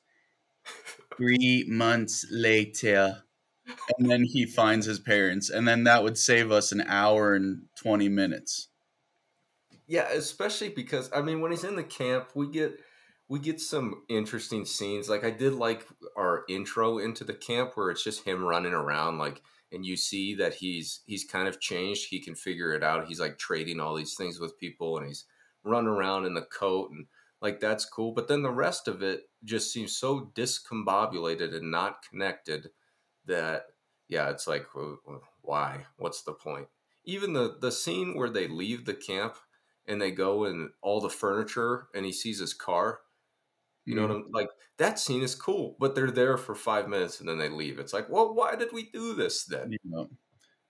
Three 1.16 1.64
months 1.66 2.26
later, 2.30 3.24
and 3.98 4.10
then 4.10 4.24
he 4.24 4.46
finds 4.46 4.86
his 4.86 5.00
parents, 5.00 5.50
and 5.50 5.66
then 5.66 5.84
that 5.84 6.02
would 6.02 6.16
save 6.16 6.52
us 6.52 6.72
an 6.72 6.82
hour 6.82 7.34
and 7.34 7.62
twenty 7.74 8.08
minutes. 8.08 8.68
Yeah, 9.86 10.08
especially 10.10 10.68
because 10.68 11.10
I 11.14 11.22
mean, 11.22 11.40
when 11.40 11.50
he's 11.50 11.64
in 11.64 11.76
the 11.76 11.82
camp, 11.82 12.30
we 12.34 12.48
get 12.50 12.78
we 13.28 13.38
get 13.38 13.60
some 13.60 14.02
interesting 14.08 14.64
scenes. 14.64 15.08
Like 15.08 15.24
I 15.24 15.30
did 15.30 15.54
like 15.54 15.86
our 16.16 16.44
intro 16.48 16.98
into 16.98 17.24
the 17.24 17.34
camp 17.34 17.72
where 17.74 17.90
it's 17.90 18.04
just 18.04 18.24
him 18.24 18.44
running 18.44 18.72
around 18.72 19.18
like 19.18 19.42
and 19.70 19.84
you 19.84 19.96
see 19.96 20.34
that 20.36 20.54
he's 20.54 21.00
he's 21.06 21.24
kind 21.24 21.46
of 21.46 21.60
changed. 21.60 22.08
He 22.08 22.20
can 22.20 22.34
figure 22.34 22.72
it 22.72 22.82
out. 22.82 23.06
He's 23.06 23.20
like 23.20 23.38
trading 23.38 23.80
all 23.80 23.94
these 23.94 24.14
things 24.14 24.40
with 24.40 24.58
people 24.58 24.96
and 24.96 25.06
he's 25.06 25.24
running 25.62 25.90
around 25.90 26.24
in 26.24 26.34
the 26.34 26.42
coat 26.42 26.90
and 26.90 27.06
like 27.42 27.60
that's 27.60 27.84
cool. 27.84 28.12
But 28.12 28.28
then 28.28 28.42
the 28.42 28.50
rest 28.50 28.88
of 28.88 29.02
it 29.02 29.27
just 29.44 29.72
seems 29.72 29.96
so 29.96 30.32
discombobulated 30.34 31.54
and 31.54 31.70
not 31.70 32.02
connected 32.08 32.70
that 33.26 33.66
yeah, 34.08 34.30
it's 34.30 34.46
like 34.46 34.66
why? 35.42 35.86
What's 35.98 36.22
the 36.22 36.32
point? 36.32 36.68
Even 37.04 37.32
the 37.32 37.56
the 37.60 37.72
scene 37.72 38.14
where 38.14 38.30
they 38.30 38.48
leave 38.48 38.84
the 38.84 38.94
camp 38.94 39.36
and 39.86 40.00
they 40.00 40.10
go 40.10 40.44
and 40.44 40.70
all 40.82 41.00
the 41.00 41.10
furniture 41.10 41.88
and 41.94 42.04
he 42.04 42.12
sees 42.12 42.38
his 42.38 42.54
car 42.54 43.00
you 43.88 43.94
know 43.94 44.02
what 44.02 44.10
mm-hmm. 44.10 44.26
I'm 44.26 44.32
like? 44.32 44.50
That 44.76 44.98
scene 44.98 45.22
is 45.22 45.34
cool, 45.34 45.74
but 45.80 45.94
they're 45.94 46.10
there 46.10 46.36
for 46.36 46.54
five 46.54 46.88
minutes 46.88 47.20
and 47.20 47.28
then 47.28 47.38
they 47.38 47.48
leave. 47.48 47.78
It's 47.78 47.94
like, 47.94 48.10
well, 48.10 48.34
why 48.34 48.54
did 48.54 48.68
we 48.70 48.90
do 48.90 49.14
this 49.14 49.44
then? 49.44 49.72
You 49.72 49.78
know, 49.82 50.10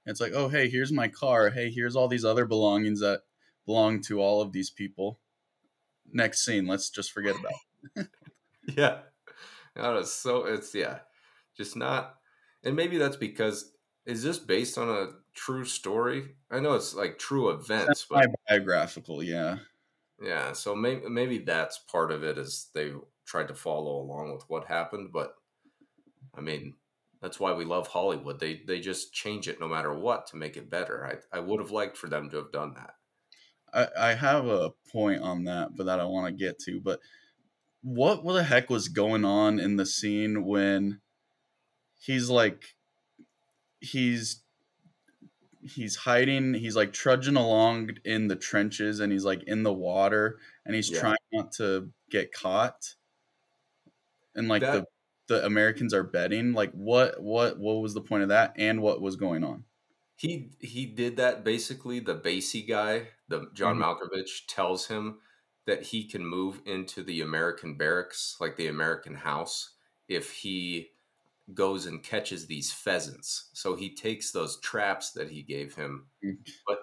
it's 0.06 0.20
like, 0.20 0.34
oh, 0.36 0.46
hey, 0.46 0.68
here's 0.68 0.92
my 0.92 1.08
car. 1.08 1.50
Hey, 1.50 1.68
here's 1.68 1.96
all 1.96 2.06
these 2.06 2.24
other 2.24 2.44
belongings 2.46 3.00
that 3.00 3.22
belong 3.66 4.02
to 4.02 4.20
all 4.20 4.40
of 4.40 4.52
these 4.52 4.70
people. 4.70 5.18
Next 6.12 6.44
scene, 6.44 6.68
let's 6.68 6.90
just 6.90 7.10
forget 7.10 7.34
about. 7.34 8.06
yeah, 8.76 9.02
no, 9.76 9.98
it's 9.98 10.12
so 10.12 10.44
it's 10.46 10.74
yeah, 10.74 11.00
just 11.56 11.76
not. 11.76 12.16
And 12.64 12.76
maybe 12.76 12.98
that's 12.98 13.16
because 13.16 13.76
is 14.06 14.22
this 14.22 14.38
based 14.38 14.78
on 14.78 14.88
a 14.88 15.12
true 15.34 15.64
story? 15.64 16.36
I 16.50 16.60
know 16.60 16.74
it's 16.74 16.94
like 16.94 17.18
true 17.18 17.50
events, 17.50 18.06
but 18.08 18.26
biographical, 18.48 19.22
yeah. 19.22 19.58
Yeah, 20.20 20.52
so 20.52 20.74
maybe 20.74 21.08
maybe 21.08 21.38
that's 21.38 21.78
part 21.78 22.10
of 22.12 22.24
it 22.24 22.38
is 22.38 22.70
they 22.74 22.92
tried 23.24 23.48
to 23.48 23.54
follow 23.54 24.00
along 24.00 24.32
with 24.32 24.48
what 24.48 24.66
happened, 24.66 25.12
but 25.12 25.34
I 26.34 26.40
mean, 26.40 26.76
that's 27.20 27.38
why 27.40 27.52
we 27.52 27.64
love 27.66 27.88
Hollywood. 27.88 28.40
They 28.40 28.62
they 28.66 28.80
just 28.80 29.12
change 29.12 29.48
it 29.48 29.60
no 29.60 29.68
matter 29.68 29.92
what 29.92 30.26
to 30.28 30.36
make 30.36 30.56
it 30.56 30.70
better. 30.70 31.06
I 31.06 31.36
I 31.36 31.40
would 31.40 31.60
have 31.60 31.70
liked 31.70 31.96
for 31.96 32.08
them 32.08 32.30
to 32.30 32.36
have 32.38 32.52
done 32.52 32.74
that. 32.74 32.94
I, 33.72 33.88
I 34.10 34.14
have 34.14 34.46
a 34.46 34.70
point 34.90 35.20
on 35.22 35.44
that, 35.44 35.76
but 35.76 35.86
that 35.86 36.00
I 36.00 36.04
want 36.04 36.26
to 36.26 36.32
get 36.32 36.58
to. 36.60 36.80
But 36.80 37.00
what 37.82 38.24
what 38.24 38.34
the 38.34 38.42
heck 38.42 38.70
was 38.70 38.88
going 38.88 39.24
on 39.24 39.58
in 39.58 39.76
the 39.76 39.86
scene 39.86 40.44
when 40.44 41.00
he's 41.98 42.28
like 42.28 42.74
he's 43.80 44.42
he's 45.62 45.96
hiding 45.96 46.54
he's 46.54 46.76
like 46.76 46.92
trudging 46.92 47.36
along 47.36 47.90
in 48.04 48.28
the 48.28 48.36
trenches 48.36 49.00
and 49.00 49.12
he's 49.12 49.24
like 49.24 49.42
in 49.44 49.62
the 49.62 49.72
water 49.72 50.38
and 50.64 50.74
he's 50.74 50.90
yeah. 50.90 51.00
trying 51.00 51.16
not 51.32 51.52
to 51.52 51.88
get 52.10 52.32
caught 52.32 52.94
and 54.34 54.48
like 54.48 54.62
that, 54.62 54.72
the 54.72 55.34
the 55.34 55.44
americans 55.44 55.92
are 55.92 56.04
betting 56.04 56.52
like 56.52 56.72
what 56.72 57.20
what 57.22 57.58
what 57.58 57.74
was 57.80 57.94
the 57.94 58.00
point 58.00 58.22
of 58.22 58.28
that 58.30 58.52
and 58.56 58.80
what 58.80 59.00
was 59.00 59.16
going 59.16 59.44
on 59.44 59.64
he 60.16 60.50
he 60.60 60.86
did 60.86 61.16
that 61.16 61.44
basically 61.44 62.00
the 62.00 62.14
Basie 62.14 62.66
guy 62.66 63.08
the 63.28 63.48
john 63.54 63.76
mm-hmm. 63.76 63.84
malkovich 63.84 64.46
tells 64.48 64.86
him 64.86 65.18
that 65.68 65.84
he 65.84 66.02
can 66.02 66.26
move 66.26 66.60
into 66.66 67.04
the 67.04 67.20
american 67.20 67.76
barracks 67.76 68.36
like 68.40 68.56
the 68.56 68.66
american 68.66 69.14
house 69.14 69.76
if 70.08 70.32
he 70.32 70.88
goes 71.54 71.86
and 71.86 72.02
catches 72.02 72.46
these 72.46 72.72
pheasants. 72.72 73.50
So 73.52 73.74
he 73.74 73.94
takes 73.94 74.32
those 74.32 74.60
traps 74.60 75.12
that 75.12 75.30
he 75.30 75.42
gave 75.42 75.74
him, 75.74 76.06
but 76.66 76.80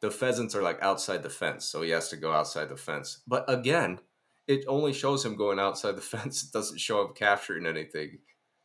the 0.00 0.10
pheasants 0.10 0.54
are 0.54 0.62
like 0.62 0.82
outside 0.82 1.22
the 1.22 1.30
fence, 1.30 1.64
so 1.64 1.82
he 1.82 1.90
has 1.90 2.08
to 2.10 2.16
go 2.16 2.32
outside 2.32 2.68
the 2.68 2.76
fence. 2.76 3.22
But 3.26 3.44
again, 3.48 3.98
it 4.46 4.64
only 4.68 4.92
shows 4.92 5.24
him 5.24 5.36
going 5.36 5.58
outside 5.58 5.96
the 5.96 6.00
fence. 6.02 6.44
It 6.44 6.52
doesn't 6.52 6.80
show 6.80 7.02
him 7.02 7.14
capturing 7.14 7.66
anything, 7.66 8.18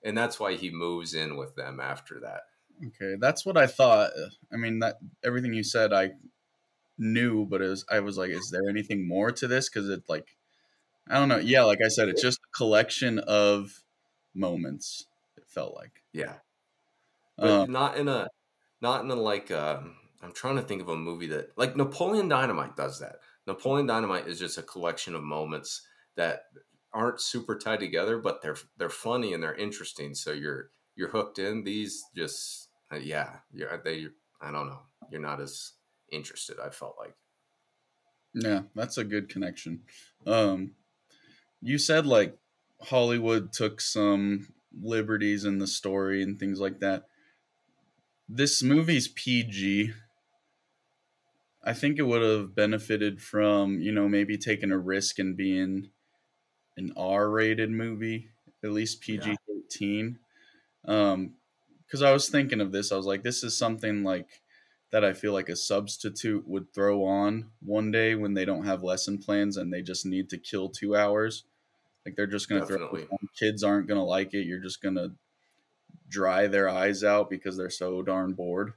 and 0.04 0.18
that's 0.18 0.40
why 0.40 0.56
he 0.56 0.70
moves 0.70 1.14
in 1.14 1.38
with 1.38 1.56
them 1.56 1.80
after 1.80 2.20
that. 2.22 2.42
Okay, 2.88 3.16
that's 3.20 3.46
what 3.46 3.58
I 3.58 3.68
thought. 3.68 4.12
I 4.54 4.58
mean, 4.58 4.80
that 4.80 5.00
everything 5.24 5.54
you 5.54 5.64
said, 5.64 5.92
I 5.92 6.12
knew, 7.00 7.46
but 7.46 7.62
it 7.62 7.70
was 7.70 7.86
I 7.90 8.00
was 8.02 8.18
like, 8.18 8.30
is 8.30 8.50
there 8.52 8.70
anything 8.70 9.08
more 9.08 9.32
to 9.32 9.48
this? 9.48 9.70
Because 9.70 9.90
it 9.90 10.04
like, 10.08 10.36
I 11.08 11.16
don't 11.16 11.30
know. 11.30 11.38
Yeah, 11.38 11.64
like 11.64 11.80
I 11.84 11.88
said, 11.88 12.10
it's 12.10 12.22
just 12.22 12.40
a 12.40 12.58
collection 12.58 13.20
of 13.20 13.84
moments 14.36 15.06
It 15.38 15.46
felt 15.48 15.76
like. 15.76 16.04
Yeah. 16.14 16.36
But 17.38 17.50
um, 17.50 17.72
not 17.72 17.98
in 17.98 18.08
a 18.08 18.28
not 18.82 19.04
in 19.04 19.12
a 19.12 19.16
like 19.16 19.50
um, 19.52 19.96
I'm 20.22 20.34
trying 20.34 20.58
to 20.58 20.62
think 20.62 20.82
of 20.82 20.90
a 20.90 20.96
movie 20.96 21.28
that 21.28 21.58
like 21.58 21.76
Napoleon 21.76 22.28
Dynamite 22.28 22.76
does 22.76 23.00
that. 23.00 23.18
Napoleon 23.48 23.88
Dynamite 23.88 24.28
is 24.28 24.40
just 24.40 24.58
a 24.58 24.64
collection 24.64 25.16
of 25.16 25.24
moments 25.24 25.88
that 26.16 26.44
aren't 26.94 27.22
super 27.22 27.58
tied 27.58 27.80
together, 27.80 28.18
but 28.18 28.42
they're 28.42 28.58
they're 28.78 28.90
funny 28.90 29.34
and 29.34 29.42
they're 29.42 29.56
interesting. 29.56 30.14
So 30.14 30.32
you're 30.32 30.70
you're 30.96 31.10
hooked 31.10 31.40
in. 31.40 31.64
These 31.64 32.04
just 32.16 32.70
uh, 32.92 32.98
yeah, 32.98 33.38
yeah 33.54 33.78
they 33.84 34.08
I 34.42 34.52
don't 34.52 34.68
know. 34.68 34.82
You're 35.10 35.22
not 35.22 35.40
as 35.42 35.74
interested. 36.12 36.58
I 36.64 36.70
felt 36.70 36.96
like. 37.00 37.16
Yeah, 38.34 38.64
that's 38.76 38.98
a 38.98 39.04
good 39.04 39.30
connection. 39.30 39.82
Um, 40.28 40.74
you 41.62 41.78
said 41.78 42.06
like 42.06 42.38
Hollywood 42.82 43.52
took 43.52 43.82
some 43.82 44.54
liberties 44.82 45.46
in 45.46 45.58
the 45.58 45.68
story 45.68 46.22
and 46.22 46.40
things 46.40 46.60
like 46.60 46.80
that. 46.80 47.06
This 48.28 48.62
movie's 48.62 49.08
PG. 49.08 49.92
I 51.64 51.74
think 51.74 51.98
it 51.98 52.04
would 52.04 52.22
have 52.22 52.56
benefited 52.56 53.22
from, 53.22 53.80
you 53.80 53.92
know, 53.92 54.08
maybe 54.08 54.38
taking 54.38 54.72
a 54.72 54.78
risk 54.78 55.20
and 55.20 55.36
being 55.36 55.90
an 56.78 56.94
R 56.96 57.30
rated 57.30 57.70
movie, 57.70 58.30
at 58.64 58.72
least 58.72 59.02
PG 59.02 59.36
13. 59.48 60.20
Yeah. 60.88 61.12
Um, 61.12 61.34
because 61.86 62.04
I 62.04 62.12
was 62.12 62.30
thinking 62.30 62.62
of 62.62 62.72
this, 62.72 62.92
I 62.92 62.98
was 62.98 63.08
like, 63.08 63.24
this 63.24 63.44
is 63.44 63.58
something 63.58 64.04
like 64.04 64.28
that 64.92 65.06
I 65.06 65.14
feel 65.14 65.34
like 65.34 65.50
a 65.50 65.56
substitute 65.56 66.48
would 66.48 66.74
throw 66.74 67.06
on 67.06 67.52
one 67.62 67.92
day 67.92 68.16
when 68.16 68.34
they 68.34 68.46
don't 68.46 68.66
have 68.66 68.84
lesson 68.84 69.20
plans 69.20 69.58
and 69.58 69.72
they 69.72 69.82
just 69.82 70.06
need 70.06 70.30
to 70.30 70.38
kill 70.38 70.70
two 70.70 70.96
hours. 70.96 71.44
Like 72.06 72.16
they're 72.16 72.28
just 72.28 72.50
going 72.50 72.62
to 72.62 72.68
throw 72.68 72.98
kids 73.38 73.64
aren't 73.64 73.88
going 73.88 74.00
to 74.00 74.04
like 74.04 74.34
it. 74.34 74.48
You're 74.48 74.60
just 74.60 74.82
going 74.82 74.96
to 74.96 75.12
dry 76.08 76.48
their 76.48 76.68
eyes 76.68 77.04
out 77.04 77.30
because 77.30 77.56
they're 77.56 77.70
so 77.70 78.02
darn 78.02 78.34
bored. 78.34 78.74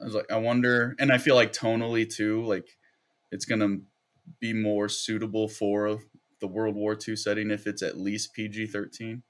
I 0.00 0.04
was 0.04 0.14
like, 0.14 0.30
I 0.30 0.36
wonder, 0.36 0.94
and 1.00 1.10
I 1.10 1.18
feel 1.18 1.34
like 1.34 1.52
tonally 1.52 2.08
too, 2.08 2.44
like 2.44 2.76
it's 3.32 3.44
going 3.44 3.60
to 3.60 3.82
be 4.40 4.52
more 4.52 4.88
suitable 4.88 5.48
for 5.48 5.98
the 6.40 6.46
World 6.46 6.76
War 6.76 6.96
II 6.96 7.16
setting 7.16 7.50
if 7.50 7.66
it's 7.66 7.82
at 7.82 7.98
least 7.98 8.34
PG 8.34 8.68
13. 8.68 9.22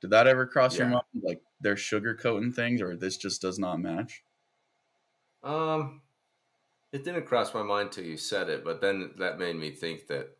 Did 0.00 0.10
that 0.10 0.26
ever 0.26 0.46
cross 0.46 0.74
yeah. 0.74 0.84
your 0.84 0.88
mind? 0.88 1.04
Like 1.22 1.42
they're 1.60 1.74
sugarcoating 1.74 2.54
things, 2.54 2.82
or 2.82 2.96
this 2.96 3.16
just 3.16 3.42
does 3.42 3.58
not 3.58 3.80
match? 3.80 4.22
Um, 5.46 6.02
it 6.92 7.04
didn't 7.04 7.26
cross 7.26 7.54
my 7.54 7.62
mind 7.62 7.92
till 7.92 8.04
you 8.04 8.16
said 8.16 8.48
it, 8.48 8.64
but 8.64 8.80
then 8.80 9.12
that 9.18 9.38
made 9.38 9.56
me 9.56 9.70
think 9.70 10.08
that, 10.08 10.30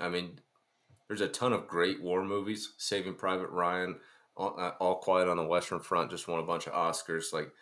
I 0.00 0.08
mean, 0.08 0.40
there's 1.06 1.20
a 1.20 1.28
ton 1.28 1.52
of 1.52 1.68
great 1.68 2.02
war 2.02 2.24
movies. 2.24 2.72
Saving 2.78 3.14
Private 3.14 3.50
Ryan, 3.50 3.96
All, 4.36 4.58
uh, 4.58 4.72
All 4.80 4.96
Quiet 4.96 5.28
on 5.28 5.36
the 5.36 5.44
Western 5.44 5.80
Front 5.80 6.10
just 6.10 6.28
won 6.28 6.40
a 6.40 6.44
bunch 6.44 6.66
of 6.66 6.72
Oscars. 6.72 7.32
Like 7.32 7.52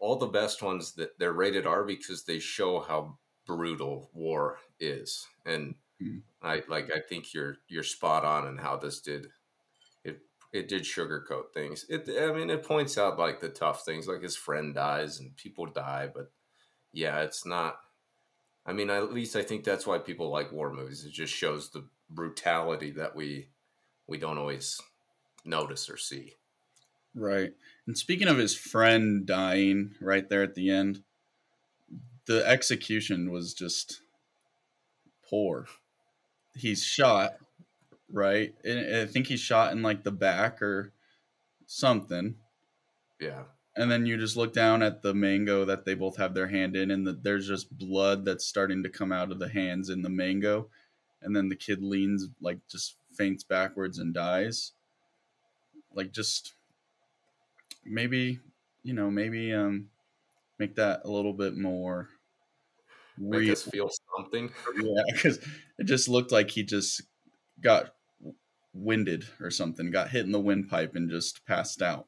all 0.00 0.16
the 0.16 0.26
best 0.26 0.62
ones 0.62 0.94
that 0.94 1.18
they're 1.18 1.32
rated 1.32 1.66
R 1.66 1.84
because 1.84 2.24
they 2.24 2.38
show 2.38 2.80
how 2.80 3.18
brutal 3.46 4.10
war 4.12 4.58
is. 4.80 5.26
And 5.46 5.74
mm. 6.02 6.22
I 6.42 6.62
like 6.68 6.90
I 6.94 7.00
think 7.00 7.32
you're 7.32 7.56
you're 7.68 7.82
spot 7.82 8.24
on 8.24 8.48
in 8.48 8.56
how 8.58 8.76
this 8.76 9.00
did 9.00 9.28
it 10.54 10.68
did 10.68 10.84
sugarcoat 10.84 11.52
things. 11.52 11.84
It 11.90 12.08
I 12.08 12.32
mean 12.32 12.48
it 12.48 12.62
points 12.62 12.96
out 12.96 13.18
like 13.18 13.40
the 13.40 13.50
tough 13.50 13.84
things 13.84 14.06
like 14.06 14.22
his 14.22 14.36
friend 14.36 14.74
dies 14.74 15.20
and 15.20 15.36
people 15.36 15.66
die, 15.66 16.08
but 16.14 16.30
yeah, 16.92 17.20
it's 17.20 17.44
not 17.44 17.76
I 18.66 18.72
mean, 18.72 18.88
at 18.88 19.12
least 19.12 19.36
I 19.36 19.42
think 19.42 19.64
that's 19.64 19.86
why 19.86 19.98
people 19.98 20.30
like 20.30 20.52
war 20.52 20.72
movies. 20.72 21.04
It 21.04 21.12
just 21.12 21.34
shows 21.34 21.70
the 21.70 21.86
brutality 22.08 22.92
that 22.92 23.14
we 23.14 23.48
we 24.06 24.16
don't 24.16 24.38
always 24.38 24.80
notice 25.44 25.90
or 25.90 25.96
see. 25.96 26.34
Right. 27.14 27.52
And 27.86 27.98
speaking 27.98 28.28
of 28.28 28.38
his 28.38 28.56
friend 28.56 29.26
dying 29.26 29.94
right 30.00 30.28
there 30.28 30.42
at 30.42 30.54
the 30.54 30.70
end, 30.70 31.02
the 32.26 32.46
execution 32.46 33.30
was 33.30 33.54
just 33.54 34.00
poor. 35.28 35.66
He's 36.56 36.82
shot, 36.82 37.34
right? 38.10 38.54
And 38.64 38.96
I 38.96 39.06
think 39.06 39.26
he's 39.26 39.40
shot 39.40 39.72
in 39.72 39.82
like 39.82 40.04
the 40.04 40.12
back 40.12 40.62
or 40.62 40.92
something. 41.66 42.36
Yeah. 43.20 43.44
And 43.76 43.90
then 43.90 44.06
you 44.06 44.16
just 44.16 44.36
look 44.36 44.52
down 44.52 44.82
at 44.82 45.02
the 45.02 45.14
mango 45.14 45.64
that 45.64 45.84
they 45.84 45.94
both 45.94 46.16
have 46.16 46.32
their 46.34 46.46
hand 46.46 46.76
in, 46.76 46.92
and 46.92 47.06
the, 47.06 47.12
there's 47.12 47.48
just 47.48 47.76
blood 47.76 48.24
that's 48.24 48.46
starting 48.46 48.84
to 48.84 48.88
come 48.88 49.10
out 49.10 49.32
of 49.32 49.40
the 49.40 49.48
hands 49.48 49.90
in 49.90 50.02
the 50.02 50.08
mango. 50.10 50.68
And 51.20 51.34
then 51.34 51.48
the 51.48 51.56
kid 51.56 51.82
leans, 51.82 52.28
like, 52.40 52.58
just 52.68 52.96
faints 53.16 53.42
backwards 53.42 53.98
and 53.98 54.14
dies. 54.14 54.72
Like, 55.92 56.12
just 56.12 56.54
maybe, 57.84 58.38
you 58.84 58.94
know, 58.94 59.10
maybe 59.10 59.52
um, 59.52 59.88
make 60.58 60.76
that 60.76 61.00
a 61.04 61.10
little 61.10 61.32
bit 61.32 61.56
more 61.56 62.10
Make 63.16 63.40
real. 63.40 63.52
us 63.52 63.62
feel 63.62 63.90
something. 64.16 64.50
Yeah, 64.76 65.02
because 65.12 65.38
it 65.78 65.84
just 65.84 66.08
looked 66.08 66.32
like 66.32 66.50
he 66.50 66.62
just 66.62 67.02
got 67.60 67.94
winded 68.72 69.24
or 69.40 69.50
something, 69.50 69.90
got 69.90 70.10
hit 70.10 70.26
in 70.26 70.32
the 70.32 70.40
windpipe 70.40 70.94
and 70.94 71.10
just 71.10 71.46
passed 71.46 71.82
out. 71.82 72.06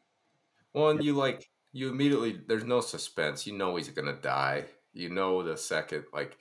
Well, 0.72 0.90
and 0.90 1.02
you 1.02 1.14
like 1.14 1.48
you 1.72 1.88
immediately 1.88 2.40
there's 2.46 2.64
no 2.64 2.80
suspense. 2.80 3.46
You 3.46 3.56
know 3.56 3.76
he's 3.76 3.88
gonna 3.88 4.20
die. 4.20 4.64
You 4.92 5.10
know 5.10 5.42
the 5.42 5.56
second 5.56 6.04
like 6.12 6.36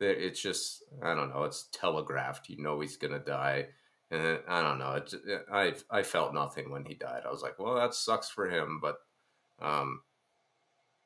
it's 0.00 0.40
just 0.40 0.82
I 1.02 1.14
don't 1.14 1.30
know. 1.30 1.44
It's 1.44 1.68
telegraphed. 1.72 2.48
You 2.48 2.62
know 2.62 2.80
he's 2.80 2.96
gonna 2.96 3.18
die, 3.18 3.66
and 4.10 4.40
I 4.48 4.62
don't 4.62 4.78
know. 4.78 4.92
It, 4.94 5.14
I 5.52 5.74
I 5.90 6.02
felt 6.02 6.34
nothing 6.34 6.70
when 6.70 6.84
he 6.84 6.94
died. 6.94 7.22
I 7.26 7.30
was 7.30 7.42
like, 7.42 7.58
well, 7.58 7.74
that 7.76 7.94
sucks 7.94 8.28
for 8.28 8.48
him, 8.48 8.80
but 8.80 8.96
um, 9.60 10.00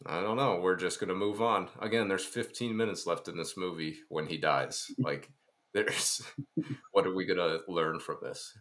I 0.06 0.20
don't 0.20 0.36
know. 0.36 0.60
We're 0.60 0.76
just 0.76 1.00
gonna 1.00 1.14
move 1.14 1.42
on. 1.42 1.68
Again, 1.80 2.08
there's 2.08 2.24
15 2.24 2.76
minutes 2.76 3.06
left 3.06 3.28
in 3.28 3.36
this 3.36 3.56
movie 3.56 3.98
when 4.08 4.26
he 4.26 4.38
dies. 4.38 4.90
Like, 4.98 5.30
there's 5.74 6.22
what 6.92 7.06
are 7.06 7.14
we 7.14 7.26
gonna 7.26 7.58
learn 7.68 8.00
from 8.00 8.18
this? 8.22 8.56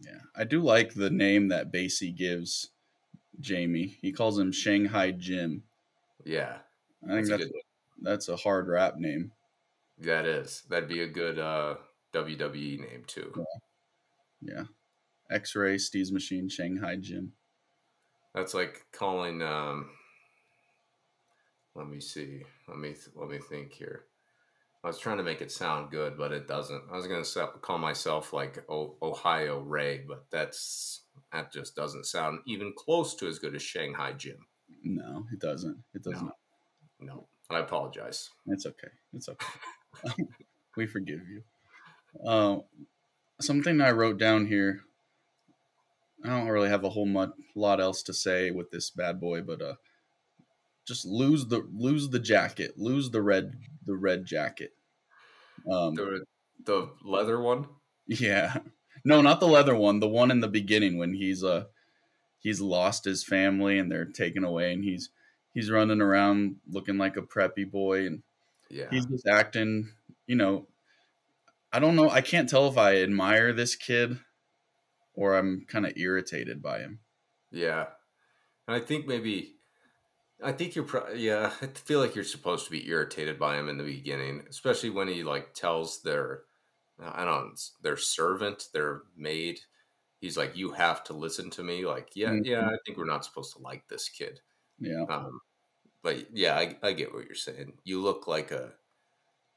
Yeah, 0.00 0.18
I 0.36 0.44
do 0.44 0.62
like 0.62 0.94
the 0.94 1.10
name 1.10 1.48
that 1.48 1.72
Basie 1.72 2.14
gives 2.14 2.70
Jamie. 3.38 3.98
He 4.02 4.12
calls 4.12 4.38
him 4.38 4.52
Shanghai 4.52 5.12
Jim. 5.12 5.62
Yeah, 6.24 6.58
I 7.08 7.14
think 7.14 7.28
that's 7.28 7.28
a 7.28 7.36
that's 7.38 7.44
good. 7.44 7.52
that's 8.02 8.28
a 8.28 8.36
hard 8.36 8.68
rap 8.68 8.96
name. 8.98 9.32
That 9.98 10.26
is. 10.26 10.62
That'd 10.68 10.88
be 10.88 11.02
a 11.02 11.08
good 11.08 11.38
uh, 11.38 11.76
WWE 12.12 12.80
name 12.80 13.04
too. 13.06 13.32
Yeah, 14.40 14.64
X-ray 15.30 15.78
Steve's 15.78 16.12
machine 16.12 16.48
Shanghai 16.48 16.96
Jim. 16.96 17.32
That's 18.34 18.54
like 18.54 18.86
calling. 18.92 19.42
Um, 19.42 19.90
let 21.74 21.88
me 21.88 22.00
see. 22.00 22.42
Let 22.66 22.78
me 22.78 22.88
th- 22.88 23.14
let 23.14 23.28
me 23.28 23.38
think 23.38 23.72
here. 23.72 24.06
I 24.82 24.86
was 24.86 24.98
trying 24.98 25.18
to 25.18 25.22
make 25.22 25.42
it 25.42 25.52
sound 25.52 25.90
good, 25.90 26.16
but 26.16 26.32
it 26.32 26.48
doesn't. 26.48 26.82
I 26.90 26.96
was 26.96 27.06
gonna 27.06 27.48
call 27.60 27.78
myself 27.78 28.32
like 28.32 28.64
Ohio 28.70 29.60
Ray, 29.60 30.04
but 30.08 30.24
that's 30.30 31.02
that 31.32 31.52
just 31.52 31.76
doesn't 31.76 32.06
sound 32.06 32.40
even 32.46 32.72
close 32.76 33.14
to 33.16 33.28
as 33.28 33.38
good 33.38 33.54
as 33.54 33.62
Shanghai 33.62 34.12
Jim. 34.12 34.38
No, 34.82 35.26
it 35.32 35.38
doesn't. 35.38 35.76
It 35.94 36.02
does 36.02 36.14
No. 36.14 36.20
not. 36.22 36.36
No, 36.98 37.26
I 37.50 37.58
apologize. 37.58 38.30
It's 38.46 38.64
okay. 38.66 38.88
It's 39.12 39.28
okay. 39.28 40.24
we 40.76 40.86
forgive 40.86 41.20
you. 41.28 41.42
Uh, 42.26 42.58
something 43.40 43.80
I 43.80 43.90
wrote 43.90 44.18
down 44.18 44.46
here. 44.46 44.80
I 46.24 46.28
don't 46.28 46.48
really 46.48 46.68
have 46.68 46.84
a 46.84 46.90
whole 46.90 47.06
much, 47.06 47.30
lot 47.54 47.80
else 47.80 48.02
to 48.04 48.12
say 48.12 48.50
with 48.50 48.70
this 48.70 48.90
bad 48.90 49.20
boy, 49.20 49.40
but 49.42 49.62
uh, 49.62 49.74
just 50.86 51.04
lose 51.06 51.46
the 51.48 51.60
lose 51.72 52.10
the 52.10 52.18
jacket, 52.20 52.78
lose 52.78 53.10
the 53.10 53.22
red 53.22 53.54
the 53.84 53.96
red 53.96 54.24
jacket. 54.26 54.74
Um, 55.70 55.94
The 55.94 56.24
the 56.58 56.96
leather 57.04 57.40
one. 57.40 57.68
yeah, 58.06 58.58
no, 59.04 59.20
not 59.20 59.40
the 59.40 59.46
leather 59.48 59.74
one. 59.74 60.00
The 60.00 60.08
one 60.08 60.30
in 60.30 60.40
the 60.40 60.48
beginning 60.48 60.98
when 60.98 61.14
he's 61.14 61.44
uh 61.44 61.66
he's 62.40 62.60
lost 62.60 63.04
his 63.04 63.24
family 63.24 63.78
and 63.78 63.92
they're 63.92 64.06
taken 64.06 64.44
away, 64.44 64.72
and 64.74 64.84
he's 64.84 65.10
he's 65.54 65.70
running 65.70 66.02
around 66.02 66.60
looking 66.68 66.98
like 66.98 67.16
a 67.18 67.22
preppy 67.22 67.70
boy 67.70 68.06
and 68.06 68.22
Yeah, 68.70 68.90
he's 68.90 69.06
just 69.06 69.26
acting 69.28 69.92
you 70.26 70.36
know 70.36 70.68
i 71.72 71.78
don't 71.78 71.96
know 71.96 72.08
i 72.10 72.20
can't 72.20 72.48
tell 72.48 72.68
if 72.68 72.76
i 72.78 72.96
admire 72.96 73.52
this 73.52 73.74
kid 73.74 74.20
or 75.14 75.36
i'm 75.36 75.64
kind 75.66 75.86
of 75.86 75.96
irritated 75.96 76.62
by 76.62 76.80
him 76.80 77.00
Yeah, 77.50 77.94
and 78.68 78.76
I 78.76 78.80
think 78.80 79.06
maybe, 79.06 79.59
I 80.42 80.52
think 80.52 80.74
you're, 80.74 80.84
pro- 80.86 81.12
yeah, 81.12 81.54
I 81.60 81.66
feel 81.68 82.00
like 82.00 82.14
you're 82.14 82.24
supposed 82.24 82.64
to 82.66 82.70
be 82.70 82.88
irritated 82.88 83.38
by 83.38 83.58
him 83.58 83.68
in 83.68 83.78
the 83.78 83.84
beginning, 83.84 84.46
especially 84.48 84.90
when 84.90 85.08
he 85.08 85.22
like 85.22 85.54
tells 85.54 86.02
their, 86.02 86.44
I 86.98 87.24
don't, 87.24 87.60
their 87.82 87.96
servant, 87.96 88.68
their 88.72 89.02
maid, 89.16 89.60
he's 90.20 90.36
like, 90.38 90.56
you 90.56 90.72
have 90.72 91.04
to 91.04 91.14
listen 91.14 91.50
to 91.50 91.64
me. 91.64 91.86
Like, 91.86 92.16
yeah, 92.16 92.36
Mhm. 92.36 92.44
yeah, 92.44 92.66
I 92.68 92.76
think 92.86 92.98
we're 92.98 93.06
not 93.06 93.24
supposed 93.24 93.54
to 93.56 93.62
like 93.62 93.88
this 93.88 94.08
kid. 94.08 94.40
yeah 94.78 95.06
Um, 95.08 95.40
but 96.02 96.36
yeah, 96.36 96.56
I, 96.58 96.78
I 96.82 96.92
get 96.94 97.14
what 97.14 97.26
you're 97.26 97.34
saying. 97.36 97.78
You 97.84 98.02
look 98.02 98.26
like 98.28 98.52
a, 98.52 98.74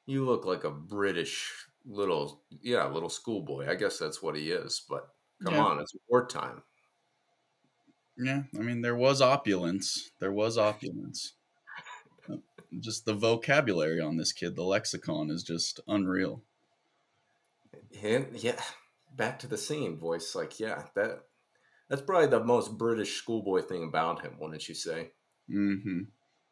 you 0.05 0.25
look 0.25 0.45
like 0.45 0.63
a 0.63 0.71
British 0.71 1.67
little, 1.85 2.45
yeah, 2.49 2.85
little 2.87 3.09
schoolboy. 3.09 3.67
I 3.69 3.75
guess 3.75 3.99
that's 3.99 4.21
what 4.21 4.35
he 4.35 4.51
is. 4.51 4.85
But 4.89 5.09
come 5.43 5.57
Yeah. 5.57 5.59
on, 5.59 5.79
it's 5.79 5.95
wartime. 6.09 6.63
Yeah 8.17 8.43
i 8.57 8.61
mean 8.61 8.81
there 8.81 8.95
was 8.95 9.21
opulence. 9.21 10.11
There 10.19 10.31
was 10.31 10.57
opulence. 10.57 11.33
Just 12.79 13.05
the 13.05 13.13
vocabulary 13.13 13.99
on 13.99 14.17
this 14.17 14.31
kid 14.31 14.55
the 14.55 14.63
lexicon 14.63 15.29
is 15.29 15.43
just 15.43 15.79
unreal. 15.87 16.43
And 18.01 18.27
yeah, 18.33 18.61
back 19.15 19.39
to 19.39 19.47
the 19.47 19.57
singing 19.57 19.97
voice. 19.97 20.33
Like, 20.35 20.59
yeah, 20.59 20.83
that 20.95 21.23
that's 21.89 22.01
probably 22.01 22.27
the 22.27 22.43
most 22.43 22.77
British 22.77 23.15
schoolboy 23.15 23.61
thing 23.61 23.83
about 23.83 24.21
him, 24.23 24.37
wouldn't 24.39 24.67
you 24.67 24.75
say? 24.75 25.11
hmm 25.49 26.01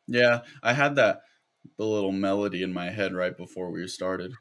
yeah 0.07 0.41
i 0.63 0.73
had 0.73 0.95
that 0.95 1.21
the 1.77 1.85
little 1.85 2.11
melody 2.11 2.63
in 2.63 2.73
my 2.73 2.89
head 2.89 3.13
right 3.13 3.37
before 3.37 3.71
we 3.71 3.87
started 3.87 4.33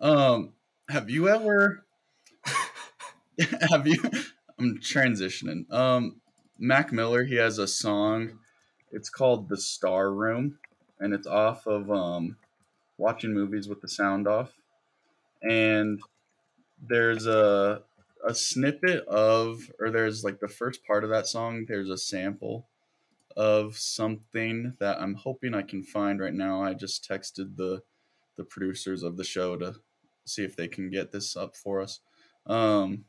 Um, 0.00 0.54
have 0.88 1.10
you 1.10 1.28
ever 1.28 1.84
have 3.70 3.86
you 3.86 4.02
I'm 4.58 4.78
transitioning. 4.78 5.70
Um 5.70 6.20
Mac 6.58 6.92
Miller, 6.92 7.24
he 7.24 7.36
has 7.36 7.58
a 7.58 7.66
song. 7.66 8.38
It's 8.92 9.08
called 9.10 9.48
The 9.48 9.56
Star 9.56 10.12
Room 10.12 10.58
and 10.98 11.12
it's 11.12 11.26
off 11.26 11.66
of 11.66 11.90
um 11.90 12.36
watching 12.96 13.34
movies 13.34 13.68
with 13.68 13.82
the 13.82 13.88
sound 13.88 14.26
off. 14.26 14.52
And 15.42 16.00
there's 16.82 17.26
a 17.26 17.82
a 18.26 18.34
snippet 18.34 19.04
of 19.06 19.70
or 19.78 19.90
there's 19.90 20.24
like 20.24 20.40
the 20.40 20.48
first 20.48 20.84
part 20.86 21.04
of 21.04 21.10
that 21.10 21.26
song, 21.26 21.66
there's 21.68 21.90
a 21.90 21.98
sample 21.98 22.68
of 23.36 23.76
something 23.76 24.74
that 24.80 25.00
I'm 25.00 25.14
hoping 25.14 25.54
I 25.54 25.62
can 25.62 25.82
find 25.82 26.20
right 26.20 26.34
now. 26.34 26.62
I 26.62 26.72
just 26.72 27.06
texted 27.08 27.56
the 27.56 27.82
the 28.36 28.44
producers 28.44 29.02
of 29.02 29.18
the 29.18 29.24
show 29.24 29.56
to 29.58 29.74
see 30.24 30.44
if 30.44 30.56
they 30.56 30.68
can 30.68 30.90
get 30.90 31.10
this 31.12 31.36
up 31.36 31.56
for 31.56 31.80
us. 31.80 32.00
Um, 32.46 33.04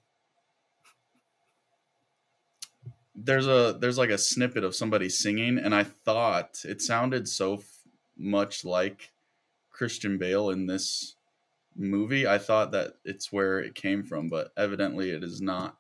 there's 3.16 3.48
a 3.48 3.78
there's 3.80 3.98
like 3.98 4.10
a 4.10 4.18
snippet 4.18 4.64
of 4.64 4.76
somebody 4.76 5.10
singing, 5.10 5.58
and 5.58 5.76
I 5.76 5.84
thought 5.84 6.60
it 6.64 6.82
sounded 6.82 7.28
so 7.28 7.56
f- 7.56 7.84
much 8.18 8.64
like 8.64 9.12
Christian 9.70 10.18
Bale 10.18 10.50
in 10.50 10.66
this 10.66 11.16
movie. 11.76 12.28
I 12.28 12.38
thought 12.38 12.72
that 12.72 12.96
it's 13.04 13.32
where 13.32 13.60
it 13.60 13.76
came 13.76 14.04
from, 14.04 14.30
but 14.30 14.52
evidently 14.58 15.12
it 15.12 15.24
is 15.24 15.42
not. 15.42 15.78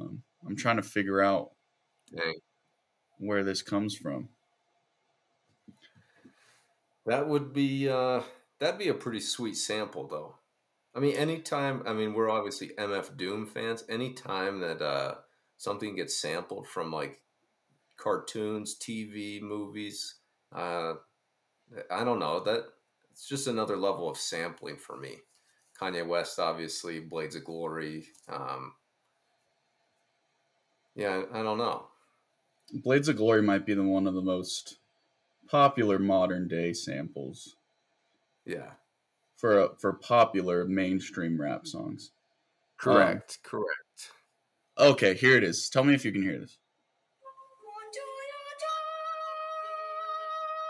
Um, 0.00 0.22
I'm 0.46 0.56
trying 0.56 0.76
to 0.76 0.82
figure 0.82 1.20
out 1.20 1.52
Dang. 2.14 2.34
where 3.18 3.44
this 3.44 3.62
comes 3.62 3.96
from. 3.96 4.28
That 7.06 7.28
would 7.28 7.52
be 7.52 7.88
uh 7.88 8.22
that'd 8.58 8.78
be 8.78 8.88
a 8.88 8.94
pretty 8.94 9.20
sweet 9.20 9.56
sample 9.56 10.06
though. 10.06 10.36
I 10.94 11.00
mean 11.00 11.16
anytime 11.16 11.82
I 11.86 11.92
mean 11.92 12.14
we're 12.14 12.30
obviously 12.30 12.68
MF 12.78 13.16
Doom 13.16 13.46
fans, 13.46 13.84
anytime 13.88 14.60
that 14.60 14.82
uh 14.82 15.14
something 15.56 15.96
gets 15.96 16.20
sampled 16.20 16.66
from 16.66 16.92
like 16.92 17.22
cartoons, 17.96 18.76
TV, 18.78 19.40
movies, 19.40 20.16
uh 20.54 20.94
I 21.90 22.04
don't 22.04 22.18
know, 22.18 22.40
that 22.40 22.64
it's 23.10 23.26
just 23.26 23.46
another 23.46 23.76
level 23.76 24.10
of 24.10 24.18
sampling 24.18 24.76
for 24.76 24.96
me. 24.96 25.18
Kanye 25.80 26.06
West 26.06 26.38
obviously, 26.38 27.00
Blades 27.00 27.36
of 27.36 27.44
Glory, 27.44 28.06
um 28.28 28.74
Yeah, 30.94 31.22
I 31.32 31.42
don't 31.42 31.58
know. 31.58 31.86
Blades 32.82 33.08
of 33.08 33.16
Glory 33.16 33.42
might 33.42 33.66
be 33.66 33.74
the 33.74 33.82
one 33.82 34.06
of 34.06 34.14
the 34.14 34.22
most 34.22 34.78
popular 35.48 35.98
modern 35.98 36.48
day 36.48 36.72
samples 36.72 37.56
Yeah, 38.44 38.72
for 39.42 39.70
for 39.80 39.94
popular 39.94 40.64
mainstream 40.64 41.38
rap 41.38 41.66
songs. 41.66 42.12
correct, 42.78 43.40
correct. 43.42 44.12
Okay, 44.78 45.14
here 45.14 45.36
it 45.36 45.42
is. 45.42 45.68
Tell 45.68 45.84
me 45.84 45.94
if 45.94 46.04
you 46.04 46.12
can 46.12 46.22
hear 46.22 46.38
this. 46.38 46.56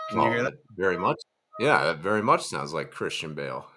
Can 0.09 0.21
you 0.21 0.29
hear 0.29 0.43
that? 0.43 0.53
Very 0.75 0.97
much. 0.97 1.17
Yeah, 1.59 1.83
that 1.85 1.99
very 1.99 2.23
much 2.23 2.43
sounds 2.43 2.73
like 2.73 2.91
Christian 2.91 3.35
Bale. 3.35 3.67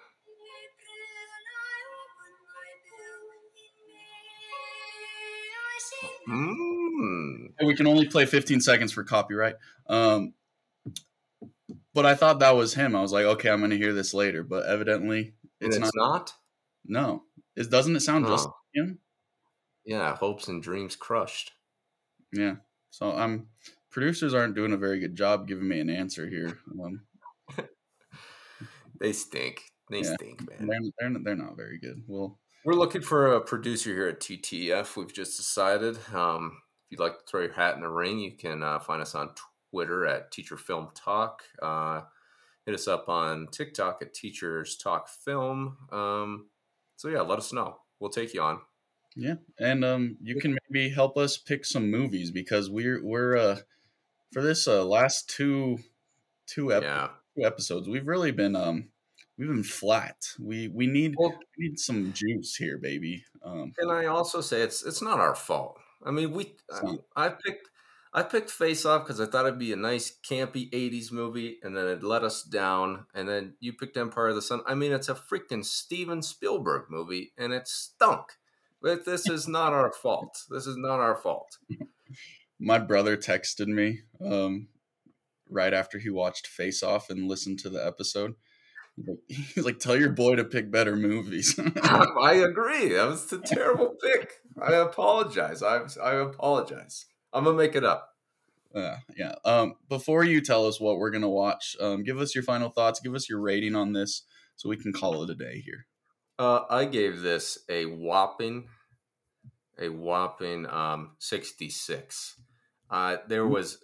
Mm. 6.27 7.53
We 7.63 7.75
can 7.75 7.87
only 7.87 8.07
play 8.07 8.25
15 8.25 8.59
seconds 8.61 8.91
for 8.91 9.03
copyright. 9.03 9.55
Um, 9.87 10.33
but 11.97 12.05
I 12.05 12.13
thought 12.13 12.37
that 12.41 12.55
was 12.55 12.75
him. 12.75 12.95
I 12.95 13.01
was 13.01 13.11
like, 13.11 13.25
okay, 13.25 13.49
I'm 13.49 13.57
going 13.57 13.71
to 13.71 13.77
hear 13.77 13.91
this 13.91 14.13
later. 14.13 14.43
But 14.43 14.67
evidently, 14.67 15.33
it's, 15.59 15.77
it's 15.77 15.91
not. 15.95 16.11
not. 16.11 16.33
No, 16.85 17.23
it 17.55 17.71
doesn't. 17.71 17.95
It 17.95 18.01
sound 18.01 18.27
just 18.27 18.45
Oh. 18.47 18.53
like 18.75 18.85
him. 18.85 18.99
Yeah, 19.83 20.15
hopes 20.15 20.47
and 20.47 20.61
dreams 20.61 20.95
crushed. 20.95 21.53
Yeah. 22.31 22.57
So 22.91 23.11
I'm. 23.13 23.47
Producers 23.89 24.35
aren't 24.35 24.53
doing 24.53 24.73
a 24.73 24.77
very 24.77 24.99
good 24.99 25.15
job 25.15 25.47
giving 25.47 25.67
me 25.67 25.79
an 25.79 25.89
answer 25.89 26.29
here. 26.29 26.59
Um, 26.79 27.01
They 28.99 29.11
stink. 29.13 29.63
They 29.89 30.01
Yeah. 30.01 30.13
stink, 30.13 30.47
man. 30.47 30.67
they're, 30.67 30.79
they're 31.09 31.19
they're 31.23 31.35
not 31.35 31.57
very 31.57 31.79
good. 31.79 32.03
Well, 32.07 32.39
We're 32.63 32.73
looking 32.75 33.01
for 33.01 33.33
a 33.33 33.41
producer 33.41 33.89
here 33.91 34.07
at 34.07 34.19
TTF. 34.19 34.95
We've 34.95 35.11
just 35.11 35.35
decided. 35.35 35.97
Um, 36.13 36.61
if 36.85 36.91
you'd 36.91 36.99
like 36.99 37.17
to 37.17 37.25
throw 37.25 37.41
your 37.41 37.53
hat 37.53 37.73
in 37.75 37.81
the 37.81 37.89
ring, 37.89 38.19
you 38.19 38.37
can 38.37 38.61
uh, 38.61 38.77
find 38.77 39.01
us 39.01 39.15
on 39.15 39.29
Twitter 39.29 39.41
at 39.75 40.31
Teacher 40.31 40.57
Film 40.57 40.89
Talk. 40.95 41.43
Uh, 41.61 42.01
hit 42.65 42.73
us 42.75 42.87
up 42.87 43.09
on 43.09 43.47
TikTok 43.51 43.99
at 44.01 44.13
Teachers 44.13 44.77
Talk 44.77 45.07
Film. 45.09 45.77
Um, 45.91 46.47
so 46.95 47.09
yeah, 47.09 47.21
let 47.21 47.37
us 47.37 47.53
know. 47.53 47.77
We'll 47.99 48.09
take 48.09 48.33
you 48.33 48.41
on. 48.41 48.59
yeah, 49.15 49.35
and 49.59 49.83
um, 49.83 50.17
you 50.21 50.39
can 50.39 50.57
maybe 50.69 50.89
help 50.89 51.17
us 51.17 51.37
pick 51.37 51.65
some 51.65 51.89
movies 51.91 52.31
because 52.31 52.69
we're 52.69 53.03
we're 53.03 53.35
uh 53.37 53.57
for 54.33 54.41
this 54.43 54.67
uh 54.67 54.83
last 54.85 55.29
two 55.29 55.79
two 56.45 56.71
ep- 56.73 56.83
Yeah. 56.83 57.09
two 57.35 57.43
episodes 57.45 57.87
we've 57.89 58.07
really 58.07 58.31
been 58.31 58.55
um 58.55 58.89
we've 59.37 59.47
been 59.47 59.63
flat. 59.63 60.27
We 60.39 60.67
we 60.69 60.85
need 60.87 61.15
Well, 61.17 61.33
we 61.57 61.69
need 61.69 61.79
some 61.79 62.13
juice 62.13 62.55
here, 62.55 62.77
baby. 62.77 63.23
Um, 63.43 63.73
Can 63.77 63.89
I 63.89 64.05
also 64.05 64.41
say 64.41 64.61
it's 64.61 64.83
it's 64.85 65.01
not 65.01 65.19
our 65.19 65.35
fault? 65.35 65.79
I 66.05 66.11
mean, 66.11 66.31
we 66.31 66.55
I, 66.71 66.97
I 67.15 67.29
picked 67.29 67.69
I 68.17 68.23
picked 68.23 68.49
Face 68.49 68.83
Off 68.83 69.03
because 69.03 69.21
I 69.21 69.27
thought 69.27 69.45
it'd 69.45 69.59
be 69.59 69.71
a 69.73 69.75
nice 69.75 70.11
campy 70.27 70.71
'80s 70.71 71.11
movie, 71.11 71.59
and 71.61 71.77
then 71.77 71.85
it 71.85 72.01
let 72.03 72.23
us 72.23 72.41
down. 72.41 73.05
And 73.13 73.29
then 73.29 73.53
you 73.59 73.73
picked 73.73 73.95
Empire 73.95 74.29
of 74.29 74.35
the 74.35 74.41
Sun. 74.41 74.61
I 74.65 74.73
mean, 74.73 74.91
it's 74.91 75.07
a 75.07 75.13
freaking 75.13 75.63
Steven 75.63 76.23
Spielberg 76.23 76.85
movie, 76.89 77.33
and 77.37 77.53
it 77.53 77.67
stunk. 77.67 78.23
But 78.81 79.05
this 79.05 79.29
is 79.29 79.47
not 79.47 79.71
our 79.71 79.91
fault. 79.91 80.35
This 80.49 80.65
is 80.65 80.77
not 80.77 80.99
our 80.99 81.15
fault. 81.15 81.59
my 82.59 82.79
brother 82.79 83.15
texted 83.15 83.67
me 83.67 83.99
um 84.19 84.67
right 85.47 85.75
after 85.75 85.99
he 85.99 86.09
watched 86.09 86.47
Face 86.47 86.81
Off 86.81 87.11
and 87.11 87.27
listened 87.27 87.59
to 87.59 87.69
the 87.69 87.85
episode. 87.85 88.33
He's 89.27 89.63
like- 89.63 89.77
"Tell 89.85 89.95
your 89.95 90.09
boy 90.09 90.37
to 90.37 90.43
pick 90.43 90.71
better 90.71 90.95
movies." 90.95 91.53
I 91.83 92.33
agree. 92.49 92.87
That 92.89 93.09
was 93.09 93.31
a 93.31 93.37
terrible 93.37 93.95
pick. 94.03 94.31
I 94.59 94.73
apologize. 94.73 95.61
I 95.61 95.81
I 96.03 96.13
apologize. 96.15 97.05
I'm 97.33 97.43
gonna 97.43 97.57
make 97.57 97.75
it 97.75 97.83
up. 97.83 98.15
Uh, 98.75 98.97
yeah. 99.15 99.35
Um, 99.45 99.75
before 99.89 100.23
you 100.23 100.41
tell 100.41 100.65
us 100.67 100.79
what 100.79 100.97
we're 100.97 101.11
gonna 101.11 101.29
watch, 101.29 101.75
um, 101.79 102.03
give 102.03 102.19
us 102.19 102.35
your 102.35 102.43
final 102.43 102.69
thoughts. 102.69 102.99
Give 102.99 103.15
us 103.15 103.29
your 103.29 103.39
rating 103.39 103.75
on 103.75 103.93
this, 103.93 104.23
so 104.55 104.69
we 104.69 104.77
can 104.77 104.93
call 104.93 105.23
it 105.23 105.29
a 105.29 105.35
day 105.35 105.61
here. 105.61 105.85
Uh, 106.39 106.61
I 106.69 106.85
gave 106.85 107.21
this 107.21 107.57
a 107.69 107.85
whopping, 107.85 108.67
a 109.79 109.89
whopping 109.89 110.65
um, 110.67 111.15
sixty-six. 111.19 112.39
Uh, 112.89 113.17
there 113.27 113.43
Mhm. 113.43 113.49
was, 113.49 113.83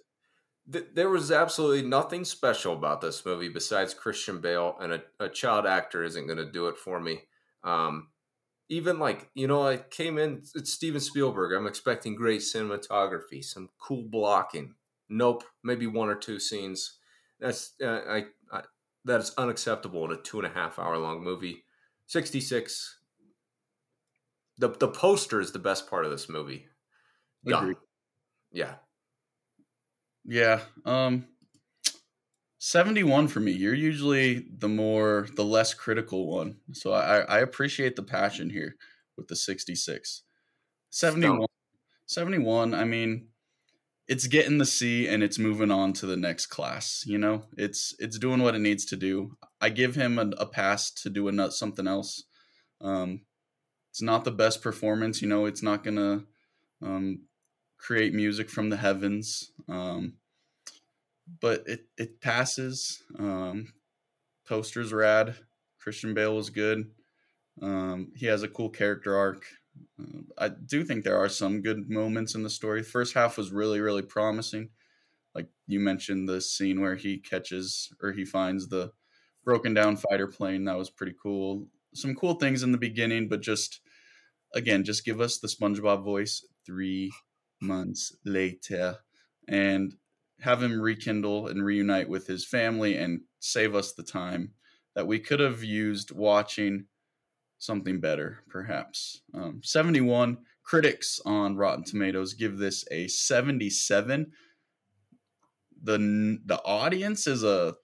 th- 0.72 0.86
there 0.94 1.10
was 1.10 1.30
absolutely 1.32 1.82
nothing 1.86 2.24
special 2.24 2.72
about 2.74 3.00
this 3.00 3.24
movie 3.26 3.48
besides 3.48 3.92
Christian 3.92 4.40
Bale, 4.40 4.76
and 4.80 4.92
a, 4.94 5.02
a 5.20 5.28
child 5.28 5.66
actor 5.66 6.02
isn't 6.04 6.26
going 6.26 6.38
to 6.38 6.50
do 6.50 6.68
it 6.68 6.76
for 6.78 7.00
me. 7.00 7.24
Um, 7.64 8.08
even 8.68 8.98
like 8.98 9.30
you 9.34 9.46
know, 9.46 9.66
I 9.66 9.78
came 9.78 10.18
in. 10.18 10.42
It's 10.54 10.72
Steven 10.72 11.00
Spielberg. 11.00 11.52
I'm 11.52 11.66
expecting 11.66 12.14
great 12.14 12.40
cinematography, 12.40 13.42
some 13.44 13.68
cool 13.78 14.04
blocking. 14.08 14.74
Nope, 15.08 15.44
maybe 15.62 15.86
one 15.86 16.08
or 16.08 16.14
two 16.14 16.40
scenes. 16.40 16.98
That's 17.40 17.72
uh, 17.82 18.00
I, 18.08 18.24
I 18.52 18.62
that 19.04 19.20
is 19.20 19.32
unacceptable 19.36 20.04
in 20.06 20.12
a 20.12 20.20
two 20.20 20.38
and 20.38 20.46
a 20.46 20.54
half 20.54 20.78
hour 20.78 20.98
long 20.98 21.22
movie. 21.22 21.64
66 22.06 23.00
the 24.58 24.68
the 24.68 24.88
poster 24.88 25.40
is 25.40 25.52
the 25.52 25.58
best 25.58 25.88
part 25.88 26.04
of 26.04 26.10
this 26.10 26.28
movie. 26.28 26.66
Agreed. 27.46 27.76
yeah 28.52 28.74
Yeah. 30.24 30.60
Um, 30.86 31.26
seventy-one 32.64 33.28
for 33.28 33.40
me. 33.40 33.52
You're 33.52 33.74
usually 33.74 34.46
the 34.56 34.68
more 34.68 35.28
the 35.36 35.44
less 35.44 35.74
critical 35.74 36.26
one, 36.26 36.56
so 36.72 36.92
I 36.92 37.18
I 37.20 37.38
appreciate 37.40 37.94
the 37.94 38.02
passion 38.02 38.48
here 38.48 38.76
with 39.16 39.28
the 39.28 39.36
sixty-six. 39.36 40.22
71, 40.90 41.48
71 42.06 42.72
I 42.72 42.84
mean, 42.84 43.26
it's 44.06 44.28
getting 44.28 44.58
the 44.58 44.64
C 44.64 45.08
and 45.08 45.24
it's 45.24 45.40
moving 45.40 45.72
on 45.72 45.92
to 45.94 46.06
the 46.06 46.16
next 46.16 46.46
class. 46.46 47.04
You 47.04 47.18
know, 47.18 47.44
it's 47.56 47.94
it's 47.98 48.18
doing 48.18 48.42
what 48.42 48.54
it 48.54 48.60
needs 48.60 48.84
to 48.86 48.96
do. 48.96 49.36
I 49.60 49.70
give 49.70 49.96
him 49.96 50.18
a, 50.18 50.30
a 50.38 50.46
pass 50.46 50.90
to 51.02 51.10
do 51.10 51.28
a 51.28 51.32
nut 51.32 51.52
something 51.52 51.88
else. 51.88 52.22
Um, 52.80 53.22
it's 53.90 54.02
not 54.02 54.24
the 54.24 54.30
best 54.30 54.62
performance. 54.62 55.20
You 55.20 55.28
know, 55.28 55.46
it's 55.46 55.62
not 55.62 55.82
gonna 55.82 56.22
um, 56.80 57.22
create 57.76 58.14
music 58.14 58.48
from 58.48 58.70
the 58.70 58.76
heavens. 58.76 59.50
Um, 59.68 60.14
but 61.40 61.62
it 61.66 61.86
it 61.96 62.20
passes. 62.20 63.02
Um, 63.18 63.72
poster's 64.46 64.92
rad. 64.92 65.36
Christian 65.78 66.14
Bale 66.14 66.36
was 66.36 66.50
good. 66.50 66.90
Um, 67.60 68.12
he 68.16 68.26
has 68.26 68.42
a 68.42 68.48
cool 68.48 68.70
character 68.70 69.16
arc. 69.16 69.44
Uh, 70.00 70.22
I 70.38 70.48
do 70.48 70.84
think 70.84 71.04
there 71.04 71.18
are 71.18 71.28
some 71.28 71.62
good 71.62 71.90
moments 71.90 72.34
in 72.34 72.42
the 72.42 72.50
story. 72.50 72.82
First 72.82 73.14
half 73.14 73.36
was 73.36 73.52
really 73.52 73.80
really 73.80 74.02
promising. 74.02 74.70
Like 75.34 75.48
you 75.66 75.80
mentioned, 75.80 76.28
the 76.28 76.40
scene 76.40 76.80
where 76.80 76.96
he 76.96 77.18
catches 77.18 77.92
or 78.02 78.12
he 78.12 78.24
finds 78.24 78.68
the 78.68 78.92
broken 79.44 79.74
down 79.74 79.96
fighter 79.96 80.26
plane. 80.26 80.64
That 80.64 80.78
was 80.78 80.90
pretty 80.90 81.14
cool. 81.20 81.68
Some 81.94 82.14
cool 82.14 82.34
things 82.34 82.62
in 82.62 82.72
the 82.72 82.78
beginning, 82.78 83.28
but 83.28 83.40
just 83.40 83.80
again, 84.54 84.84
just 84.84 85.04
give 85.04 85.20
us 85.20 85.38
the 85.38 85.48
SpongeBob 85.48 86.02
voice. 86.04 86.44
Three 86.66 87.12
months 87.60 88.16
later, 88.24 88.98
and 89.48 89.94
have 90.44 90.62
him 90.62 90.78
rekindle 90.78 91.48
and 91.48 91.64
reunite 91.64 92.08
with 92.08 92.26
his 92.26 92.44
family 92.44 92.96
and 92.98 93.22
save 93.40 93.74
us 93.74 93.92
the 93.92 94.02
time 94.02 94.52
that 94.94 95.06
we 95.06 95.18
could 95.18 95.40
have 95.40 95.64
used 95.64 96.12
watching 96.12 96.84
something 97.58 97.98
better, 97.98 98.40
perhaps. 98.48 99.22
Um, 99.32 99.62
71 99.64 100.36
critics 100.62 101.18
on 101.24 101.56
Rotten 101.56 101.82
Tomatoes 101.82 102.34
give 102.34 102.58
this 102.58 102.84
a 102.90 103.08
77. 103.08 104.32
The 105.82 106.38
the 106.44 106.62
audience 106.62 107.26
is 107.26 107.42
a 107.42 107.74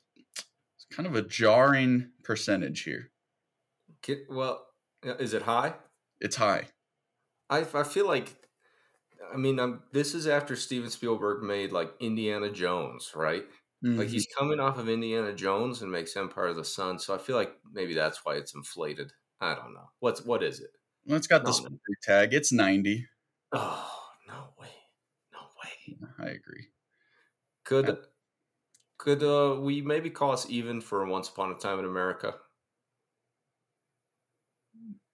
kind 0.91 1.07
of 1.07 1.15
a 1.15 1.23
jarring 1.23 2.11
percentage 2.23 2.83
here. 2.83 3.11
Well 4.29 4.67
is 5.03 5.33
it 5.35 5.43
high 5.43 5.75
It's 6.21 6.37
high. 6.37 6.69
i, 7.49 7.61
I 7.75 7.83
feel 7.85 8.07
like 8.07 8.40
i 9.33 9.37
mean 9.37 9.59
I'm, 9.61 9.83
this 9.93 10.15
is 10.15 10.27
after 10.27 10.57
steven 10.57 10.91
spielberg 10.91 11.43
made 11.43 11.73
like 11.73 11.95
indiana 12.01 12.51
jones 12.51 13.13
right 13.15 13.45
like 13.97 14.09
Mhm. 14.09 14.09
he's 14.09 14.27
coming 14.39 14.61
off 14.61 14.79
of 14.79 14.89
indiana 14.89 15.35
jones 15.35 15.83
and 15.83 15.91
makes 15.91 16.17
empire 16.17 16.49
of 16.49 16.57
the 16.57 16.65
sun 16.65 16.99
so 16.99 17.15
i 17.15 17.19
feel 17.19 17.37
like 17.37 17.55
maybe 17.73 17.95
that's 17.95 18.25
why 18.25 18.35
it's 18.37 18.55
inflated 18.55 19.13
i 19.41 19.55
don't 19.55 19.75
know 19.75 19.91
what's 20.01 20.23
what 20.25 20.43
is 20.43 20.61
it 20.61 20.71
Well, 21.05 21.17
it's 21.19 21.27
got 21.27 21.45
the 21.45 21.53
No, 21.53 21.53
Spielberg 21.53 21.99
tag. 22.03 22.33
It's 22.35 22.53
90. 22.53 23.07
oh 23.53 24.11
no 24.27 24.55
way 24.59 24.73
no 25.33 25.41
way 25.63 26.01
I 26.19 26.29
agree. 26.29 26.73
Could 27.65 28.07
could 28.99 29.23
uh, 29.23 29.59
we 29.61 29.83
maybe 29.83 30.11
call 30.11 30.33
us 30.33 30.49
even 30.51 30.81
for 30.81 31.05
Once 31.07 31.29
Upon 31.29 31.51
a 31.53 31.57
Time 31.57 31.79
in 31.81 31.85
America? 31.87 32.41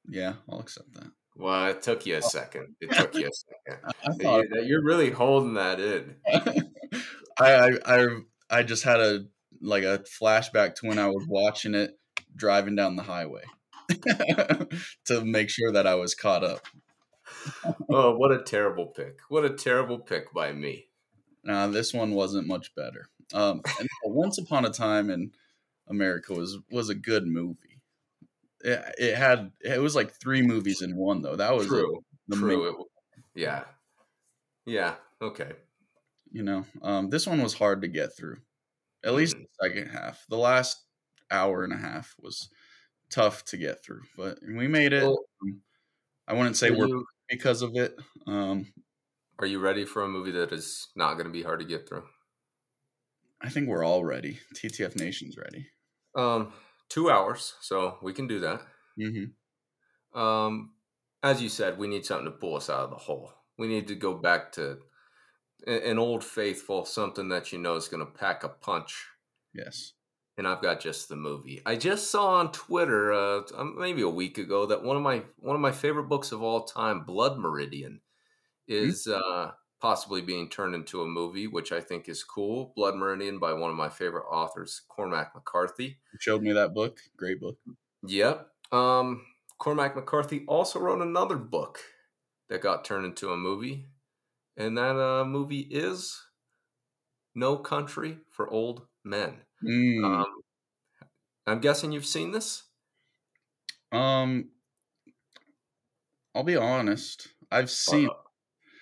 Yeah, 0.08 0.36
I'll 0.48 0.60
accept 0.60 0.92
that. 0.94 1.12
Well, 1.38 1.68
it 1.68 1.82
took 1.82 2.06
you 2.06 2.16
a 2.16 2.22
second. 2.22 2.76
It 2.80 2.90
took 2.92 3.14
you 3.14 3.28
a 3.28 3.32
second. 3.68 3.94
I 4.04 4.12
thought 4.14 4.44
You- 4.50 4.62
You're 4.62 4.84
really 4.84 5.10
holding 5.10 5.54
that 5.54 5.78
in. 5.80 6.16
I, 7.38 7.52
I 7.54 7.70
I 7.84 8.08
I 8.50 8.62
just 8.62 8.84
had 8.84 9.00
a 9.00 9.26
like 9.60 9.84
a 9.84 10.02
flashback 10.20 10.74
to 10.76 10.86
when 10.86 10.98
I 10.98 11.08
was 11.08 11.26
watching 11.28 11.74
it 11.74 11.98
driving 12.34 12.76
down 12.76 12.96
the 12.96 13.02
highway 13.02 13.42
to 15.06 15.24
make 15.24 15.48
sure 15.50 15.72
that 15.72 15.86
I 15.86 15.94
was 15.94 16.14
caught 16.14 16.44
up. 16.44 16.60
oh, 17.90 18.16
what 18.16 18.32
a 18.32 18.42
terrible 18.42 18.86
pick! 18.86 19.18
What 19.28 19.44
a 19.44 19.50
terrible 19.50 19.98
pick 19.98 20.32
by 20.32 20.52
me. 20.52 20.88
Nah, 21.44 21.66
this 21.68 21.92
one 21.94 22.12
wasn't 22.12 22.46
much 22.46 22.74
better. 22.74 23.08
Um, 23.34 23.62
and 23.78 23.88
Once 24.04 24.38
Upon 24.38 24.64
a 24.64 24.70
Time 24.70 25.10
in 25.10 25.32
America 25.88 26.32
was 26.34 26.58
was 26.70 26.88
a 26.88 26.94
good 26.94 27.26
movie. 27.26 27.65
It, 28.62 28.94
it 28.98 29.16
had 29.16 29.52
it 29.62 29.80
was 29.80 29.94
like 29.94 30.12
three 30.12 30.42
movies 30.42 30.82
in 30.82 30.96
one 30.96 31.22
though. 31.22 31.36
That 31.36 31.54
was 31.54 31.66
True. 31.66 32.00
the 32.28 32.36
True. 32.36 32.68
It- 32.80 32.86
yeah. 33.34 33.64
Yeah. 34.64 34.94
Okay. 35.22 35.52
you 36.32 36.42
know. 36.42 36.64
Um, 36.82 37.08
this 37.08 37.26
one 37.26 37.40
was 37.42 37.54
hard 37.54 37.80
to 37.82 37.88
get 37.88 38.14
through. 38.16 38.38
At 39.04 39.14
least 39.14 39.36
Mhm. 39.36 39.42
the 39.42 39.68
second 39.68 39.88
half. 39.88 40.24
The 40.28 40.36
last 40.36 40.84
hour 41.30 41.64
and 41.64 41.72
a 41.72 41.76
half 41.76 42.14
was 42.18 42.48
tough 43.10 43.44
to 43.46 43.56
get 43.56 43.82
through, 43.84 44.02
but 44.16 44.38
we 44.42 44.66
made 44.68 44.92
it. 44.92 45.02
Well, 45.04 45.24
I 46.26 46.34
wouldn't 46.34 46.56
say 46.56 46.70
we're 46.70 46.88
you, 46.88 47.06
because 47.28 47.62
of 47.62 47.76
it. 47.76 47.96
Um, 48.26 48.66
are 49.38 49.46
you 49.46 49.60
ready 49.60 49.84
for 49.84 50.02
a 50.02 50.08
movie 50.08 50.32
that 50.32 50.52
is 50.52 50.88
not 50.96 51.14
going 51.14 51.26
to 51.26 51.32
be 51.32 51.42
hard 51.42 51.60
to 51.60 51.66
get 51.66 51.88
through? 51.88 52.04
I 53.40 53.48
think 53.48 53.68
we're 53.68 53.84
all 53.84 54.04
ready. 54.04 54.40
TTF 54.56 54.96
Nation's 54.96 55.36
ready. 55.36 55.68
Um, 56.16 56.52
two 56.88 57.10
hours, 57.10 57.54
so 57.60 57.98
we 58.02 58.12
can 58.12 58.26
do 58.26 58.40
that. 58.40 58.62
hmm 58.96 59.36
Um, 60.14 60.74
as 61.22 61.42
you 61.42 61.48
said, 61.48 61.78
we 61.78 61.86
need 61.88 62.04
something 62.06 62.26
to 62.32 62.38
pull 62.38 62.56
us 62.56 62.70
out 62.70 62.84
of 62.84 62.90
the 62.90 62.96
hole. 62.96 63.32
We 63.58 63.68
need 63.68 63.88
to 63.88 63.94
go 63.94 64.14
back 64.14 64.52
to 64.52 64.82
an 65.66 65.98
old 65.98 66.24
faithful, 66.24 66.84
something 66.86 67.28
that 67.30 67.52
you 67.52 67.58
know 67.58 67.76
is 67.76 67.88
going 67.88 68.04
to 68.06 68.12
pack 68.12 68.44
a 68.44 68.48
punch. 68.50 69.06
Yes. 69.52 69.94
And 70.38 70.46
I've 70.46 70.60
got 70.60 70.80
just 70.80 71.08
the 71.08 71.16
movie. 71.16 71.62
I 71.64 71.76
just 71.76 72.10
saw 72.10 72.34
on 72.34 72.52
Twitter, 72.52 73.10
uh, 73.12 73.42
um, 73.54 73.78
maybe 73.78 74.02
a 74.02 74.08
week 74.08 74.36
ago, 74.36 74.66
that 74.66 74.82
one 74.82 74.96
of 74.96 75.02
my 75.02 75.24
one 75.38 75.56
of 75.56 75.62
my 75.62 75.72
favorite 75.72 76.08
books 76.10 76.30
of 76.30 76.42
all 76.42 76.64
time, 76.64 77.04
Blood 77.04 77.38
Meridian, 77.38 78.02
is 78.68 79.06
uh, 79.06 79.52
possibly 79.80 80.20
being 80.20 80.48
turned 80.48 80.74
into 80.74 81.02
a 81.02 81.06
movie, 81.06 81.46
which 81.46 81.72
I 81.72 81.80
think 81.80 82.08
is 82.08 82.24
cool. 82.24 82.72
Blood 82.76 82.96
Meridian 82.96 83.38
by 83.38 83.52
one 83.52 83.70
of 83.70 83.76
my 83.76 83.88
favorite 83.88 84.26
authors, 84.30 84.82
Cormac 84.88 85.34
McCarthy. 85.34 85.98
You 86.12 86.18
showed 86.20 86.42
me 86.42 86.52
that 86.52 86.74
book. 86.74 86.98
Great 87.16 87.40
book. 87.40 87.56
Yep. 88.06 88.48
Um, 88.72 89.26
Cormac 89.58 89.94
McCarthy 89.94 90.44
also 90.46 90.80
wrote 90.80 91.00
another 91.00 91.36
book 91.36 91.80
that 92.48 92.60
got 92.60 92.84
turned 92.84 93.06
into 93.06 93.30
a 93.30 93.36
movie, 93.36 93.88
and 94.56 94.76
that 94.78 94.96
uh, 94.96 95.24
movie 95.24 95.66
is 95.70 96.22
No 97.34 97.56
Country 97.56 98.18
for 98.30 98.48
Old 98.50 98.86
Men. 99.04 99.34
Mm. 99.64 100.04
Um, 100.04 100.26
I'm 101.46 101.60
guessing 101.60 101.92
you've 101.92 102.06
seen 102.06 102.32
this. 102.32 102.64
Um, 103.92 104.50
I'll 106.34 106.42
be 106.42 106.56
honest. 106.56 107.28
I've 107.50 107.70
seen. 107.70 108.08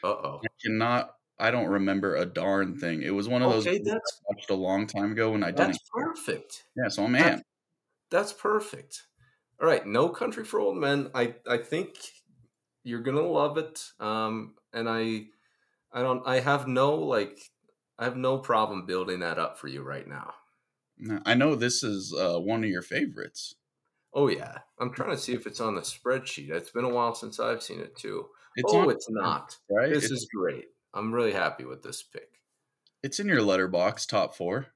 Uh 0.03 0.09
oh. 0.09 0.40
Cannot. 0.65 1.11
I 1.39 1.51
don't 1.51 1.67
remember 1.67 2.15
a 2.17 2.25
darn 2.25 2.79
thing. 2.79 3.03
It 3.03 3.11
was 3.11 3.29
one 3.29 3.43
of 3.43 3.51
those 3.51 3.67
Okay, 3.67 3.79
movies 3.79 3.93
that's 3.93 4.21
I 4.23 4.35
watched 4.35 4.51
a 4.51 4.55
long 4.55 4.87
time 4.87 5.12
ago 5.12 5.33
when 5.33 5.43
I 5.43 5.51
didn't. 5.51 5.67
that's 5.73 5.91
perfect. 5.93 6.65
Yeah, 6.77 6.89
so 6.89 7.05
I'm 7.05 7.12
That's- 7.12 7.39
in. 7.39 7.45
That's 8.11 8.33
perfect. 8.33 9.03
All 9.61 9.67
right, 9.67 9.85
No 9.87 10.09
Country 10.09 10.45
for 10.45 10.61
Old 10.61 10.77
Men. 10.77 11.11
I 11.15 11.35
I 11.49 11.59
think 11.59 11.97
you're 12.85 13.01
gonna 13.03 13.23
love 13.27 13.59
it. 13.59 13.83
Um, 13.99 14.55
and 14.73 14.89
I 14.89 15.27
I 15.93 16.03
don't 16.03 16.23
I 16.27 16.39
have 16.41 16.69
no 16.69 16.95
like 16.95 17.41
I 17.99 18.05
have 18.05 18.17
no 18.17 18.39
problem 18.39 18.87
building 18.87 19.21
that 19.21 19.39
up 19.39 19.59
for 19.59 19.67
you 19.69 19.83
right 19.83 20.07
now. 20.07 20.35
No, 20.99 21.21
I 21.27 21.35
know 21.35 21.57
this 21.57 21.83
is 21.83 22.15
uh, 22.17 22.39
one 22.39 22.62
of 22.62 22.71
your 22.71 22.83
favorites. 22.83 23.57
Oh 24.12 24.29
yeah, 24.29 24.59
I'm 24.79 24.93
trying 24.93 25.11
to 25.11 25.19
see 25.19 25.33
if 25.33 25.47
it's 25.47 25.61
on 25.61 25.75
the 25.75 25.81
spreadsheet. 25.81 26.51
It's 26.51 26.71
been 26.71 26.85
a 26.85 26.89
while 26.89 27.15
since 27.17 27.41
I've 27.41 27.62
seen 27.65 27.81
it 27.81 27.97
too. 27.97 28.27
It's 28.57 28.73
oh, 28.73 28.83
on, 28.83 28.91
it's 28.91 29.11
not. 29.11 29.57
right. 29.71 29.89
This 29.93 30.05
it's, 30.05 30.13
is 30.13 30.29
great. 30.35 30.67
I'm 30.93 31.13
really 31.13 31.33
happy 31.33 31.65
with 31.65 31.83
this 31.83 32.03
pick. 32.03 32.29
it's 33.03 33.19
in 33.21 33.27
your 33.29 33.41
Letterboxd 33.41 34.09
top 34.09 34.35
four. 34.35 34.67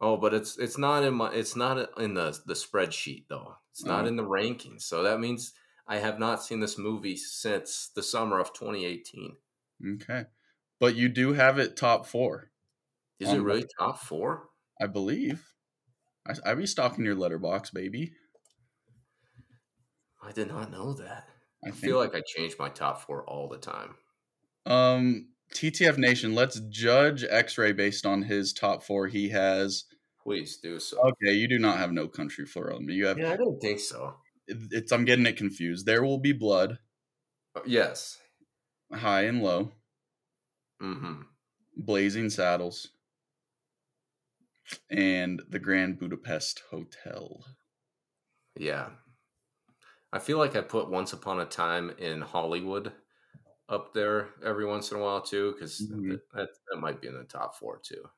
Oh, 0.00 0.16
but 0.16 0.32
it's 0.32 0.56
it's 0.58 0.78
not 0.78 1.02
in 1.02 1.14
my 1.14 1.32
it's 1.32 1.56
not 1.56 1.98
in 1.98 2.14
the 2.14 2.38
the 2.46 2.54
spreadsheet 2.54 3.24
though. 3.28 3.56
It's 3.72 3.84
not 3.84 4.04
Oh. 4.04 4.08
in 4.08 4.16
the 4.16 4.24
rankings. 4.24 4.82
So 4.82 5.02
that 5.02 5.20
means 5.20 5.52
I 5.86 5.96
have 5.98 6.18
not 6.18 6.42
seen 6.42 6.60
this 6.60 6.78
movie 6.78 7.16
since 7.16 7.90
the 7.94 8.02
summer 8.02 8.38
of 8.38 8.52
2018. 8.54 9.36
Okay, 9.94 10.24
but 10.78 10.94
you 10.94 11.08
do 11.08 11.32
have 11.32 11.58
it 11.58 11.76
top 11.76 12.06
four, 12.06 12.50
Is 13.18 13.28
On 13.28 13.34
it 13.34 13.38
the- 13.38 13.44
really 13.44 13.66
top 13.78 13.98
four? 13.98 14.48
I 14.80 14.86
believe. 14.86 15.44
I, 16.28 16.52
I 16.52 16.54
be 16.54 16.66
stalking 16.66 17.04
your 17.04 17.16
Letterboxd, 17.16 17.72
baby. 17.74 18.12
I 20.22 20.32
did 20.32 20.48
not 20.48 20.70
know 20.70 20.92
that. 20.94 21.28
I, 21.64 21.68
I 21.68 21.70
feel 21.72 21.98
like 21.98 22.14
I 22.14 22.22
change 22.26 22.56
my 22.58 22.68
top 22.68 23.02
four 23.02 23.24
all 23.28 23.48
the 23.48 23.58
time. 23.58 23.94
Um, 24.66 25.28
TTF 25.54 25.98
Nation, 25.98 26.34
let's 26.34 26.60
judge 26.70 27.24
X 27.28 27.58
Ray 27.58 27.72
based 27.72 28.06
on 28.06 28.22
his 28.22 28.52
top 28.52 28.82
four. 28.82 29.06
He 29.08 29.28
has. 29.30 29.84
Please 30.22 30.58
do 30.58 30.78
so. 30.78 30.98
Okay, 31.00 31.32
you 31.34 31.48
do 31.48 31.58
not 31.58 31.78
have 31.78 31.92
No 31.92 32.06
Country 32.08 32.44
for 32.46 32.70
Old 32.72 32.82
Men. 32.84 32.96
You 32.96 33.06
have. 33.06 33.18
yeah, 33.18 33.32
I 33.32 33.36
don't 33.36 33.58
think 33.60 33.80
so. 33.80 34.14
It's. 34.46 34.92
I'm 34.92 35.04
getting 35.04 35.26
it 35.26 35.36
confused. 35.36 35.86
There 35.86 36.02
will 36.02 36.18
be 36.18 36.32
blood, 36.32 36.78
Uh, 37.56 37.60
Yes. 37.66 38.18
high 38.92 39.22
and 39.22 39.42
low, 39.42 39.72
Mm-hmm. 40.82 41.22
blazing 41.76 42.30
saddles, 42.30 42.88
and 44.90 45.42
the 45.48 45.58
Grand 45.58 45.98
Budapest 45.98 46.62
Hotel. 46.70 47.44
Yeah. 48.58 48.90
I 50.12 50.18
feel 50.18 50.38
like 50.38 50.56
I 50.56 50.60
put 50.62 50.90
Once 50.90 51.12
Upon 51.12 51.40
a 51.40 51.46
Time 51.46 51.90
in 51.98 52.20
Hollywood 52.20 52.92
up 53.68 53.94
there 53.94 54.30
every 54.44 54.66
once 54.66 54.90
in 54.90 54.98
a 54.98 55.00
while 55.00 55.22
too, 55.22 55.52
because 55.52 55.80
Mhm. 55.80 56.20
that, 56.34 56.50
that 56.70 56.78
might 56.80 57.00
be 57.00 57.08
in 57.08 57.14
the 57.14 57.24
top 57.24 57.56
four 57.56 57.78
too. 57.78 58.10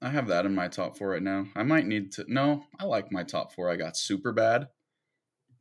I 0.00 0.08
have 0.10 0.28
that 0.28 0.46
in 0.46 0.54
my 0.54 0.68
top 0.68 0.96
four 0.96 1.08
right 1.10 1.22
now. 1.22 1.46
I 1.54 1.62
might 1.62 1.86
need 1.86 2.12
to. 2.12 2.24
No, 2.28 2.66
I 2.78 2.84
like 2.84 3.12
my 3.12 3.24
top 3.24 3.52
four. 3.52 3.68
I 3.70 3.76
got 3.76 3.96
Super 3.96 4.32
Bad, 4.32 4.70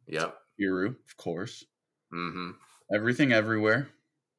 Yep. 0.07 0.35
Iru, 0.59 0.97
of 1.05 1.17
course, 1.17 1.65
Mm-hmm. 2.13 2.51
Everything 2.93 3.31
Everywhere, 3.33 3.89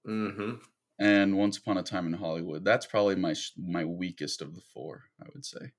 Mm-hmm. 0.07 0.57
and 0.99 1.37
Once 1.37 1.59
Upon 1.59 1.78
a 1.78 1.82
Time 1.82 2.07
in 2.07 2.12
Hollywood. 2.14 2.64
That's 2.64 2.87
probably 2.87 3.16
my 3.16 3.34
my 3.57 3.84
weakest 3.84 4.43
of 4.43 4.55
the 4.55 4.61
four. 4.61 5.05
I 5.20 5.26
would 5.32 5.45
say. 5.45 5.72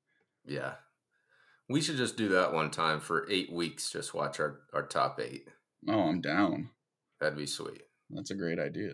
Yeah. 0.46 0.76
We 1.70 1.82
should 1.82 1.98
just 1.98 2.16
do 2.18 2.30
that 2.30 2.54
one 2.54 2.72
time 2.72 3.00
for 3.02 3.28
eight 3.30 3.52
weeks. 3.52 3.92
Just 3.92 4.14
watch 4.14 4.40
our, 4.40 4.62
our 4.74 4.86
top 4.86 5.20
eight. 5.20 5.50
Oh, 5.88 6.02
I'm 6.08 6.22
down. 6.22 6.70
That'd 7.20 7.38
be 7.38 7.46
sweet. 7.46 7.84
That's 8.10 8.32
a 8.32 8.36
great 8.36 8.60
idea. 8.60 8.94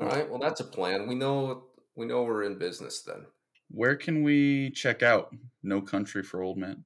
All 0.00 0.08
right. 0.08 0.28
Well, 0.28 0.40
that's 0.40 0.60
a 0.60 0.64
plan. 0.64 1.06
We 1.06 1.14
know 1.14 1.64
we 1.94 2.06
know 2.06 2.22
we're 2.22 2.44
in 2.44 2.58
business 2.58 3.02
then. 3.02 3.26
Where 3.70 3.96
can 3.96 4.22
we 4.22 4.70
check 4.70 5.02
out 5.02 5.34
No 5.62 5.80
Country 5.80 6.22
for 6.22 6.42
Old 6.42 6.58
Men? 6.58 6.84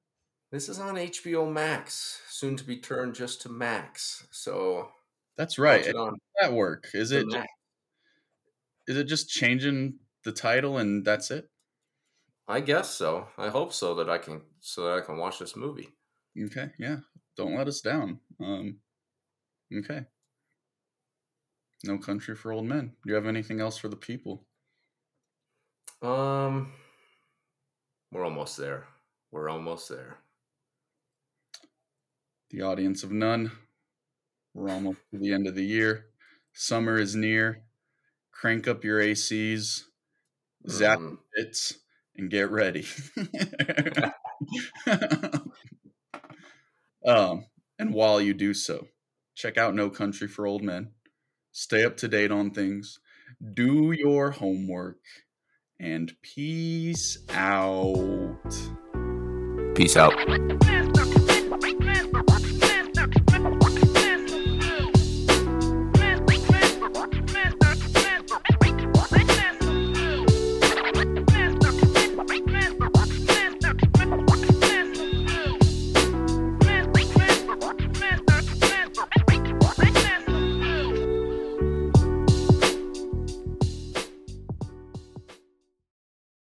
This 0.51 0.69
is 0.69 0.79
on 0.79 0.95
HBO 0.95 1.51
Max, 1.51 2.21
soon 2.29 2.55
to 2.55 2.63
be 2.63 2.77
turned 2.77 3.15
just 3.15 3.41
to 3.41 3.49
Max. 3.49 4.25
So 4.31 4.89
That's 5.35 5.57
right. 5.59 5.81
watch 5.81 5.89
it 5.89 5.95
on 5.95 6.15
That 6.41 6.53
work 6.53 6.89
is 6.93 7.11
it? 7.11 7.27
Max. 7.27 7.47
Is 8.87 8.97
it 8.97 9.05
just 9.05 9.29
changing 9.29 9.99
the 10.23 10.31
title 10.31 10.77
and 10.77 11.03
that's 11.03 11.31
it? 11.31 11.49
I 12.47 12.59
guess 12.61 12.89
so. 12.93 13.29
I 13.37 13.47
hope 13.49 13.71
so 13.73 13.95
that 13.95 14.09
I 14.09 14.17
can 14.17 14.41
so 14.59 14.83
that 14.87 14.97
I 14.97 15.01
can 15.05 15.17
watch 15.17 15.39
this 15.39 15.55
movie. 15.55 15.95
Okay, 16.37 16.71
yeah. 16.79 16.99
Don't 17.35 17.55
let 17.55 17.67
us 17.67 17.81
down. 17.81 18.19
Um, 18.39 18.79
okay. 19.73 20.05
No 21.83 21.97
Country 21.97 22.35
for 22.35 22.51
Old 22.51 22.65
Men. 22.65 22.89
Do 23.03 23.09
you 23.09 23.15
have 23.15 23.25
anything 23.25 23.59
else 23.59 23.77
for 23.77 23.87
the 23.89 23.95
people? 23.97 24.45
Um, 26.01 26.73
we're 28.11 28.23
almost 28.25 28.57
there. 28.57 28.87
We're 29.31 29.49
almost 29.49 29.89
there. 29.89 30.17
The 32.49 32.61
audience 32.61 33.03
of 33.03 33.11
none. 33.11 33.51
We're 34.53 34.69
almost 34.71 34.99
to 35.11 35.19
the 35.19 35.33
end 35.33 35.47
of 35.47 35.55
the 35.55 35.65
year. 35.65 36.11
Summer 36.53 36.97
is 36.99 37.15
near. 37.15 37.63
Crank 38.31 38.67
up 38.67 38.83
your 38.83 38.99
ACs, 39.01 39.83
zap 40.69 40.99
Mhm. 40.99 41.17
bits, 41.35 41.79
and 42.17 42.29
get 42.29 42.51
ready. 42.51 42.85
um, 47.05 47.45
and 47.79 47.93
while 47.93 48.19
you 48.21 48.33
do 48.33 48.53
so, 48.53 48.87
check 49.35 49.57
out 49.57 49.75
No 49.75 49.89
Country 49.89 50.27
for 50.27 50.47
Old 50.47 50.63
Men. 50.63 50.91
Stay 51.51 51.83
up 51.83 51.97
to 51.97 52.07
date 52.07 52.31
on 52.31 52.51
things. 52.51 52.99
Do 53.53 53.91
your 53.91 54.31
homework. 54.31 54.99
And 55.79 56.11
peace 56.23 57.19
out. 57.29 58.51
Peace 59.75 59.95
out. 59.95 60.15